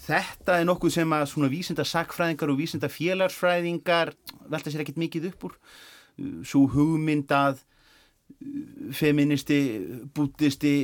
[0.07, 4.15] Þetta er nokkuð sem að svona vísinda sakfræðingar og vísinda félagsfræðingar
[4.47, 5.57] velta sér ekkit mikið upp úr.
[6.17, 7.65] Uh, Svo hugmyndað
[8.97, 9.59] feministi,
[10.15, 10.75] bútisti,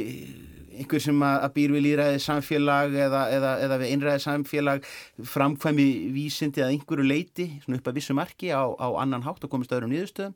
[0.79, 4.89] einhver sem að, býr við líraði samfélag eða, eða, eða við einræði samfélag
[5.33, 9.53] framkvæmi vísindi að einhverju leiti, svona upp að vissu marki á, á annan hátt og
[9.53, 10.35] komist öðrum niðurstöðum.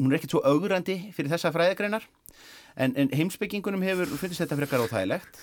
[0.00, 2.06] Hún er ekkert svo augrandi fyrir þessa fræðagreinar
[2.80, 5.40] en, en heimsbyggingunum hefur fundist þetta frekar óþægilegt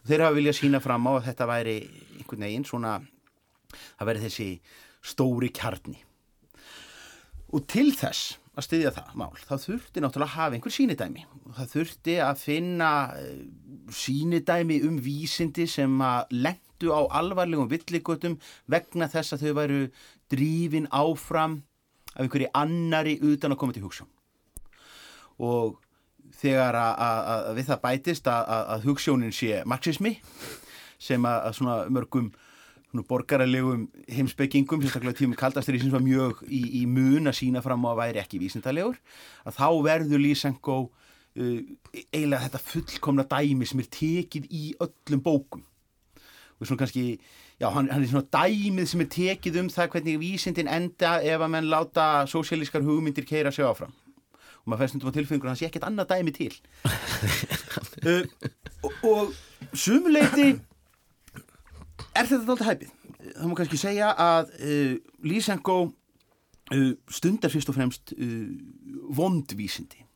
[0.00, 1.76] og þeir hafa viljað sína fram á að þetta væri
[2.18, 2.98] einhvern veginn svona,
[3.98, 4.48] það væri þessi
[5.12, 6.00] stóri kjarni.
[7.54, 11.24] Og til þess að styðja það mál, þá þurfti náttúrulega að hafa einhver sínidæmi
[11.56, 13.42] það þurfti að finna eh,
[13.94, 18.38] sínidæmi um vísindi sem að lendu á alvarlegum villigötum
[18.70, 19.82] vegna þess að þau væru
[20.30, 21.60] drífin áfram
[22.14, 24.08] af einhverju annari utan að koma til hugsun.
[25.40, 25.78] Og
[26.40, 27.20] þegar að, að,
[27.50, 30.14] að við það bætist að, að, hugssjónin sé marxismi
[31.00, 32.30] sem að, svona mörgum
[32.90, 37.84] borgaralegum heimsbyggingum, sérstaklega tímum kaldastur í sem var mjög í, í mun að sína fram
[37.86, 38.98] á að væri ekki vísindalegur,
[39.46, 41.60] að þá verður Lysenko uh,
[42.10, 45.64] eiginlega þetta fullkomna dæmi sem er tekið í öllum bókum.
[46.60, 47.04] Og svona kannski,
[47.62, 51.40] já, hann, hann er svona dæmið sem er tekið um það hvernig vísindin enda ef
[51.40, 53.94] að menn láta sósíalískar hugmyndir keira sig áfram.
[54.60, 56.52] Og maður fæst stundum á tilfengur að hann sé ekkert annað dæmi til.
[58.00, 58.24] Uh,
[58.80, 60.54] og, og sumuleiti
[62.14, 62.92] er þetta alltaf hæpið?
[63.20, 64.92] Það má kannski segja að uh,
[65.26, 68.46] Lysenko uh, stundar fyrst og fremst uh,
[69.16, 70.06] vondvísindi.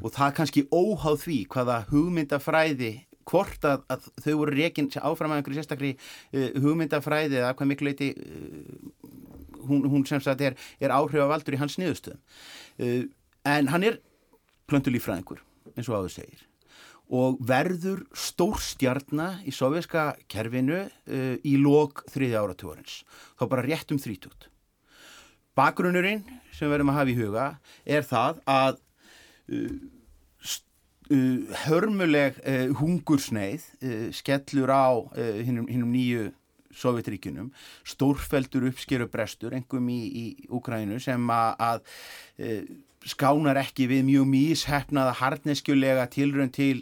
[0.00, 2.94] Og það kannski óháð því hvaða hugmyndafræði
[3.28, 5.90] hvort að, að þau voru rekin áfram að einhverju sérstakri
[6.32, 8.08] hugmyndafræði eða hvað miklu leiti
[9.60, 13.12] hún, hún sem sagt er, er áhrifavaldur í hans niðurstöðum.
[13.44, 14.00] En hann er
[14.72, 15.44] plöntulífræðingur
[15.74, 16.48] eins og áður segir
[17.12, 23.02] og verður stórstjarnar í sovjerska kerfinu uh, í lok þriði áratúarins
[23.36, 24.48] þá bara rétt um þrítút
[25.58, 26.24] bakgrunnurinn
[26.54, 27.48] sem verðum að hafa í huga
[27.84, 28.78] er það að
[29.52, 29.74] uh,
[31.12, 34.88] uh, hörmuleg uh, hungursneið uh, skellur á
[35.44, 36.32] hinnum, hinnum nýju
[36.74, 37.52] Sovjetríkunum,
[37.86, 42.72] stórfeldur uppskeru brestur, engum í, í Úkrænu sem að, að
[43.06, 46.80] skánar ekki við mjög míshefnaða harneskjulega tilrönd til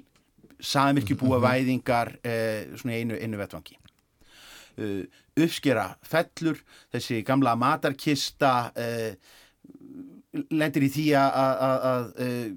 [0.62, 3.78] samirkjubúa væðingar uh, svona einu, einu vettvangi.
[4.78, 5.02] Uh,
[5.36, 6.58] uppskera fellur
[6.94, 9.14] þessi gamla matarkista uh,
[10.52, 12.52] lendir í því að- uh,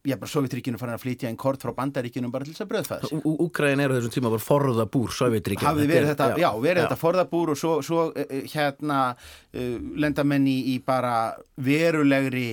[0.00, 3.08] já, bara Sovjetríkinu farin að flytja einn kort frá bandaríkinu bara til þess að bröðfæða
[3.10, 6.86] sig Úkraðin er á þessum tíma bara forða búr Sovjetríkja hafði verið þetta, já, verið
[6.86, 8.06] þetta forðabúr og svo, svo
[8.54, 12.46] hérna uh, lenda menn í, bara verulegri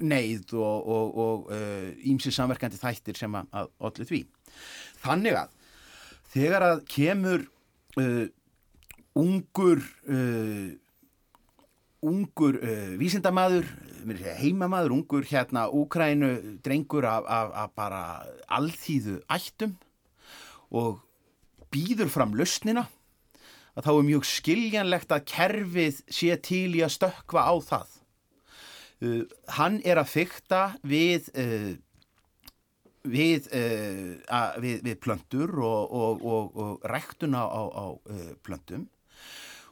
[0.00, 1.50] neyð og,
[2.12, 4.20] ímsi samverkandi þættir sem að, ollu því.
[5.00, 5.56] Þannig að
[6.34, 7.46] þegar að kemur
[8.00, 8.26] uh,
[9.18, 10.70] ungur uh,
[12.00, 18.02] ungur uh, segja heimamaður, ungur hérna Úkrænu drengur af, af, af bara
[18.48, 19.76] alþýðu ættum
[20.70, 21.02] og
[21.70, 22.86] býður fram lausnina
[23.76, 27.96] að þá er mjög skiljanlegt að kerfið sé til í að stökkva á það.
[29.00, 29.22] Uh,
[29.56, 31.72] hann er að fykta við, uh,
[33.04, 38.88] við, uh, við, við plöntur og, og, og, og ræktun á, á, uh, plöntum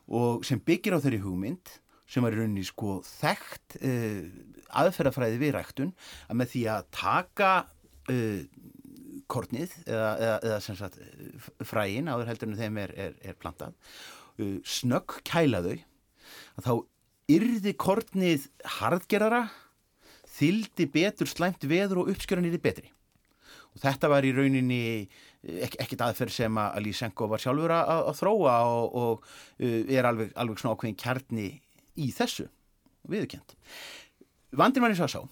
[0.09, 1.74] og sem byggir á þeirri hugmynd
[2.09, 4.22] sem er rauninni sko þekkt uh,
[4.80, 5.92] aðferðafræði við ræktun
[6.28, 7.52] að með því að taka
[9.28, 13.38] kornið eða, eða, eða sem sagt eh, fræin áður heldur en þeim er, er, er
[13.38, 13.76] plantað
[14.68, 16.72] snögg kæla þau að þá
[17.34, 18.46] yrði kornið
[18.78, 19.42] harðgerara
[20.38, 22.92] þyldi betur slæmt veður og uppskjöran yrði betri
[23.82, 24.82] þetta var í rauninni
[25.64, 29.28] ek ekkert aðferð sem að Lysenko var sjálfur að, að þróa og, og
[29.62, 31.48] uh, er alveg, alveg svona ákveðin kjarni
[31.98, 32.48] í þessu
[33.09, 33.55] viðurkjönd.
[34.59, 35.22] Vandin var eins og að sá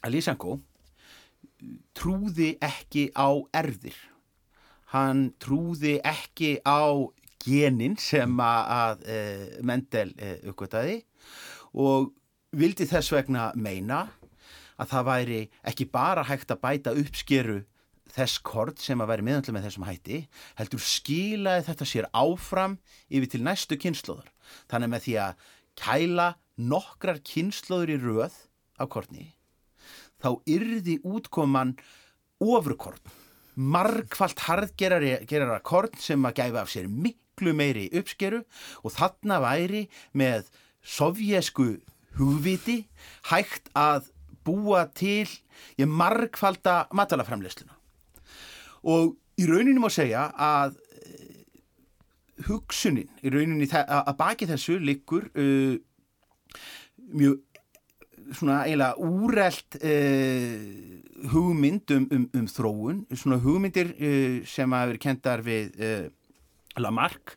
[0.00, 0.58] að Lysenko
[1.96, 3.96] trúði ekki á erðir.
[4.90, 6.90] Hann trúði ekki á
[7.40, 10.08] genin sem að, að Mendel
[10.50, 10.98] uppgötaði
[11.78, 12.10] og
[12.56, 14.08] vildi þess vegna meina
[14.80, 15.40] að það væri
[15.70, 17.60] ekki bara hægt að bæta uppskeru
[18.10, 20.20] þess kort sem að væri meðanlega með þessum hætti,
[20.58, 22.76] heldur skilaði þetta sér áfram
[23.08, 24.30] yfir til næstu kynnslóður.
[24.70, 25.44] Þannig með því að
[25.80, 26.28] kæla
[26.70, 28.38] nokkrar kynnslóður í röð
[28.80, 29.26] af kortni,
[30.20, 31.76] þá yrði útkoman
[32.40, 33.00] ofurkorn,
[33.54, 38.42] margfalt harðgerara korn sem að gæfa af sér miklu meiri uppskeru
[38.82, 39.84] og þarna væri
[40.16, 40.48] með
[40.80, 41.74] sovjesku
[42.18, 42.82] hugviti
[43.30, 44.08] hægt að
[44.46, 45.28] búa til
[45.80, 47.76] ég margfalda matalaframleysluna
[48.90, 51.44] og í rauninni má segja að eh,
[52.48, 55.76] hugsunin í rauninni að baki þessu liggur uh,
[57.10, 57.40] mjög
[58.36, 63.02] svona eiginlega úrelt uh, hugmynd um, um, um þróun.
[63.16, 66.06] Svona hugmyndir uh, sem að vera kendar við uh,
[66.78, 67.36] Lamarck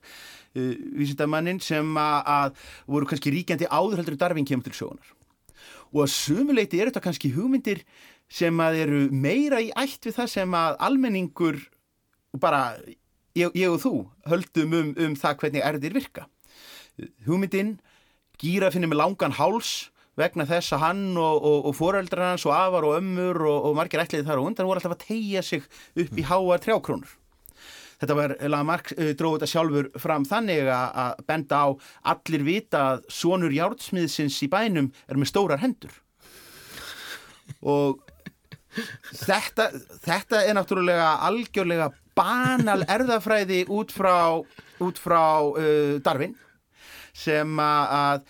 [0.54, 5.08] vísindamannin sem að, að voru kannski ríkjandi áður heldur en Darwin kemur til sjónar
[5.94, 7.84] og að sumuleiti er þetta kannski hugmyndir
[8.34, 11.60] sem að eru meira í ætt við það sem að almenningur
[12.41, 12.64] bara
[13.38, 13.94] ég, ég og þú
[14.30, 16.28] höldum um, um það hvernig erðir virka.
[17.28, 17.78] Hugmyndin
[18.41, 22.53] gýra finnir með langan háls vegna þess að hann og, og, og foreldrar hans og
[22.53, 25.65] afar og ömmur og, og margir ætliði þar og undan voru alltaf að tegja sig
[25.65, 27.15] upp í háar trjákrónur
[28.02, 31.68] Þetta var, Lamarck uh, dróði þetta sjálfur fram þannig að benda á
[32.14, 35.94] allir vita að sonur járnsmiðsins í bænum er með stórar hendur.
[37.64, 38.02] Og
[39.24, 39.70] þetta,
[40.03, 44.41] þetta er náttúrulega algjörlega banal erðafræði út frá,
[44.84, 46.36] út frá uh, Darwin
[47.14, 48.24] sem að, að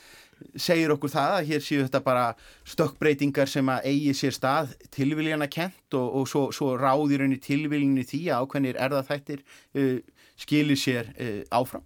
[0.56, 2.26] segir okkur það að hér séu þetta bara
[2.70, 8.06] stökkbreytingar sem að eigi sér stað tilviljana kent og, og svo, svo ráðir henni tilviljani
[8.08, 9.98] því að ákveðnir erðaþættir uh,
[10.40, 11.86] skilir sér uh, áfram.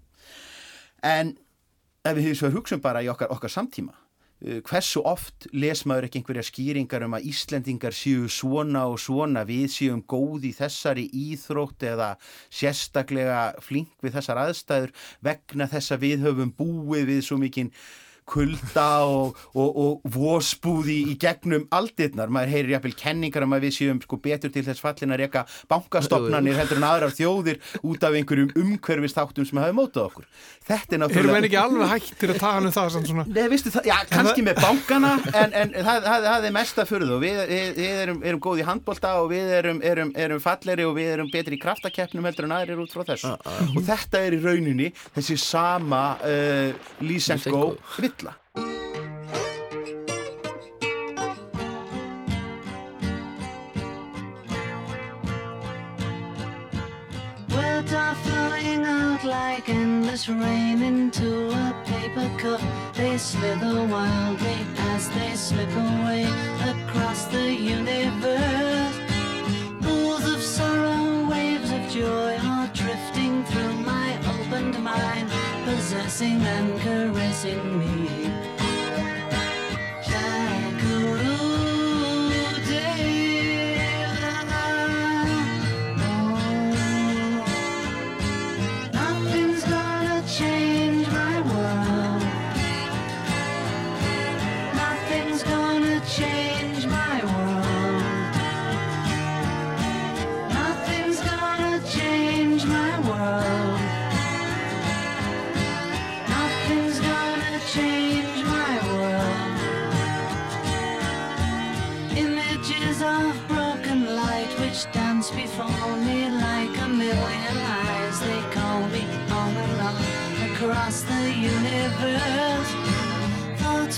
[1.05, 1.35] En
[2.07, 6.07] ef við hefum svo hugsun bara í okkar, okkar samtíma uh, hversu oft les maður
[6.07, 11.07] ekki einhverja skýringar um að Íslendingar séu svona og svona við séum góð í þessari
[11.27, 12.13] íþrótt eða
[12.47, 17.73] sérstaklega flink við þessar aðstæður vegna þess að við höfum búið við svo mikinn
[18.27, 23.75] kulda og, og, og vósbúði í gegnum aldirnar, maður heyrir jafnvel kenningar um að við
[23.77, 28.17] séum sko betur til þess fallin að reyka bankastofnanir heldur en aðrar þjóðir út af
[28.19, 30.27] einhverjum umhverfistáttum sem hafi mótað okkur.
[30.67, 33.25] Þetta er Erum náttúrulega við ekki alveg hættir að tala um það svona?
[33.31, 37.11] Nei, veistu það, já, kannski með bankana en, en það, það, það er mesta fyrir
[37.11, 40.87] þú við, við, við erum, erum góð í handbolta og við erum, erum, erum falleri
[40.87, 43.33] og við erum betri í kraftakeppnum heldur en aðrir út frá þessu.
[43.71, 47.63] Og þetta er í rauninni þessi sama uh, Lysenko
[48.17, 48.35] villa
[57.55, 62.61] Words are flowing out like endless rain into a paper cup.
[62.93, 64.57] They slither wildly
[64.93, 66.23] as they slip away
[66.71, 68.97] across the universe.
[69.81, 75.29] Pools of sorrow waves of joy are drifting through my opened mind,
[75.87, 78.46] possessing and caressing me.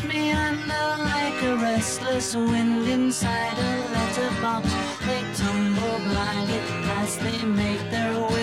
[0.10, 4.66] Meander like a restless wind inside a letterbox.
[5.06, 6.60] They tumble blindly
[7.00, 8.39] as they make their way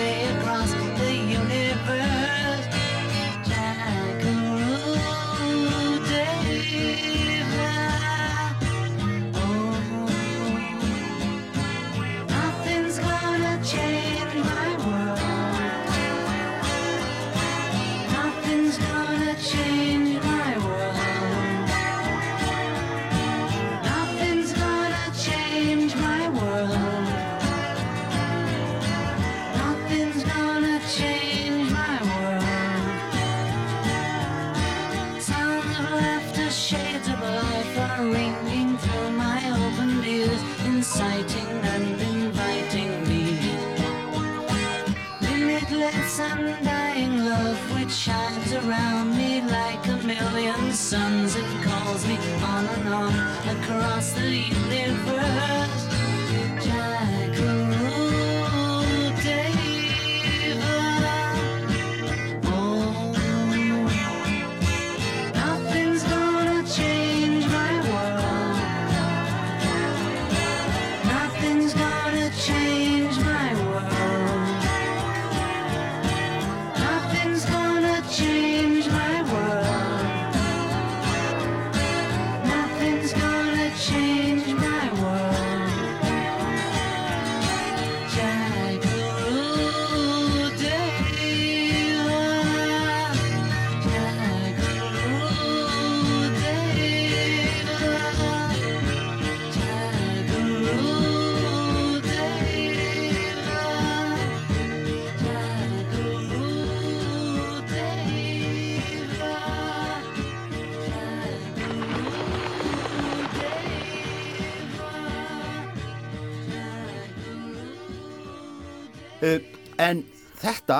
[119.77, 120.03] en
[120.41, 120.79] þetta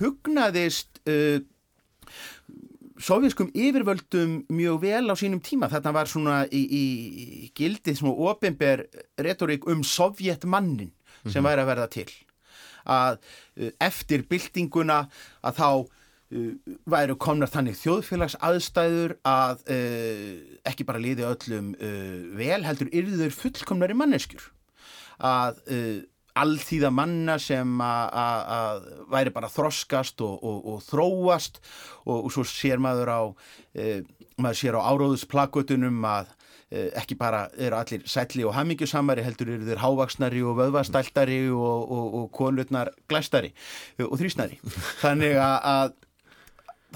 [0.00, 1.40] hugnaðist uh,
[3.00, 5.70] sovjaskum yfirvöldum mjög vel á sínum tíma.
[5.72, 6.84] Þetta var svona í, í
[7.56, 8.86] gildið svona ofinber
[9.20, 10.92] retorík um sovjetmannin
[11.24, 12.08] sem væri að verða til.
[12.84, 15.04] Að uh, eftir byltinguna
[15.44, 15.68] að þá
[16.90, 20.32] væru komnar þannig þjóðfélags aðstæður að uh,
[20.66, 24.48] ekki bara liði öllum uh, vel heldur yrður fullkomnari manneskjur
[25.22, 26.00] að uh,
[26.34, 31.60] alþýða manna sem að- væri bara þroskast og, og, og þróast
[32.06, 34.00] og, og svo sér maður á uh,
[34.42, 36.32] maður sér á áróðusplakutunum að
[36.74, 42.28] uh, ekki bara eru allir sætli og hamingjusamari heldur eru þeir hávaksnari og vöðvastæltari og,
[42.34, 43.54] konutnar glæstari
[44.02, 44.58] og þrýsnari.
[45.04, 45.94] Þannig að,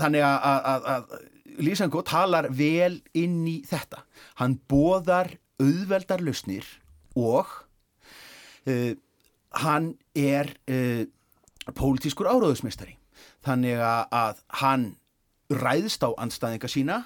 [0.02, 1.19] þannig að, að,
[1.59, 4.05] Lísango talar vel inn í þetta.
[4.39, 6.66] Hann boðar auðveldar lausnir
[7.19, 7.48] og
[8.66, 8.93] uh,
[9.50, 11.04] hann er uh,
[11.76, 12.96] pólitískur áráðusmestari
[13.44, 14.90] þannig að, hann
[15.48, 16.98] ræðst á anstæðinga sína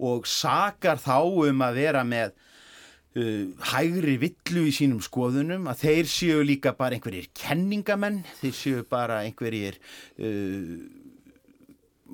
[0.00, 1.18] og sakar þá
[1.50, 6.96] um að vera með uh, hægri villu í sínum skoðunum að þeir séu líka bara
[6.96, 9.78] einhverjir kenningamenn, þeir séu bara einhverjir
[10.18, 11.03] uh,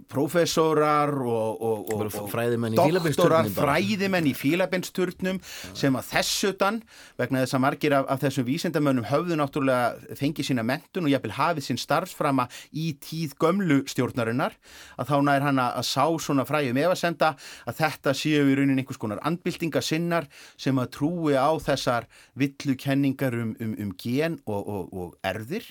[0.08, 5.40] prófessorar og, og, og, og doktorar, fræðimenn í fílabeinsturnum
[5.76, 6.80] sem að þessutan
[7.20, 11.34] vegna þess að margir af, af þessum vísindamönnum höfðu náttúrulega fengið sína mentun og jafnvel
[11.36, 14.56] hafið sinn starfsframa í tíð gömlu stjórnarinnar
[14.96, 17.34] að þá nær hann að sá svona fræðum efasenda
[17.68, 22.08] að þetta séu í raunin einhvers konar andbyltinga sinnar sem að trúi á þessar
[22.38, 25.66] villu kenningar um, um, um gen og, og, og erðir.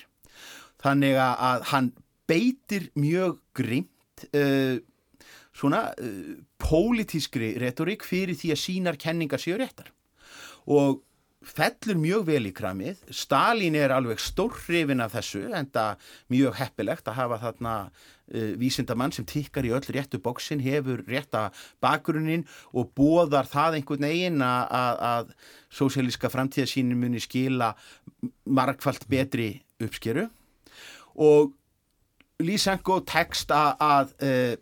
[0.80, 1.90] Þannig að, hann
[2.30, 3.40] beitir mjög
[4.20, 4.80] grimt uh,
[5.52, 9.90] svona uh, pólitískri retorík fyrir því að sínar kenningar séu réttar.
[10.66, 11.02] Og
[11.40, 12.98] fellur mjög vel í kramið.
[13.10, 19.12] Stalin er alveg stórhrifin af þessu en það mjög heppilegt að hafa þarna uh, vísindamann
[19.12, 21.48] sem tikkar í öll réttu bóksin hefur rétta
[21.80, 25.32] bakgrunnin og bóðar það einhvern veginn að, að,
[25.70, 27.72] sósíalíska framtíðasínin muni skila
[28.44, 30.28] margfalt betri uppskeru.
[31.20, 31.56] Og
[32.40, 34.54] Lysenko tekst að, uh,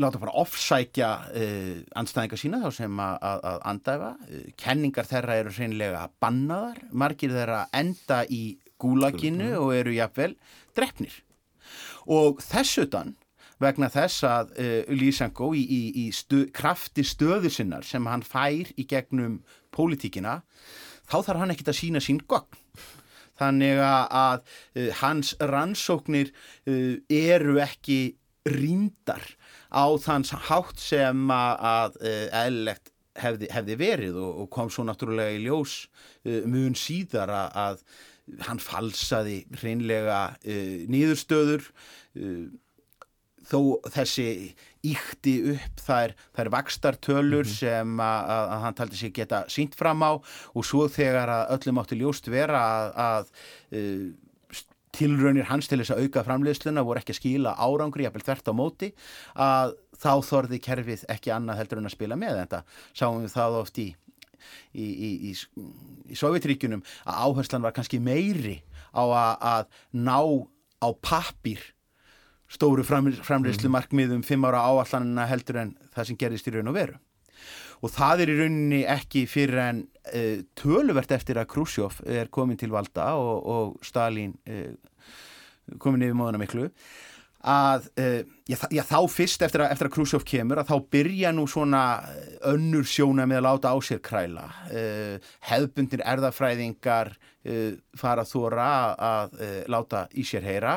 [0.00, 4.12] láta bara offsækja uh, anstæðingar sína þá sem að, að, að andæfa.
[4.60, 8.44] Kenningar þeirra eru hreinlega bannaðar, margir þeirra enda í
[8.82, 10.36] gúlaginu og eru jafnvel
[10.76, 11.18] drefnir.
[12.10, 13.14] Og þessutan
[13.62, 18.72] vegna þess að uh, Lysenko í, í, í stu, krafti stöðu sinnar sem hann fær
[18.74, 19.40] í gegnum
[19.72, 20.40] pólitíkina,
[21.06, 22.61] þá þarf hann ekkit að sína sín gögn.
[23.42, 24.46] Þannig að,
[24.78, 28.00] uh, hans rannsóknir uh, eru ekki
[28.48, 29.22] rýndar
[29.70, 31.98] á þann hátt sem að, að
[32.34, 32.90] eðlilegt
[33.22, 35.76] hefði, hefði verið og, kom svo náttúrulega í ljós
[36.50, 37.84] mun síðar að,
[38.48, 41.70] hann falsaði hreinlega nýðurstöður
[43.46, 43.58] þó
[43.94, 44.26] þessi
[44.82, 50.18] íkti upp þær, þær vakstartölur sem að, að, hann taldi sig geta sínt fram á
[50.18, 53.32] og svo þegar að öllum átti ljóst vera að, að
[53.78, 54.60] uh,
[54.92, 58.54] tilraunir hans til þess að auka framleiðsluna voru ekki að skila árangri, jafnvel þvert á
[58.58, 58.90] móti
[59.40, 62.64] að þá þorði kerfið ekki annað heldur en að spila með þetta.
[62.92, 63.88] Sáum við það oft í
[64.74, 65.32] í, í, í,
[66.12, 68.58] í Sovjetríkunum að áherslan var kannski meiri
[68.92, 69.64] á að, að
[69.94, 70.18] ná
[70.82, 71.62] á pappir
[72.52, 76.78] stóru fram, framleiðslu markmiðum fimm ára áallanina heldur en það sem gerðist í raun og
[76.78, 76.98] veru.
[77.82, 79.84] Og það er í rauninni ekki fyrir en
[80.14, 84.70] uh, töluvert eftir að Khrushchev er komin til valda og, og Stalin uh,
[85.82, 86.68] komin yfir móðuna miklu
[87.42, 91.32] að uh, já, já, þá fyrst eftir að, eftir að Khrushchev kemur að þá byrja
[91.34, 91.82] nú svona
[92.52, 94.46] önnur sjóna með að láta á sér kræla.
[94.70, 99.36] Uh, hefðbundir erðafræðingar uh, fara þóra að
[99.74, 100.76] láta í sér heyra.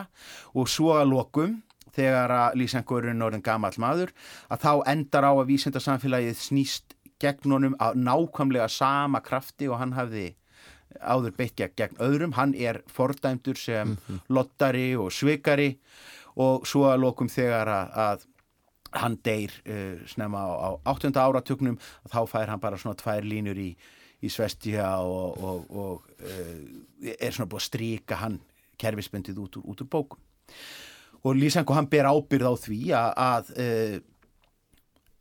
[0.57, 1.59] Og svo að lokum
[1.95, 4.11] þegar að er orðin gamall maður
[4.49, 9.95] að þá endar á að vísindarsamfélagið snýst gegn honum að nákvæmlega sama krafti og hann
[9.95, 10.33] hafði
[11.01, 12.35] áður beitt gegn, öðrum.
[12.35, 13.95] Hann er fordæmdur sem
[14.31, 15.75] lottari og svikari
[16.39, 18.25] og svo að lokum þegar að, að
[19.01, 20.51] hann deyr uh, snemma á,
[20.87, 21.11] á 8.
[21.11, 23.71] áratugnum þá fær hann bara svona tvær línur í,
[24.23, 28.39] í svestja og, og, og uh, er svona búið að stríka hann
[28.79, 30.23] kerfisbendið út úr, út úr bókum
[31.25, 33.95] og Lysenko hann ber ábyrð á því að, að uh,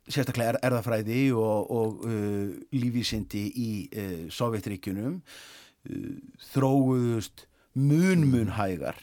[0.05, 6.15] sérstaklega er, erðafræði og, og uh, lífísindi í uh, Sovjetríkjunum uh,
[6.53, 9.01] þróuðust mun mun hægar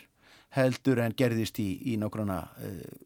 [0.53, 2.49] heldur en gerðist í, í uh,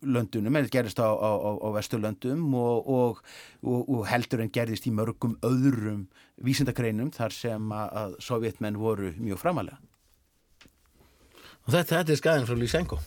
[0.02, 1.30] löndunum, eða gerðist á, á,
[1.62, 3.20] á, vesturlöndum og, og,
[3.62, 6.08] og, heldur en gerðist í mörgum öðrum
[6.42, 9.78] vísindakreinum þar sem að, að sovjetmenn voru mjög framalega.
[11.66, 12.98] Og þetta, þetta er skæðin frá Lysenko.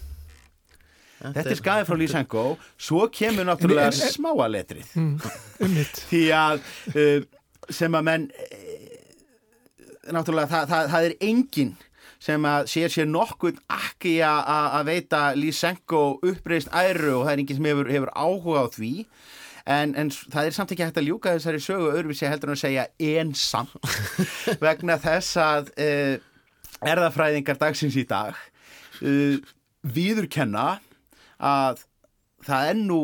[1.20, 2.44] Þetta er skaðið frá Lysenko,
[2.80, 4.94] svo kemur náttúrulega smáa letrið.
[5.00, 6.02] Ummitt.
[6.10, 6.62] Því að
[6.96, 7.28] uh,
[7.76, 8.90] sem að menn uh,
[10.16, 11.76] náttúrulega það, það, það er enginn
[12.20, 17.60] sem að sér sér nokkuð ekki að- veita Lysenko uppreist æru og það er enginn
[17.60, 18.92] sem hefur, hefur áhuga á því
[19.70, 22.64] en, en það er samt ekki hægt að ljúka þessari sögu öðruvísi heldur en að
[22.64, 23.76] segja ensamt
[24.66, 26.16] vegna þess að uh,
[26.90, 28.36] erðafræðingar dagsins í dag
[29.04, 29.40] uh,
[29.84, 30.68] viðurkenna
[31.40, 31.84] að
[32.46, 33.02] það er nú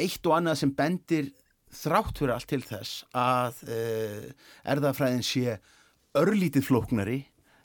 [0.00, 1.32] eitt og annað sem bendir
[1.76, 4.28] þrátt fyrir allt til þess að uh,
[4.72, 5.58] erðafræðin sé
[6.16, 7.18] örlítið flóknari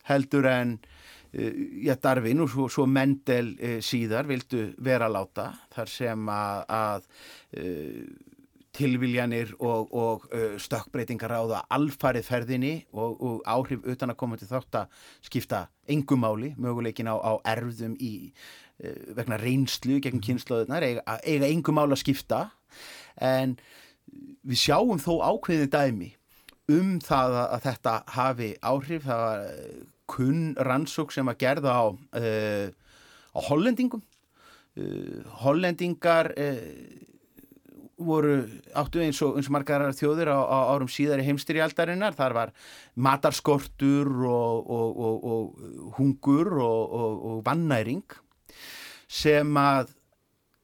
[0.10, 5.91] heldur en uh, já, Darwin og svo, svo Mendel uh, síðar vildu vera láta þar
[5.91, 7.10] sem að, að
[8.72, 10.27] tilviljanir og, og
[10.64, 16.23] stökkbreytingar ráða alfarið ferðinni og, og áhrif utan að koma til þátt að skipta engum
[16.23, 18.31] máli, möguleikin á, á erfðum í
[19.18, 22.41] vegna reynslu gegn kynnslóðunar eiga, eiga engum máli að skipta.
[23.22, 23.58] En
[24.48, 26.12] við sjáum þó ákveðin dæmi
[26.72, 31.86] um það að, þetta hafi áhrif, það var eh, kunn rannsók sem að gerða á,
[31.91, 32.68] uh,
[33.32, 34.02] á hollendingum.
[34.76, 36.60] Uh, hollendingar uh,
[38.02, 38.41] voru
[38.76, 42.18] áttu eins og, eins og margar þjóðir á, á árum síðari heimstyrjaldarinnar.
[42.18, 42.53] Þar var
[42.95, 48.03] matarskortur og, og, og, og hungur og vannæring
[49.11, 49.91] sem að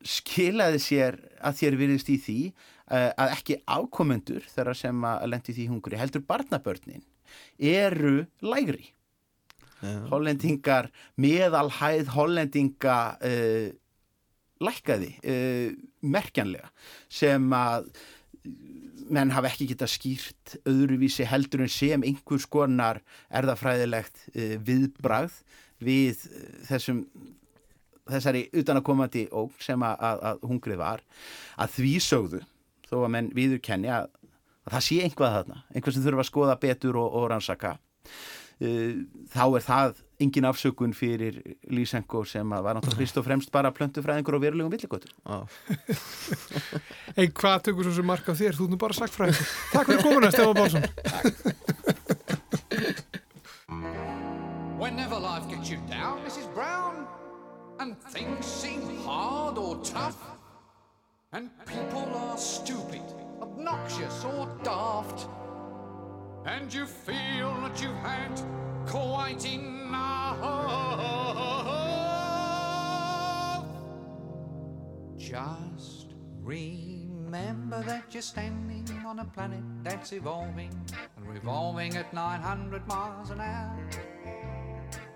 [0.07, 5.55] skilaði sér að þér virðist í því uh, að ekki afkomendur þeirra sem að lendi
[5.57, 7.03] því hungri heldur barnabörnin
[7.59, 8.93] eru lægri.
[10.09, 10.87] Hollendingar
[11.21, 13.67] meðalhæð hollendinga uh,
[14.63, 16.71] lækkaði uh, merkjanlega
[17.13, 17.91] sem að
[19.13, 25.43] menn hafa ekki getað skýrt öðruvísi heldur en sem einhvers konar erðafræðilegt uh, viðbragð
[25.83, 26.25] við
[26.65, 27.03] þessum
[28.11, 31.03] þessari utanakomandi ógn sem að, að, að hungrið var
[31.57, 32.41] að því sögðu
[32.88, 34.09] þó að menn viður kenni að,
[34.67, 38.91] að það sé einhvað þarna, einhvað sem þurfa að skoða betur og, og rannsaka uh,
[39.34, 39.89] þá er það
[40.23, 41.34] engin afsökun fyrir
[41.69, 45.11] Lysenko sem að var náttúrulega fyrst og fremst bara plöntufræðingur og verulegum villigötur
[47.19, 48.53] Ei, hvað tökur svo sem mark á þér?
[48.57, 49.38] Þú ert nú bara sagfræðið.
[49.73, 50.84] Takk fyrir komuna, Stefán Bálsson.
[54.77, 56.53] Whenever life gets you down, Mrs.
[56.53, 57.07] Brown,
[57.79, 60.37] and things seem hard or tough,
[61.33, 63.01] and people are stupid,
[63.41, 65.27] obnoxious, or daft,
[66.45, 68.41] and you feel that you've had
[68.85, 69.77] quite enough,
[75.17, 80.71] just remember that you're standing on a planet that's evolving
[81.17, 83.77] and revolving at 900 miles an hour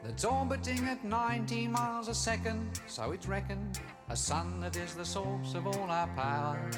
[0.04, 3.80] that's orbiting at 19 miles a second, so it's reckoned
[4.10, 6.72] a sun that is the source of all our power.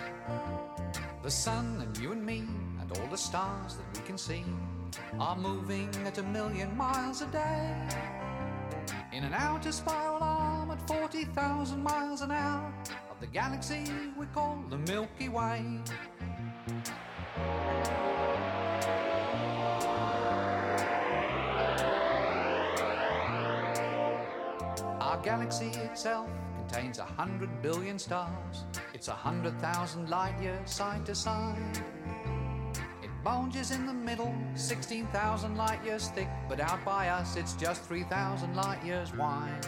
[1.24, 2.44] The sun and you and me
[2.82, 4.44] and all the stars that we can see
[5.20, 7.88] are moving at a million miles a day.
[9.14, 12.74] In an outer spiral arm at 40,000 miles an hour
[13.10, 13.86] of the galaxy
[14.18, 15.80] we call the Milky Way.
[25.14, 26.28] Our galaxy itself
[26.58, 28.66] contains a hundred billion stars.
[28.96, 31.78] It's a hundred thousand light years side to side.
[33.04, 37.84] It bulges in the middle, 16,000 light years thick, but out by us it's just
[37.84, 39.68] 3,000 light years wide.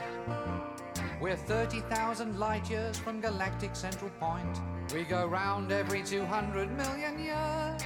[1.21, 4.59] We're 30,000 light years from galactic central point.
[4.91, 7.83] We go round every 200 million years.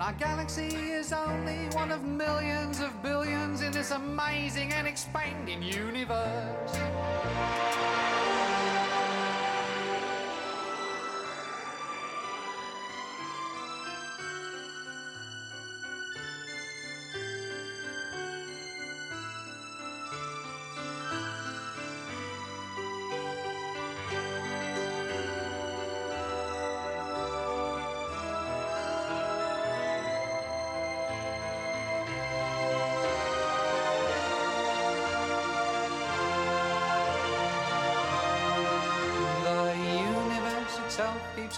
[0.00, 5.62] And our galaxy is only one of millions of billions in this amazing and expanding
[5.62, 7.69] universe.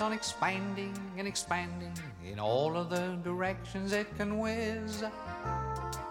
[0.02, 1.94] On expanding and expanding
[2.30, 5.04] in all of the directions it can whiz.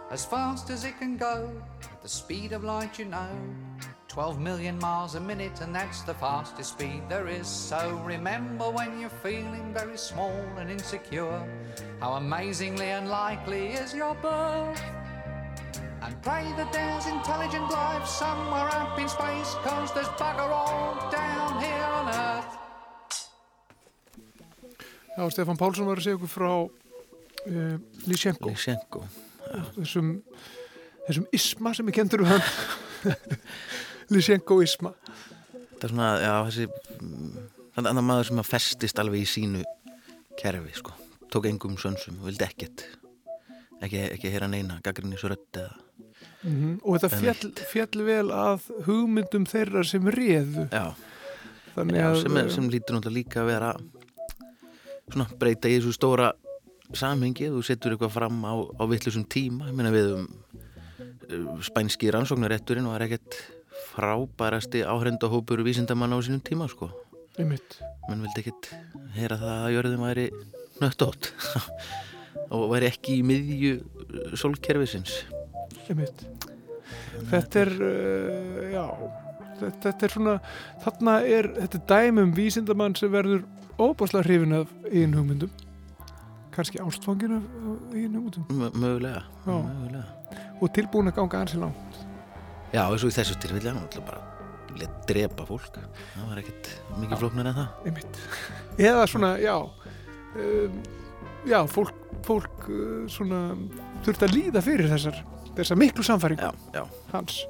[0.10, 1.52] As fast as it can go,
[1.84, 3.30] at the speed of light, you know.
[4.08, 7.48] 12 million miles a minute, and that's the fastest speed there is.
[7.48, 11.46] So remember when you're feeling very small and insecure,
[12.00, 14.82] how amazingly unlikely is your birth.
[16.02, 21.62] And pray that there's intelligent life somewhere up in space, cause there's bugger all down
[21.62, 22.61] here on Earth.
[25.18, 27.76] Já, Stefán Pálsson var að segja okkur frá uh,
[28.08, 29.04] Lysenko, Lysenko
[29.76, 30.14] þessum,
[31.08, 32.46] þessum isma sem er kendur um hann.
[34.14, 34.94] Lysenko-isma.
[35.76, 36.68] Það er svona, já, þessi
[37.02, 37.36] mm,
[37.76, 39.62] þannig annar maður sem að festist alveg í sínu
[40.40, 40.96] kerfi, sko
[41.32, 42.84] tók engum sönsum, vildi ekkert
[43.82, 45.80] ekki, ekki heyra neina, gaggrinni svo rödd eða,
[46.42, 50.64] Mm Og þetta fjall, fjall vel að hugmyndum þeirra sem réðu.
[50.72, 50.86] já,
[51.78, 53.70] já að, sem, er, sem lítur náttúrulega líka að vera
[55.12, 56.32] svona breyta í þessu stóra
[56.98, 60.28] samhengi, þú setur eitthvað fram á, á vittlusum tíma, ég meina við um
[61.64, 63.38] spænski rannsóknarétturinn var ekkert
[63.92, 66.92] frábærasti áhrendahópur vísindamann á sínum tíma, sko.
[67.40, 67.80] Einmitt,
[68.10, 68.72] menn vildi ekkit
[69.16, 70.26] heyra það að jörðin væri
[70.82, 71.32] nöttótt
[72.54, 75.22] og væri ekki í miðju uh, sólkerfisins.
[75.88, 76.26] Einmitt.
[77.32, 78.86] Þetta er, uh, já,
[79.62, 80.36] þetta, þetta er svona,
[80.84, 83.46] þarna er, þetta dæmum vísindamann sem verður
[83.82, 85.52] óbáslega hrifin af eigin hugmyndum.
[86.56, 87.46] Kannski ástfangin af,
[87.94, 88.46] eigin hugmyndum.
[88.50, 90.04] M mögulega, mögulega
[90.62, 92.02] Og tilbúin að ganga ansi langt.
[92.72, 94.22] já, eins og í þessu tilfelli hann ætla bara
[94.72, 96.70] að drepa fólk það var ekkit
[97.02, 98.20] mikið flóknar en það einmitt.
[98.88, 99.56] Eða svona, já,
[100.38, 100.78] um,
[101.50, 103.42] já, fólk, fólk uh, svona
[104.06, 105.20] þurft að líða fyrir þessar,
[105.58, 106.86] þessar miklu samfæringu já, já.
[107.12, 107.42] hans.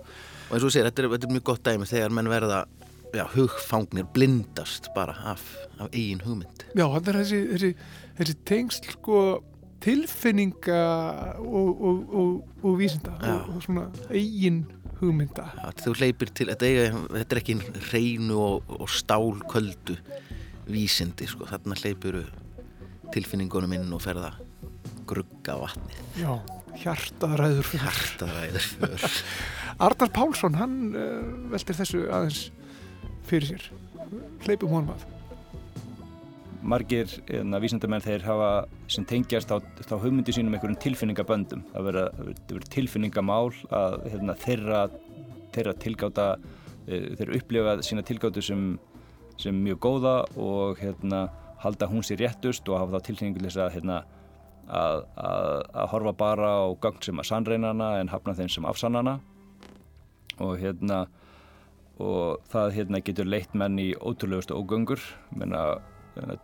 [0.50, 2.64] og eins og segir, þetta er, þetta er mjög gott dæmi þegar menn verða
[3.14, 5.44] já, hugfangnir blindast bara af,
[5.80, 6.66] af eigin hugmynd.
[6.76, 7.72] Já, hann er þessi, þessi,
[8.20, 9.22] þessi tengsl sko
[9.82, 10.82] tilfinninga
[11.42, 14.64] og, og, og, og vísinda og, og svona eigin
[15.02, 15.48] hugmynda.
[15.58, 17.58] Já, þú hleypir til, þetta, eiga, þetta er ekki
[17.90, 19.98] hreinu og, og stálköldu
[20.72, 22.22] vísindi, sko, þarna hleypur
[23.12, 24.36] tilfinningunum inn og ferða
[25.10, 26.00] grugga vatnið.
[26.22, 26.32] Já,
[26.86, 27.74] hjartaræður.
[27.76, 29.20] Hjartaræður.
[29.84, 31.22] Arnar Pálsson, hann uh,
[31.52, 32.46] veltir þessu aðeins
[33.30, 33.66] fyrir sér.
[34.46, 35.10] Hleypum honum að.
[36.62, 38.50] margir hérna, vísindamenn þeir hafa
[38.92, 44.36] sem tengjast á, á hugmyndi sínum einhverjum tilfinningaböndum það verður það verður tilfinningamál að hérna,
[44.44, 44.82] þeirra,
[45.56, 46.28] þeirra tilgáta
[46.86, 48.68] eh, þeir upplifa sína tilgátu sem,
[49.42, 51.24] sem mjög góða og hérna,
[51.66, 53.98] halda hún sér réttust og hafa þá tilfinningu til þess að, hérna,
[54.70, 55.50] að, að,
[55.82, 59.18] að horfa bara á gögn sem að sannreinana en hafna þeim sem afsannana
[60.42, 61.08] og hérna
[62.02, 65.02] og það hérna getur leitt menn í ótrúlegustu ógöngur.
[65.38, 65.82] Menna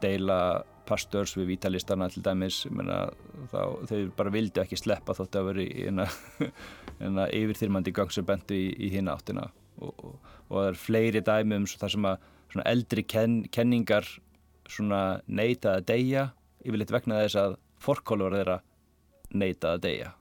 [0.01, 2.61] deila pastors við vítalistana til dæmis.
[2.71, 3.07] Menna,
[3.51, 6.07] þá, þau bara vildi ekki sleppa þótt að vera í eina,
[7.03, 9.49] eina yfirþyrmandi gang sem bentu í, í hina áttina.
[9.81, 12.29] Og, og, og það er fleiri dæmi um það sem að
[12.65, 14.07] eldri ken, kenningar
[14.67, 16.29] svona neita að deyja
[16.65, 18.61] yfirleitt vegna þess að forkólvar þeirra
[19.37, 20.13] neita að deyja.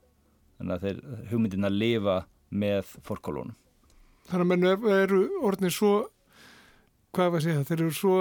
[0.56, 2.18] Þannig að þeir hugmyndin að lifa
[2.56, 3.56] með forkólunum
[4.26, 5.92] Þannig að menn eru- orðnir svo,
[7.14, 8.16] hvað var að segja, þeir eru svo,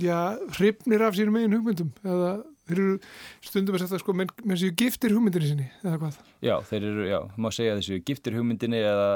[0.00, 0.18] já,
[0.56, 2.30] hrifnir af sínum eigin hugmyndum eða
[2.70, 2.94] þeir eru
[3.44, 6.18] stundum að setja sko, menn, menn séu giftir hugmyndinni sinni eða hvað.
[6.46, 9.08] Já, þeir eru, já, má segja þessu giftir hugmyndinni eða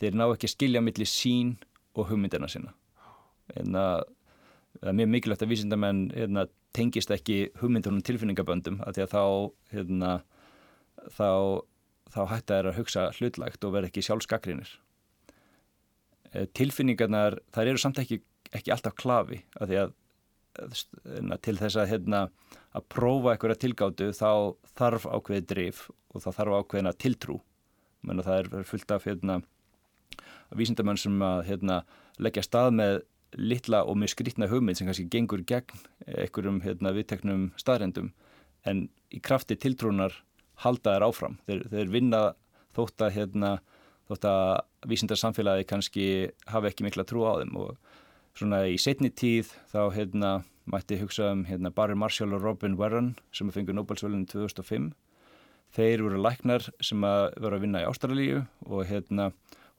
[0.00, 1.56] þeir ná ekki að skilja milli sín
[1.98, 2.72] og hugmyndina sinna.
[3.58, 4.04] En að
[4.80, 9.22] það er mjög mikilvægt að vísindamenn hérna, tengist ekki hugmyndunum tilfinningaböndum að því að þá,
[9.74, 10.12] hérna,
[11.16, 11.28] þá,
[12.14, 14.70] þá hætta þeir að hugsa hlutlægt og vera ekki sjálfskakrinir.
[16.32, 18.20] Eh, Tilfinningarnar, þær eru samt ekki,
[18.54, 19.94] ekki alltaf klafi að því að
[20.60, 22.24] hérna, til þess að hérna,
[22.74, 24.30] að prófa einhverja tilgátu þá
[24.78, 27.40] þarf ákveðið drif og þá þarf ákveðina tiltrú.
[28.06, 29.40] Menn það er fullt af hérna,
[30.56, 31.82] vísindamenn sem að hérna,
[32.18, 33.00] leggja stað með
[33.38, 38.10] litla og mjög skrítna hugmynd sem kannski gengur gegn einhverjum hérna, viðteknum staðrendum
[38.66, 40.16] en í krafti tiltrúnar
[40.64, 41.38] halda þær áfram.
[41.46, 42.22] Þeir, þeir vinna
[42.76, 43.52] þótt að hérna,
[44.10, 46.06] þótt að vísindarsamfélagi kannski
[46.50, 47.76] hafi ekki mikla trú á þeim og
[48.34, 50.32] svona í setni tíð þá hérna
[50.70, 54.90] mætti hugsa um hérna Barry Marshall og Robin Warren sem fengur Nobelsvölinu 2005
[55.74, 59.30] þeir voru læknar sem að vera að vinna í Ástralíu og hérna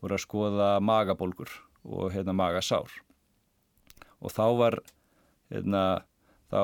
[0.01, 1.51] voru að skoða magabólgur
[1.83, 2.91] og hérna magasár.
[4.21, 4.79] Og þá var
[5.51, 5.83] hérna
[6.51, 6.63] þá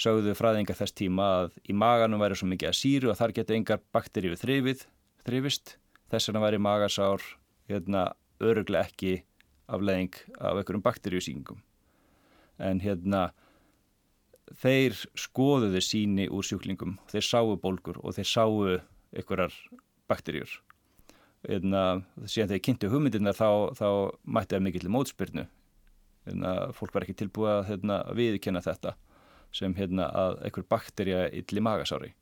[0.00, 3.54] sögðu fræðingar þess tíma að í maganum væri svo mikið að síru og þar geta
[3.54, 5.76] engar bakteríu þrifist
[6.14, 7.22] þess vegna væri magasár
[7.70, 8.08] hérna
[8.42, 9.14] öruglega ekki
[9.70, 11.62] afleðing af einhverjum bakteríusýngum
[12.62, 13.28] en hérna
[14.60, 18.58] þeir skoðuðu síni úr sjúklingum þeir sáu bólgur og þeir sáu
[19.14, 19.54] einhverjar
[20.10, 20.50] bakteríur.
[21.44, 23.88] Hérna, síðan þegar kynntu hugmyndirna þá, þá
[24.24, 25.46] mætti það mikill mótspyrnu.
[26.24, 28.94] Hérna, fólk var ekki tilbúið að hérna, viðkynna þetta
[29.54, 32.14] sem hérna, að einhver bakterja illi magasári.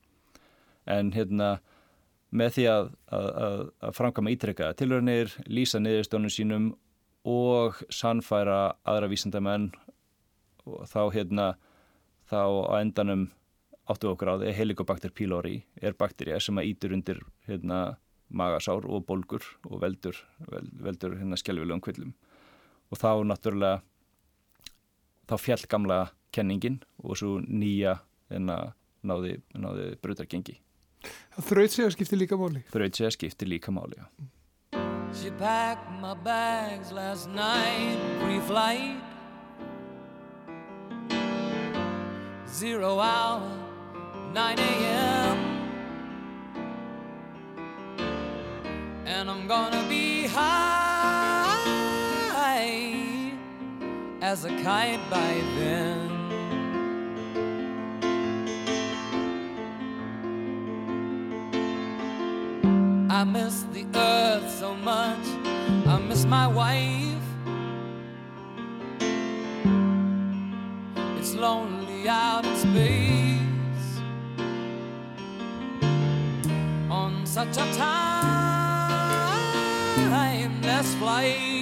[0.91, 1.55] En hérna
[2.33, 3.29] með því að, að,
[3.85, 6.71] að, framkama ítrekka tilhörnir, lýsa niðurstónum sínum
[7.29, 9.69] og sannfæra aðra vísindamenn
[10.67, 11.47] og þá hérna
[12.31, 12.41] þá
[12.73, 13.29] á endanum
[13.93, 17.99] áttu okkur á því Helicobacter pylori er bakterja sem að ítur undir hérna
[18.33, 20.17] magasár og bólgur og veldur,
[20.49, 22.15] vel, veldur hérna skjálfilegum kvillum.
[22.93, 23.83] Og þá náttúrulega
[25.29, 26.01] þá fjall gamla
[26.33, 27.99] kenningin og svo nýja
[28.33, 28.73] hérna
[29.05, 30.57] náði, náði brutargengi
[31.37, 32.63] Það þraut sig að skipti líka máli.
[32.73, 34.07] þraut sig að skipti líka máli já.
[35.15, 38.97] She packed my bags last night, pre-flight.
[42.49, 43.43] Zero hour,
[44.33, 45.39] 9 a.m.
[49.07, 51.63] And I'm gonna be high
[54.23, 56.22] as a kite by then.
[63.23, 65.25] I miss the earth so much.
[65.87, 67.23] I miss my wife.
[71.21, 74.01] It's lonely out in space
[76.91, 77.67] on such a
[80.11, 81.62] timeless flight.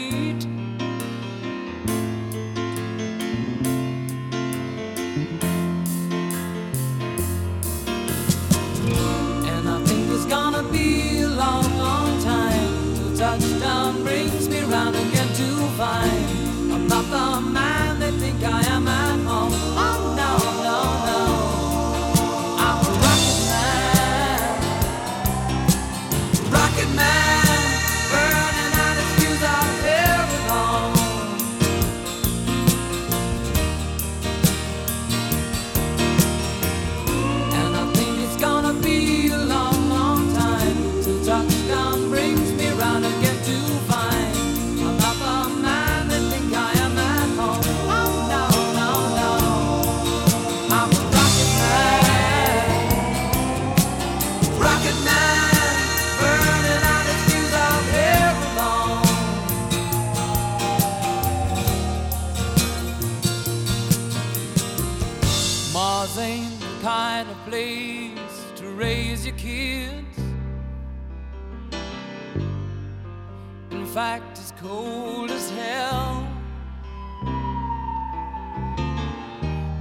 [73.95, 76.25] Fact, is cold as hell.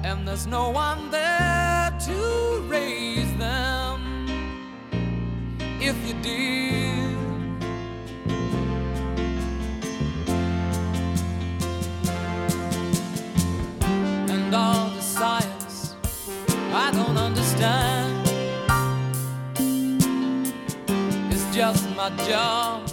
[0.03, 4.25] And there's no one there to raise them
[5.79, 7.17] if you did.
[14.33, 15.95] And all the science
[16.73, 18.27] I don't understand.
[21.31, 22.88] It's just my job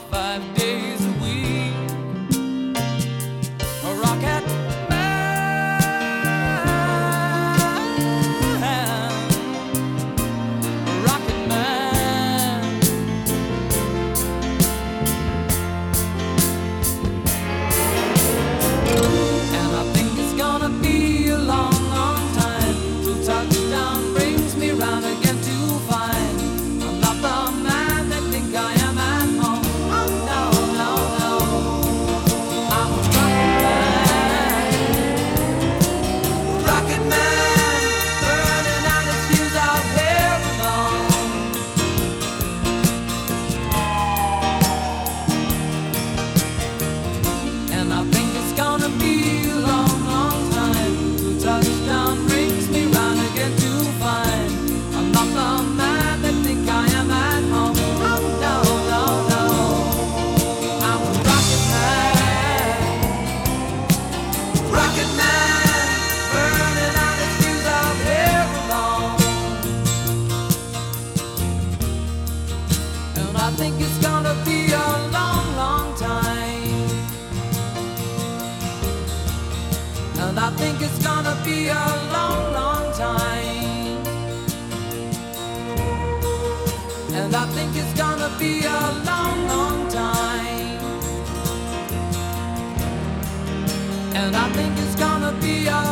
[95.47, 95.86] happy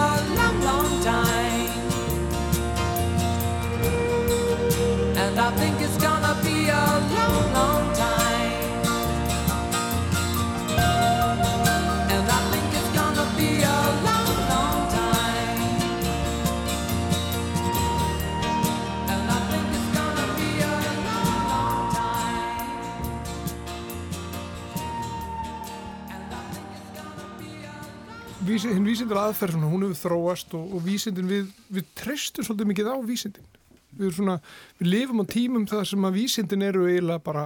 [28.63, 32.91] hinn vísindur aðferð svona, hún hefur þróast og, og vísindin við, við treystum svolítið mikið
[32.91, 33.51] á vísindin.
[33.95, 34.37] Við, erum svona,
[34.79, 37.45] við lifum á tímum þar sem að vísindin eru eiginlega bara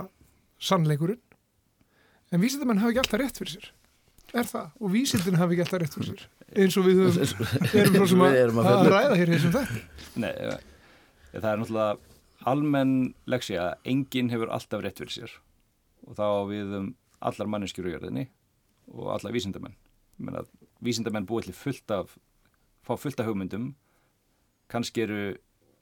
[0.68, 1.20] sannleikurinn.
[2.32, 3.70] En vísindamenn hafa ekki alltaf rétt fyrir sér.
[4.36, 6.26] Er það, og vísindin hafa ekki alltaf rétt fyrir sér.
[6.59, 7.48] Eins og við höfum,
[7.80, 10.62] erum svo sem að, að ræða hér þessum þetta Nei, eh,
[11.35, 12.94] það er náttúrulega almenn
[13.28, 15.36] leksja að enginn hefur alltaf rétt fyrir sér.
[16.09, 18.28] Og þá við um allar manneskjur á jörðinni
[18.94, 19.76] og alla vísindamenn.
[20.18, 20.44] Ég meina,
[20.85, 22.17] vísindamenn búið til fullt af,
[22.87, 23.71] fá fullt af hugmyndum,
[24.71, 25.23] kannski eru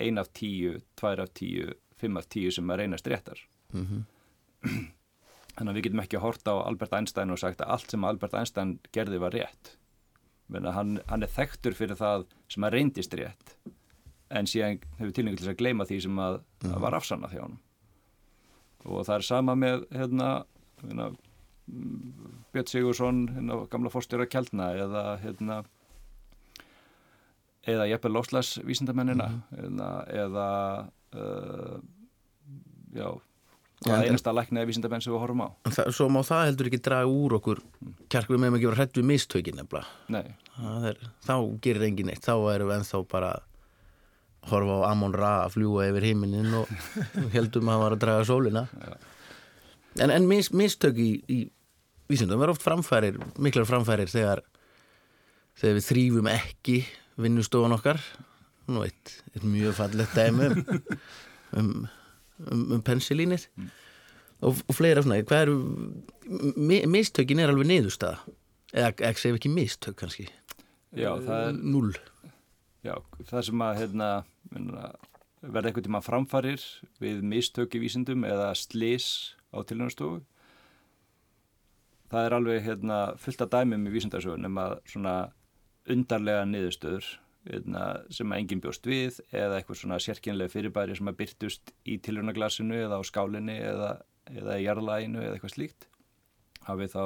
[0.02, 3.40] ein af tíu, tvær af tíu, fimm af tíu sem að reynast réttar.
[5.56, 8.04] Þannig að við getum ekki að horta á Albert Einstein og sagt að allt sem
[8.04, 9.76] Albert Einstein gerði var rétt.
[10.52, 13.56] Hann, hann er þekktur fyrir það sem að reyndist rétt
[14.30, 17.56] en síðan hefur tilningu til að gleyma því sem að, að var afsannað hjá hann
[18.86, 20.28] og það er sama með hérna,
[20.82, 21.16] mm,
[21.66, 25.62] Björn Sigursson hérna, gamla fórstjóra Kjeldna eða hérna
[27.66, 30.44] eða jafnvel lofslags vísindamennina hérna, eða
[31.18, 31.78] uh,
[32.94, 33.08] já
[33.82, 35.48] það en- einasta læknaði vísindamenn sem við horfum á.
[35.66, 37.58] Það, svo má það heldur ekki draga úr okkur.
[38.12, 39.60] Kjark við meðum ekki vera hrætt við mistökin
[40.92, 41.34] er, þá
[41.66, 43.32] gerir engin neitt, þá erum við ennþá bara
[44.46, 46.70] horfa á Amon Ra að fljúa yfir heiminin og
[47.34, 48.64] heldum að hann var að draga sólina.
[49.98, 51.38] En, en mis, mistök í, í
[52.10, 54.42] vísindum er oft framfærir, miklar framfærir þegar,
[55.58, 56.78] þegar við þrýfum ekki
[57.20, 58.00] vinnustofan okkar.
[58.66, 60.86] Nú eitt, eitt mjög fallegt dæmi um,
[61.58, 61.68] um,
[62.50, 63.46] um, um pensilínið
[64.42, 65.52] og, og fleira svona, hvað
[66.58, 68.34] mi, mistökin er alveg niðurstaða.
[68.74, 70.26] Eða ekki segja ekki mistök kannski?
[70.96, 71.92] Já, það er Null
[72.86, 72.94] Já,
[73.26, 74.08] það sem að hérna,
[75.42, 76.62] verða eitthvað tíma framfarir
[77.02, 79.08] við mistök í vísindum eða slis
[79.50, 80.20] á tilhjóðnastofu
[82.12, 85.14] það er alveg hérna, fullt af dæmum í vísindarsögunum að svona
[85.90, 87.08] undarlega niðurstöður
[87.46, 91.98] hérna, sem að enginn bjóst við eða eitthvað svona sérkynlega fyrirbæri sem að byrtust í
[92.02, 93.92] tilhjóðnaglasinu eða á skálinni eða,
[94.32, 95.88] eða í jarðlæginu eða eitthvað slíkt
[96.66, 97.02] hafið þá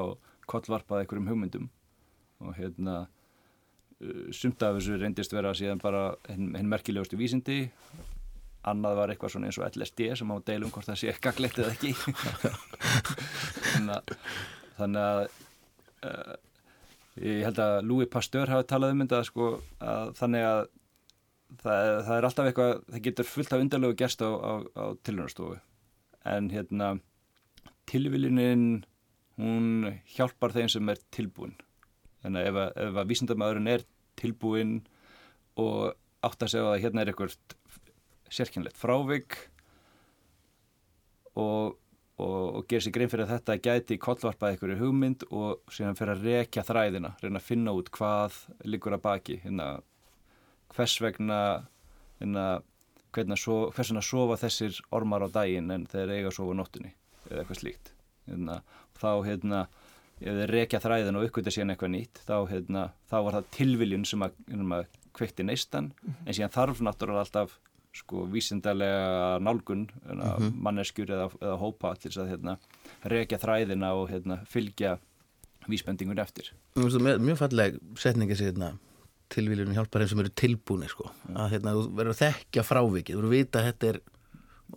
[0.50, 1.66] kollvarpað einhverjum hugmyndum.
[2.40, 7.66] Og hérna uh, sumt af þessu reyndist vera síðan bara hinn hin merkilegustu vísindi.
[8.70, 11.74] Annað var eitthvað svona eins og LSD sem á deilum hvort það sé gaglegt eða
[11.76, 11.94] ekki.
[13.70, 14.16] Þannig að,
[14.80, 15.22] þannig að
[16.08, 16.34] uh,
[17.20, 19.50] ég held að Louis Pasteur hafi talað um þetta sko,
[19.84, 20.60] að þannig að
[21.62, 25.58] það, það er alltaf eitthvað, það getur fullt af undarlegu gerst á, á, á tilhörnastofu
[26.30, 26.92] en hérna
[27.90, 28.64] tilviljunin
[29.40, 31.56] hún hjálpar þeim sem er tilbúin.
[32.20, 33.86] Þannig að ef, ef að vísindamæðurinn er
[34.20, 34.74] tilbúin
[35.60, 35.94] og
[36.26, 37.36] átt að segja að hérna er eitthvað
[38.30, 39.38] sérkynlegt frávik
[41.40, 41.78] og,
[42.20, 46.14] og, og gera sér grein fyrir að þetta gæti kollvarpað einhverju hugmynd og síðan fyrir
[46.14, 49.68] að rekja þræðina, reyna að finna út hvað liggur að baki hérna,
[50.74, 51.40] hvers vegna
[52.20, 52.46] hérna,
[53.14, 56.54] hvernig að sofa, hvers vegna sofa þessir ormar á daginn en þeir eiga að sofa
[56.54, 56.92] á nóttunni
[57.30, 57.92] eða eitthvað slíkt
[58.28, 58.60] hérna,
[59.00, 59.62] þá hérna
[60.20, 64.06] ef þeir rekja þræðin og uppgöta síðan eitthvað nýtt þá, hérna, þá var það tilviljun
[64.08, 64.84] sem að, hérna,
[65.16, 67.56] kveikti neistan en síðan þarf náttúrulega alltaf
[67.92, 70.62] sko vísindarlega nálgun hérna, Mhm.
[70.62, 72.58] manneskjur eða, eða hópa til þess að hérna,
[73.04, 74.98] rekja þræðina og hérna, fylgja
[75.68, 78.78] vísbendingun eftir mjög- mjög falleg setningi sér hérna
[79.30, 81.10] tilvílunum hjálpar þeim sem eru tilbúni sko.
[81.34, 84.00] að hérna, þú verður að þekkja frávikið þú verður að vita að þetta er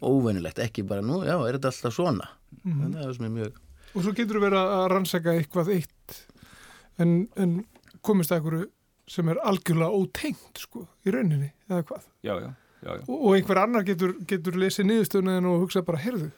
[0.01, 2.27] óvenjulegt ekki bara nú, já, er þetta alltaf svona
[2.65, 2.93] Mhm.
[2.93, 3.53] það er sem er mjög
[3.95, 6.25] og svo getur þú verið að rannsaka eitthvað eitt
[6.99, 7.65] en, en
[8.01, 8.69] komist að einhverju
[9.07, 13.03] sem er algjörlega ótengt sko, í rauninni, eða hvað já, já, já, já.
[13.07, 16.29] og, einhver annar getur, getur lesið niðurstöðunin og hugsa bara, heyrðu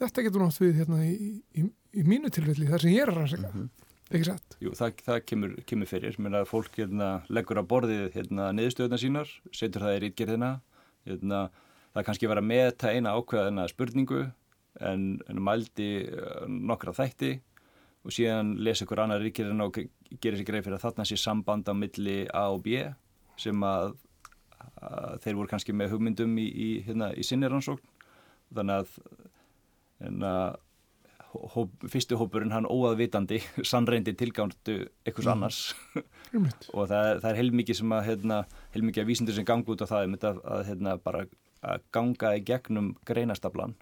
[0.00, 1.16] þetta getur nátt við hérna í,
[1.56, 1.66] í,
[1.96, 3.66] í mínu tilfelli, þar sem ég er að rannsaka.
[4.06, 4.56] Ekki satt?
[4.62, 8.98] Jú, það, það kemur, kemur fyrir, mér að fólk hérna, leggur á borðið hérna, niðurstöðuna
[9.02, 10.50] sínar, setur það í rítgerðina,
[11.08, 11.40] hérna,
[11.96, 14.20] það kannski vera að meta eina ákveðina spurningu
[14.84, 17.32] en, en mældi uh, nokkra þætti
[18.06, 19.88] og síðan lesa ykkur annar rítgerðina og ge-
[20.22, 22.84] gerir sér greið fyrir að þarna sé samband á milli A og B
[23.40, 23.96] sem að
[25.24, 27.82] þeir voru kannski með hugmyndum í, í, hérna, í sinni rannsókn
[28.54, 28.94] þannig að,
[30.30, 30.56] að
[31.56, 35.32] hóp, fyrstu hópurinn hann óaðvitandi sannreindi tilgándu einhvers Mhm.
[35.34, 35.58] annars
[36.34, 36.68] Einmitt.
[36.72, 38.38] og það, er- það er heilmikið sem að hérna,
[38.76, 41.24] heilmikið að vísindur sem ganga út á það að, að hérna, bara
[41.66, 43.74] að ganga í gegnum greinastablan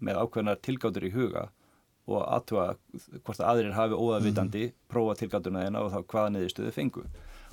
[0.00, 1.48] með ákveðnar tilgátur í huga
[2.10, 2.64] og aðtúa
[3.22, 7.04] hvort að aðrir hafi óaðvitandi prófa tilgátuna þeina og þá hvaða niðurstöðu fengu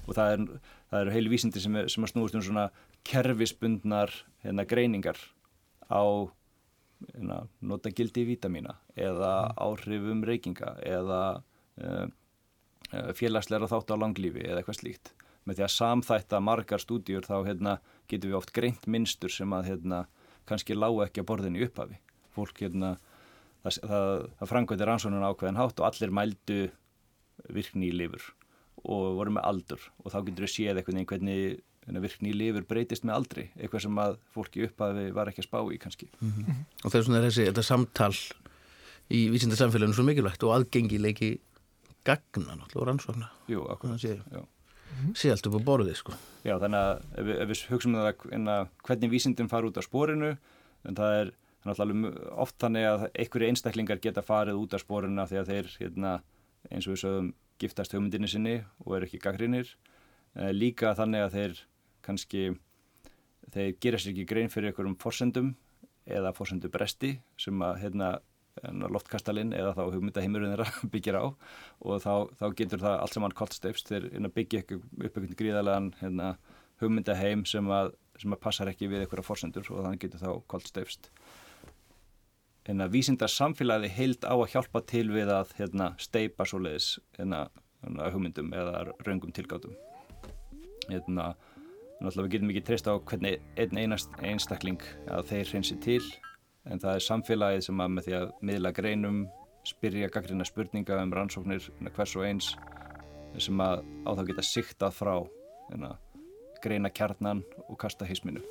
[0.07, 0.45] og það er,
[0.89, 2.69] það eru heil vísindir sem, sem að snúast um svona
[3.07, 4.13] kerfisbundnar
[4.43, 5.19] hérna, greiningar
[5.89, 6.03] á
[7.13, 11.21] hérna, nota gildi vítamína eða áhrifum reykinga eða
[11.83, 12.07] uh,
[13.15, 15.13] félagsleira þátt á langlífi eða eitthvað slíkt.
[15.45, 17.77] Með því að samþætta margar stúdíur þá hérna,
[18.09, 20.03] getum við oft greint minnstur sem að hérna,
[20.49, 21.99] kannski lágu ekki að borðinu í upphafi.
[22.33, 22.95] Fólk hérna,
[23.63, 26.59] það, það, það framkvæmdi rannsóknun ákveðin hátt og allir mældu
[27.55, 28.25] virkni í lifur
[28.83, 31.41] og voru með aldur og þá getur við séð eitthvað hvernig
[31.89, 35.49] hérna, virkni í lifur breytist með aldri, eitthvað sem að fólki upphafi var ekki að
[35.49, 36.09] spá í kannski.
[36.83, 38.13] og það er svona þessi, þetta samtal
[39.09, 41.31] í vísindarsamfélaginu svo mikilvægt og aðgengileiki
[42.05, 44.43] gagna náttúrulega og rannsókna Jú, akkurat, Þannig að sé, já.
[45.17, 46.15] sé allt upp á borðið sko.
[46.45, 49.79] Já, þannig að ef við, ef við hugsaum um það að hvernig vísindin fara út
[49.81, 50.31] af sporinu
[50.87, 51.31] en það er
[51.67, 56.13] náttúrulega oft þannig að einhverju einstaklingar geta farið út af því að þeir hérna,
[56.71, 58.55] eins og við sögum giftast hugmyndinni sinni
[58.85, 59.73] og eru ekki gaggrinir
[60.35, 61.61] eh, líka þannig að þeir
[62.05, 62.43] kannski
[63.53, 65.53] þeir gera sér ekki grein fyrir einhverjum forsendum
[66.09, 68.17] eða forsendu bresti sem að hérna
[68.63, 71.25] loftkastalinn eða þá hugmyndaheimurinn þeirra byggir á.
[71.85, 76.33] Og þá, þá getur það allt saman kollsteifst þeir hérna, byggja upp einhvern gríðalegan hérna,
[76.79, 81.09] hugmyndaheim sem að, sem að passar ekki við einhverja forsendur og þannig getur þá kollsteifst
[82.69, 87.47] en að vísindar samfélagi heild á að hjálpa til við að hérna, steipa svoleiðis hérna,
[87.83, 89.73] hérna, hugmyndum eða raungum tilgátum
[90.89, 91.33] hérna,
[91.99, 96.03] náttúrulega við getum ekki treyst á hvernig einn einast einstakling að þeir hreinsi til
[96.69, 99.19] en það er samfélagið sem að með því að miðla greinum,
[99.65, 102.53] spyrja gaggrina spurninga um rannsóknir hérna, hvers og eins
[103.39, 105.15] sem að á þá geta siktað frá
[105.71, 105.95] hérna,
[106.63, 108.43] greina kjarnan og kasta hisminu.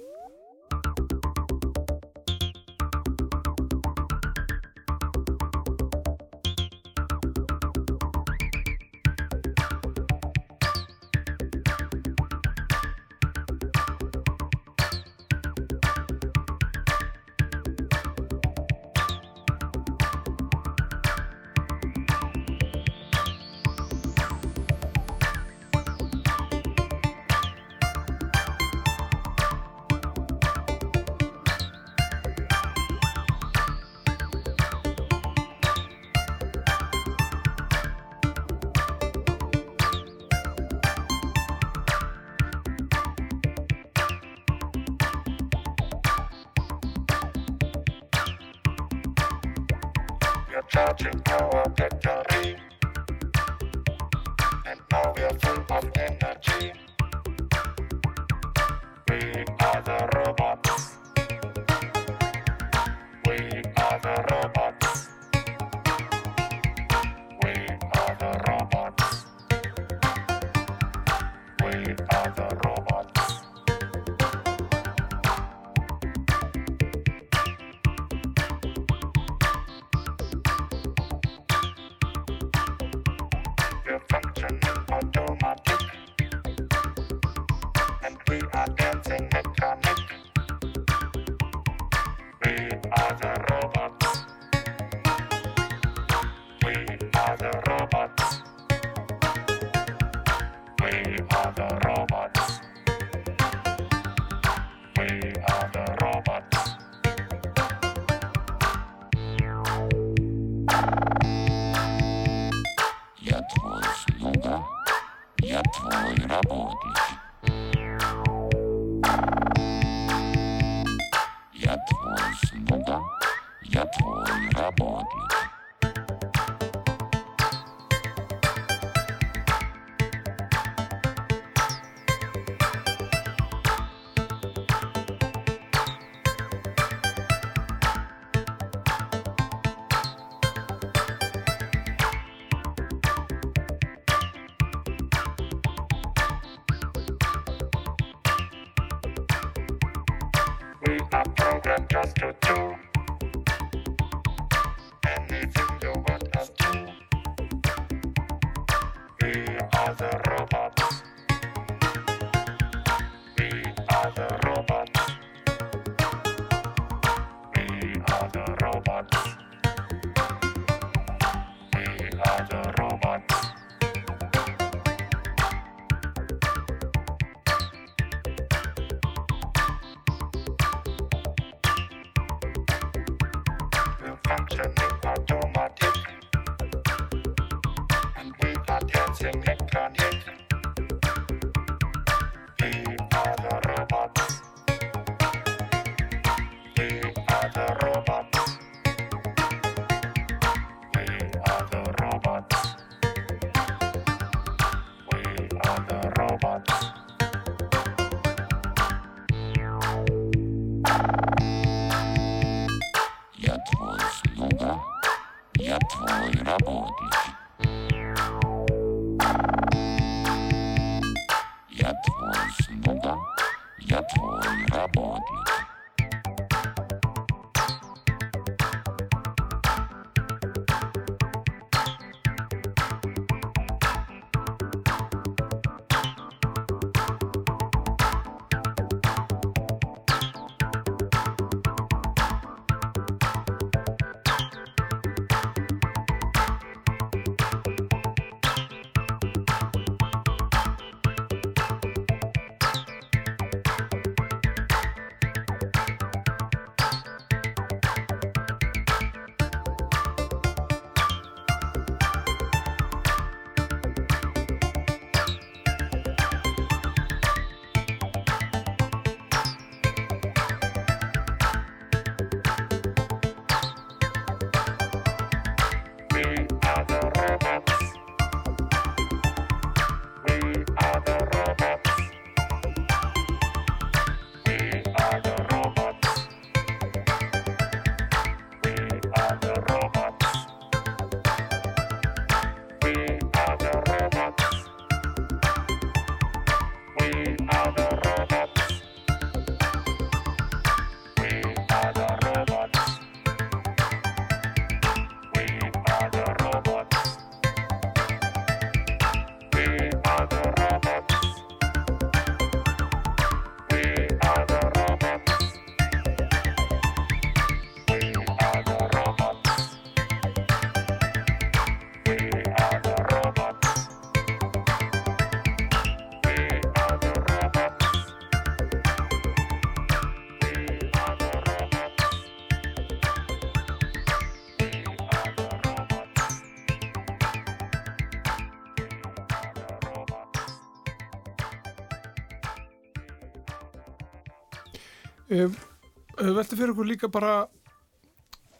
[346.28, 347.34] Ef velti fyrir okkur líka bara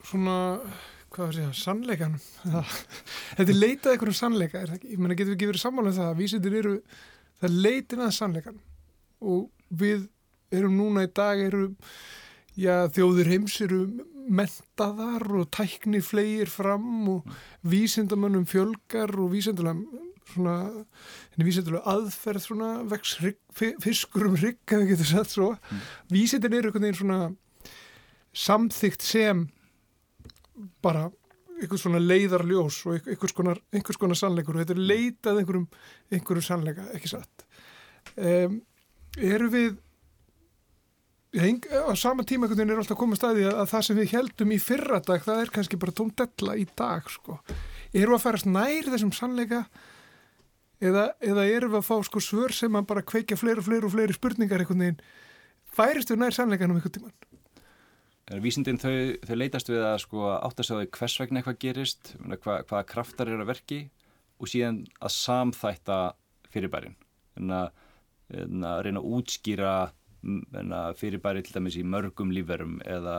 [0.09, 0.37] svona
[1.13, 2.21] hvað var að segja, sannleikanum?
[2.45, 2.77] Það-
[3.39, 6.21] þetta er leitað einhverjum sannleika ég meina getum við ekki verið sammála um það að
[6.23, 6.75] vísindir eru,
[7.41, 8.63] það er leitin að sannleikanum.
[9.21, 9.51] Og
[9.83, 10.07] við
[10.53, 11.65] erum núna í dag eru
[12.57, 13.81] já, þjóðir heims eru
[14.29, 17.29] mentaðar og tækni flegir fram og
[17.65, 20.55] vísindamönnum fjölgar og vísindalega svona,
[21.33, 23.15] henni vísindalega aðferð svona vex
[23.81, 25.51] fiskur um hrygg, ef við getum sagt svo.
[26.13, 27.21] Vísindin eru einhvern veginn svona
[28.35, 29.47] samþygt sem
[30.83, 31.09] bara
[31.59, 34.55] einhvers svona leiðarljós og einhver- einhvers konar, einhvers konar sannleikur.
[34.57, 35.69] Og þetta er leitað einhverjum,
[36.13, 37.47] einhverjum sannleika, ekki satt?
[38.17, 38.61] Um,
[39.19, 39.77] eru við
[41.29, 43.97] Já, eng- á sama tíma einhvern veginn er alltaf komið staði að, að það sem
[43.99, 47.35] við heldum í fyrra dag það er kannski bara tóndella í dag sko.
[47.93, 49.59] eru að farast nær þessum sannleika
[50.81, 53.93] eða, eða eru að fá sko svör sem að bara kveikja fleiri og fleiri og
[53.93, 55.01] fleiri spurningar einhvern veginn?
[55.69, 57.13] Færist við nær sannleikanum einhvern tíman
[58.29, 62.59] Vísindin þau, þau leitast við að sko átt að segja hvers vegna eitthvað gerist, hva,
[62.69, 63.79] hvaða kraftar eru að verki
[64.39, 65.99] og síðan að samþætta
[66.53, 66.99] fyrirbærin.
[67.41, 67.71] En að,
[68.37, 69.73] en að reyna að útskýra
[70.29, 73.17] að fyrirbæri til dæmis í mörgum lífverum eða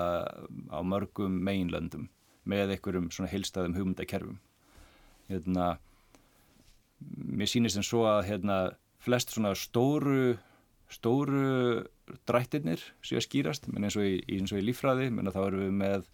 [0.70, 2.06] á mörgum meginlöndum
[2.50, 4.38] með einhverjum svona heilstæðum hugmyndakerfum.
[5.30, 5.72] Hérna,
[7.00, 8.60] mér sýnist en svo að hérna,
[9.02, 10.38] flest svona stóru
[10.90, 11.86] stóru
[12.30, 15.42] drættirnir séu að skýrast, menn eins og í, eins og í líffræði, menn að þá
[15.46, 16.08] erum við með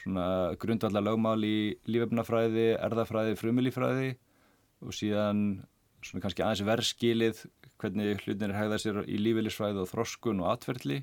[0.00, 0.26] svona
[0.60, 1.56] grundvallar lögmál í
[1.90, 4.10] lífefnafræði, erðafræði, frumilífræði
[4.80, 5.44] og síðan
[6.00, 7.42] svona kannski aðeins verðskilið
[7.80, 11.02] hvernig hlutinir hegða sér í lífilisfræði og þroskun og atferðli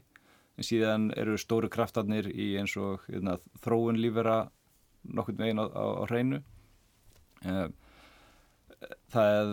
[0.57, 4.47] en síðan eru stóru kraftarnir í eins og hérna, þróun lífera
[5.05, 6.41] nokkurn veginn á, á, á hreinu.
[7.45, 7.67] Eh,
[9.13, 9.51] það er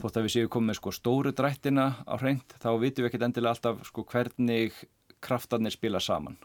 [0.00, 3.54] þótt að við séum komið sko stóru drættina á hreint þá vitum við ekkert endilega
[3.56, 4.76] alltaf sko hvernig
[5.20, 6.38] kraftarnir spila saman.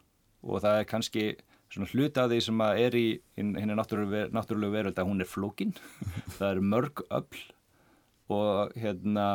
[0.46, 1.26] Og það er kannski
[1.72, 3.06] svona hluta af því sem að er í
[3.38, 5.76] henni náttúrulegu veröld að hún er flókin.
[6.38, 7.44] Það eru mörg öll
[8.36, 9.28] og hérna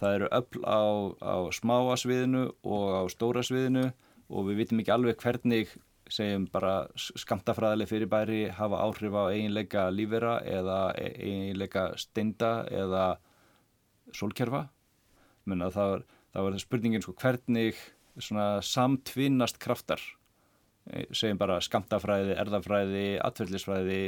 [0.00, 0.82] það eru öll á,
[1.20, 3.90] á smáa sviðinu og á stóra sviðinu
[4.32, 5.72] og við vitum ekki alveg hvernig
[6.12, 13.06] segjum bara skamtafræðileg fyrirbæri hafa áhrif á eiginleika lífera eða e- eiginleika steinda eða
[14.16, 14.66] sólkerfa.
[15.46, 17.80] Menna það var, það var spurningin sko hvernig
[18.16, 20.02] svona samtvinnast kraftar?
[20.90, 24.00] Eh, segjum bara skamtafræði, erðafræði, atverðlisfræði,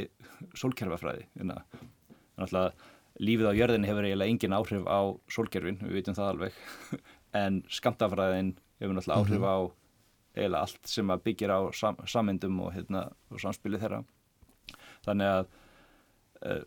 [0.57, 1.27] sólkerfafræði.
[1.39, 2.87] Þannig að
[3.19, 4.99] lífið á jörðinni hefur eiginlega engin áhrif á
[5.31, 6.59] sólkerfin, við vitum það alveg.
[7.37, 9.57] En skamtafræðin hefur náttúrulega áhrif á
[10.33, 13.99] eiginlega allt sem byggir á sam, sammyndum og, hérna, og samspilið þeirra.
[15.05, 15.51] Þannig að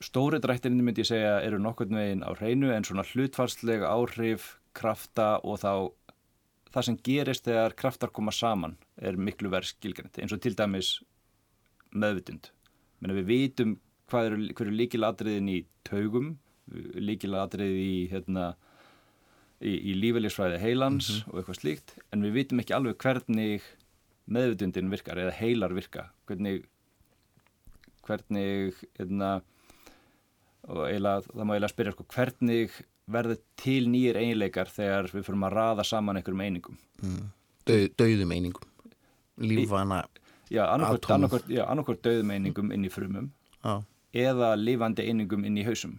[0.05, 5.39] stóri drættinni myndi ég segja eru nokkurn veginn á hreinu en svona hlutfarslega áhrif krafta
[5.41, 5.73] og þá
[6.73, 10.99] það sem gerist þegar kraftar koma saman er miklu verð skilgrænt eins og til dæmis
[11.93, 12.49] meðvitund.
[13.01, 13.75] Menna, við vitum
[14.09, 15.59] hvað eru, eru líkilatriðin í
[15.89, 16.35] taugum
[16.73, 18.53] líkilatrið í hérna
[19.61, 23.67] í, í lífælisfræði heilans og eitthvað slíkt en við vitum ekki alveg hvernig
[24.33, 26.65] meðvitundin virkar eða heilar virka hvernig
[28.07, 29.41] hvernig hérna,
[30.69, 32.81] og eiginlega, það má eiginlega spyrja sko, hvernig
[33.13, 36.79] verður til nýjir eiginleikar þegar við fyrir að raða saman einhverjum einingum?
[37.03, 37.31] Mm.
[37.67, 38.69] Dau, Dauðum einingum.
[39.43, 40.03] Lífvana
[40.53, 43.31] Já, annarkvort döðum einingum inn í frumum
[43.63, 43.81] Já.
[44.13, 45.97] eða lifandi einingum inn í hausum.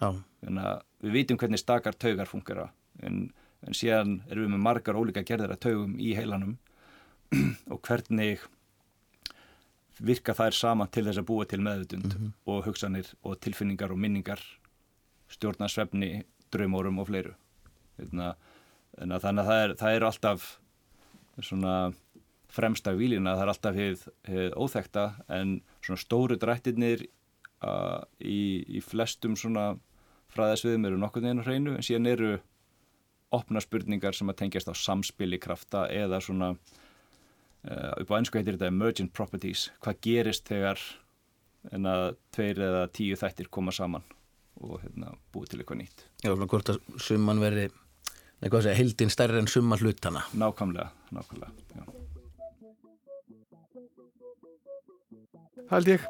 [0.00, 0.22] Að
[1.04, 2.70] við vitum hvernig stakar taugar fungera
[3.04, 3.26] en,
[3.66, 6.56] en síðan erum við með margar ólíka gerðir að taugum í heilanum
[7.72, 8.46] og hvernig
[10.00, 12.16] virka þær saman til þess að búa til meðvutund
[12.48, 14.42] og hugsanir og tilfinningar og minningar
[15.30, 17.34] stjórna svefni, draumórum og fleiru.
[17.98, 18.32] Hérna,
[18.98, 20.48] að þannig að það er, það er alltaf
[21.40, 21.74] svona
[22.50, 27.04] fremsta výlina, það er alltaf hið, hið óþekta en svona stóru drættirnir
[27.62, 29.74] uh, í, í flestum svona
[30.34, 32.32] fræðasviðum eru nokkuð neginn á hreinu en síðan eru
[33.34, 36.54] opna spurningar sem að tengjast á samspili krafta eða svona
[37.68, 39.68] uh, upp á ennsku heitir þetta emergent properties.
[39.84, 40.80] Hvað gerist þegar
[41.74, 44.06] en að tveir eða tíu þættir koma saman
[44.60, 46.04] og hérna, búið til eitthvað nýtt?
[46.24, 47.70] Já, svona hvort að summan veri
[48.40, 50.22] Nei, hvað segja, heildin stærri en summa hlutana.
[50.32, 51.82] Nákvæmlega, nákvæmlega já.
[55.70, 56.06] held ég.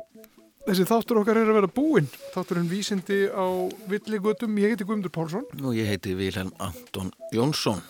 [0.68, 2.08] Þessi þáttur okkar er að vera búinn.
[2.34, 3.46] Þátturinn vísindi á
[3.90, 4.58] villigötum.
[4.60, 5.46] Ég heiti Guðmundur Pálsson.
[5.64, 7.80] Og ég heiti Vilhelm Anton Jónsson.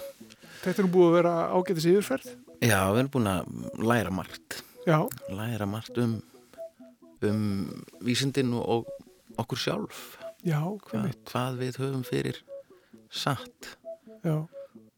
[0.63, 4.61] Þetta er nú búið að vera ágætis yfirferð Já, við erum búin að læra margt.
[4.87, 5.01] Já,
[5.33, 6.19] læra margt um
[7.23, 8.89] um vísindin og,
[9.41, 9.99] okkur sjálf.
[10.45, 12.39] Já, Hva, hvað við höfum fyrir
[13.13, 13.75] satt.
[14.25, 14.47] Já.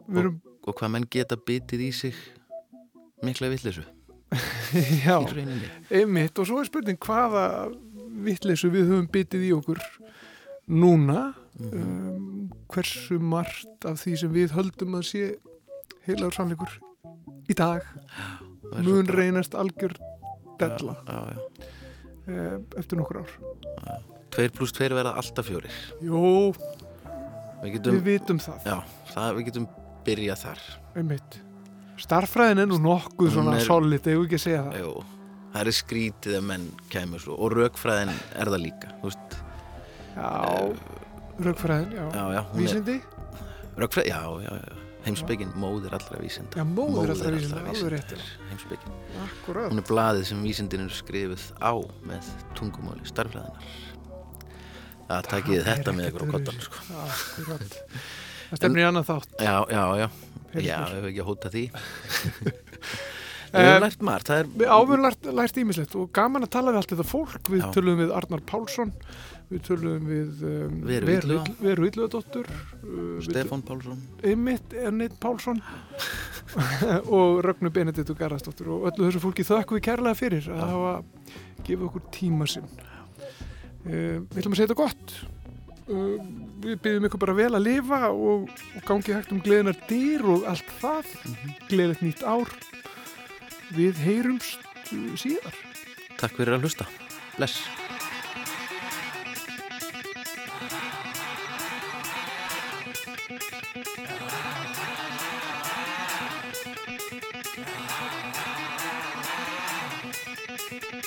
[0.07, 2.19] Við og, erum og hvað menn geta bitið í sig
[3.27, 3.83] mikla villisu
[5.05, 5.19] Já,
[5.91, 7.73] einmitt og svo er spurning hvaða
[8.23, 9.83] vitleysu við höfum bitið í okkur
[10.71, 11.33] núna.
[11.59, 11.83] Mhm.
[11.83, 15.25] um, hversu margt af því sem við höldum að sé
[16.07, 16.79] heilagur sannleikur
[17.51, 17.87] í dag.
[18.83, 19.95] Mun reynast algjör
[20.61, 20.97] della.
[21.07, 21.69] Já, já.
[22.29, 24.01] eh, eftir nokkur ár.
[24.33, 25.73] Tveir pluss tveir verða alltaf fjórir.
[26.01, 26.53] Jó,
[27.63, 28.65] Við getum, við vitum það.
[28.67, 28.77] Já,
[29.13, 29.67] það, við getum
[30.07, 30.63] byrjað þar.
[30.99, 31.37] Einmitt.
[32.03, 34.79] Starfræðin er nú nokkuð svona er- solid, ef ekki að segja það?
[34.81, 34.95] Jú,
[35.53, 37.37] það er skrítið að menn kemur svo.
[37.39, 39.37] Og rökfræðin er það líka veist,
[40.17, 40.33] Já,
[41.41, 42.97] rögfræðin, já, já, já, Vísindi?
[43.79, 48.13] Rökfræði, já, já, já Heimspekin, móðir allra vísinda Já, móðir allra vísinda, alveg rétt.
[48.51, 48.93] Heimspekin
[49.25, 49.71] Akkurat.
[49.73, 51.73] Hún er blaðið sem vísindin eru skrifuð á
[52.07, 53.71] með tungumáli starfræðinar
[55.09, 56.85] Það takið þetta með ykkur á kottan sko.
[57.03, 57.75] Akkurat
[58.53, 60.07] Það stefnir í annan þátt Já, já, já
[60.53, 60.95] Heyrðu Já, mér.
[61.01, 62.57] ef ekki að hóta því Við
[63.53, 66.93] Eh, höfum lært margt er, Við lært, lært ímislegt og gaman að tala við allt
[66.95, 67.67] þetta fólk við Já.
[67.75, 68.95] tölum við Arnar Pálsson
[69.53, 72.87] við tölum við um, Veru Illugadóttur uh,
[73.19, 74.01] við Stefán Pálsson.
[74.25, 75.61] Einmitt Ennit Pálsson.
[77.17, 78.73] Og Rögnu Benediktu Garðarsdóttur.
[78.75, 80.95] Og öllu þessu fólki þökkum við kærlega fyrir að hafa
[81.67, 82.69] gefið okkur tíma sinn.
[83.87, 85.17] Uh, Við ætlum að segja þetta gott.
[85.89, 86.17] Uh,
[86.63, 90.49] Við byggjum ykkur bara vel að lifa og, og gangi hægt um gleðinar dýr og
[90.51, 91.15] allt það.
[91.69, 92.57] Gleðilegt nýtt ár.
[93.75, 95.63] Við heyrumst uh, síðar.
[96.21, 96.91] Takk fyrir að hlusta.
[97.39, 97.82] Bless
[110.75, 111.03] Ah.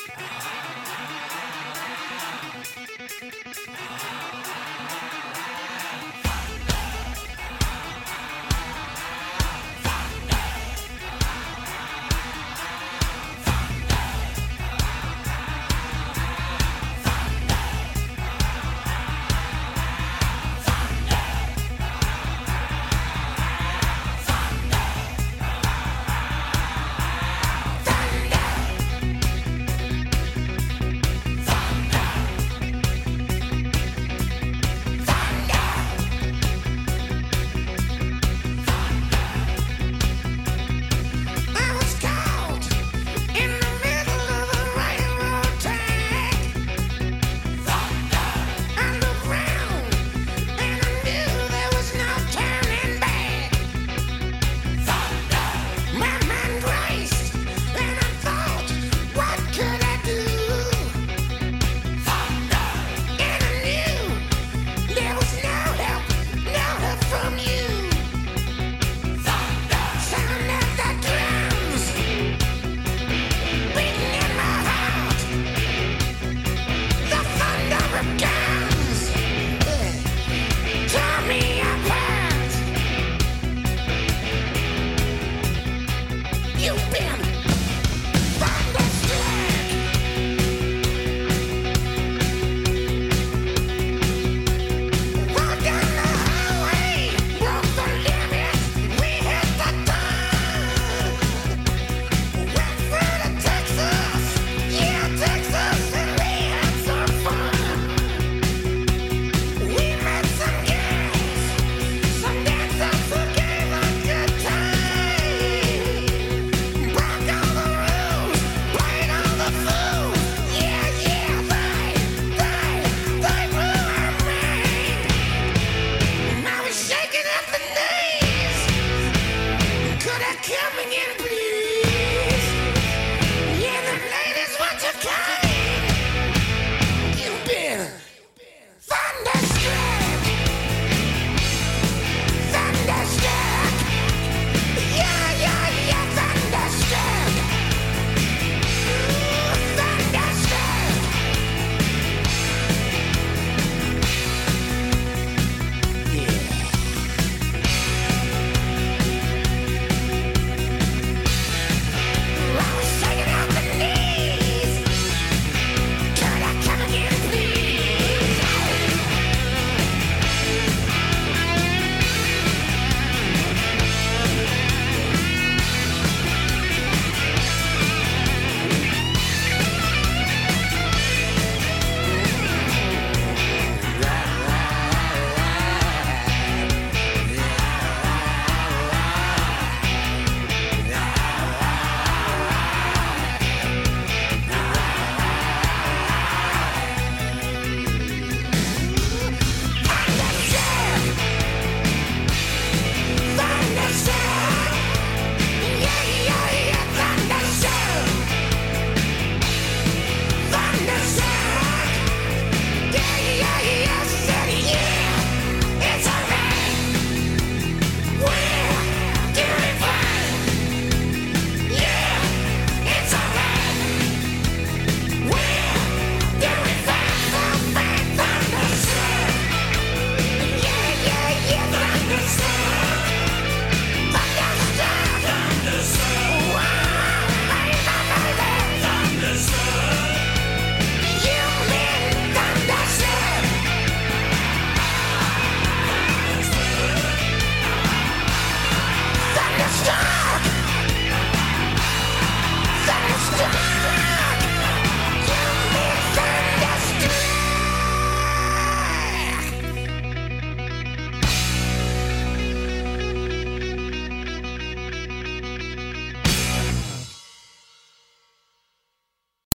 [4.48, 4.75] Ah.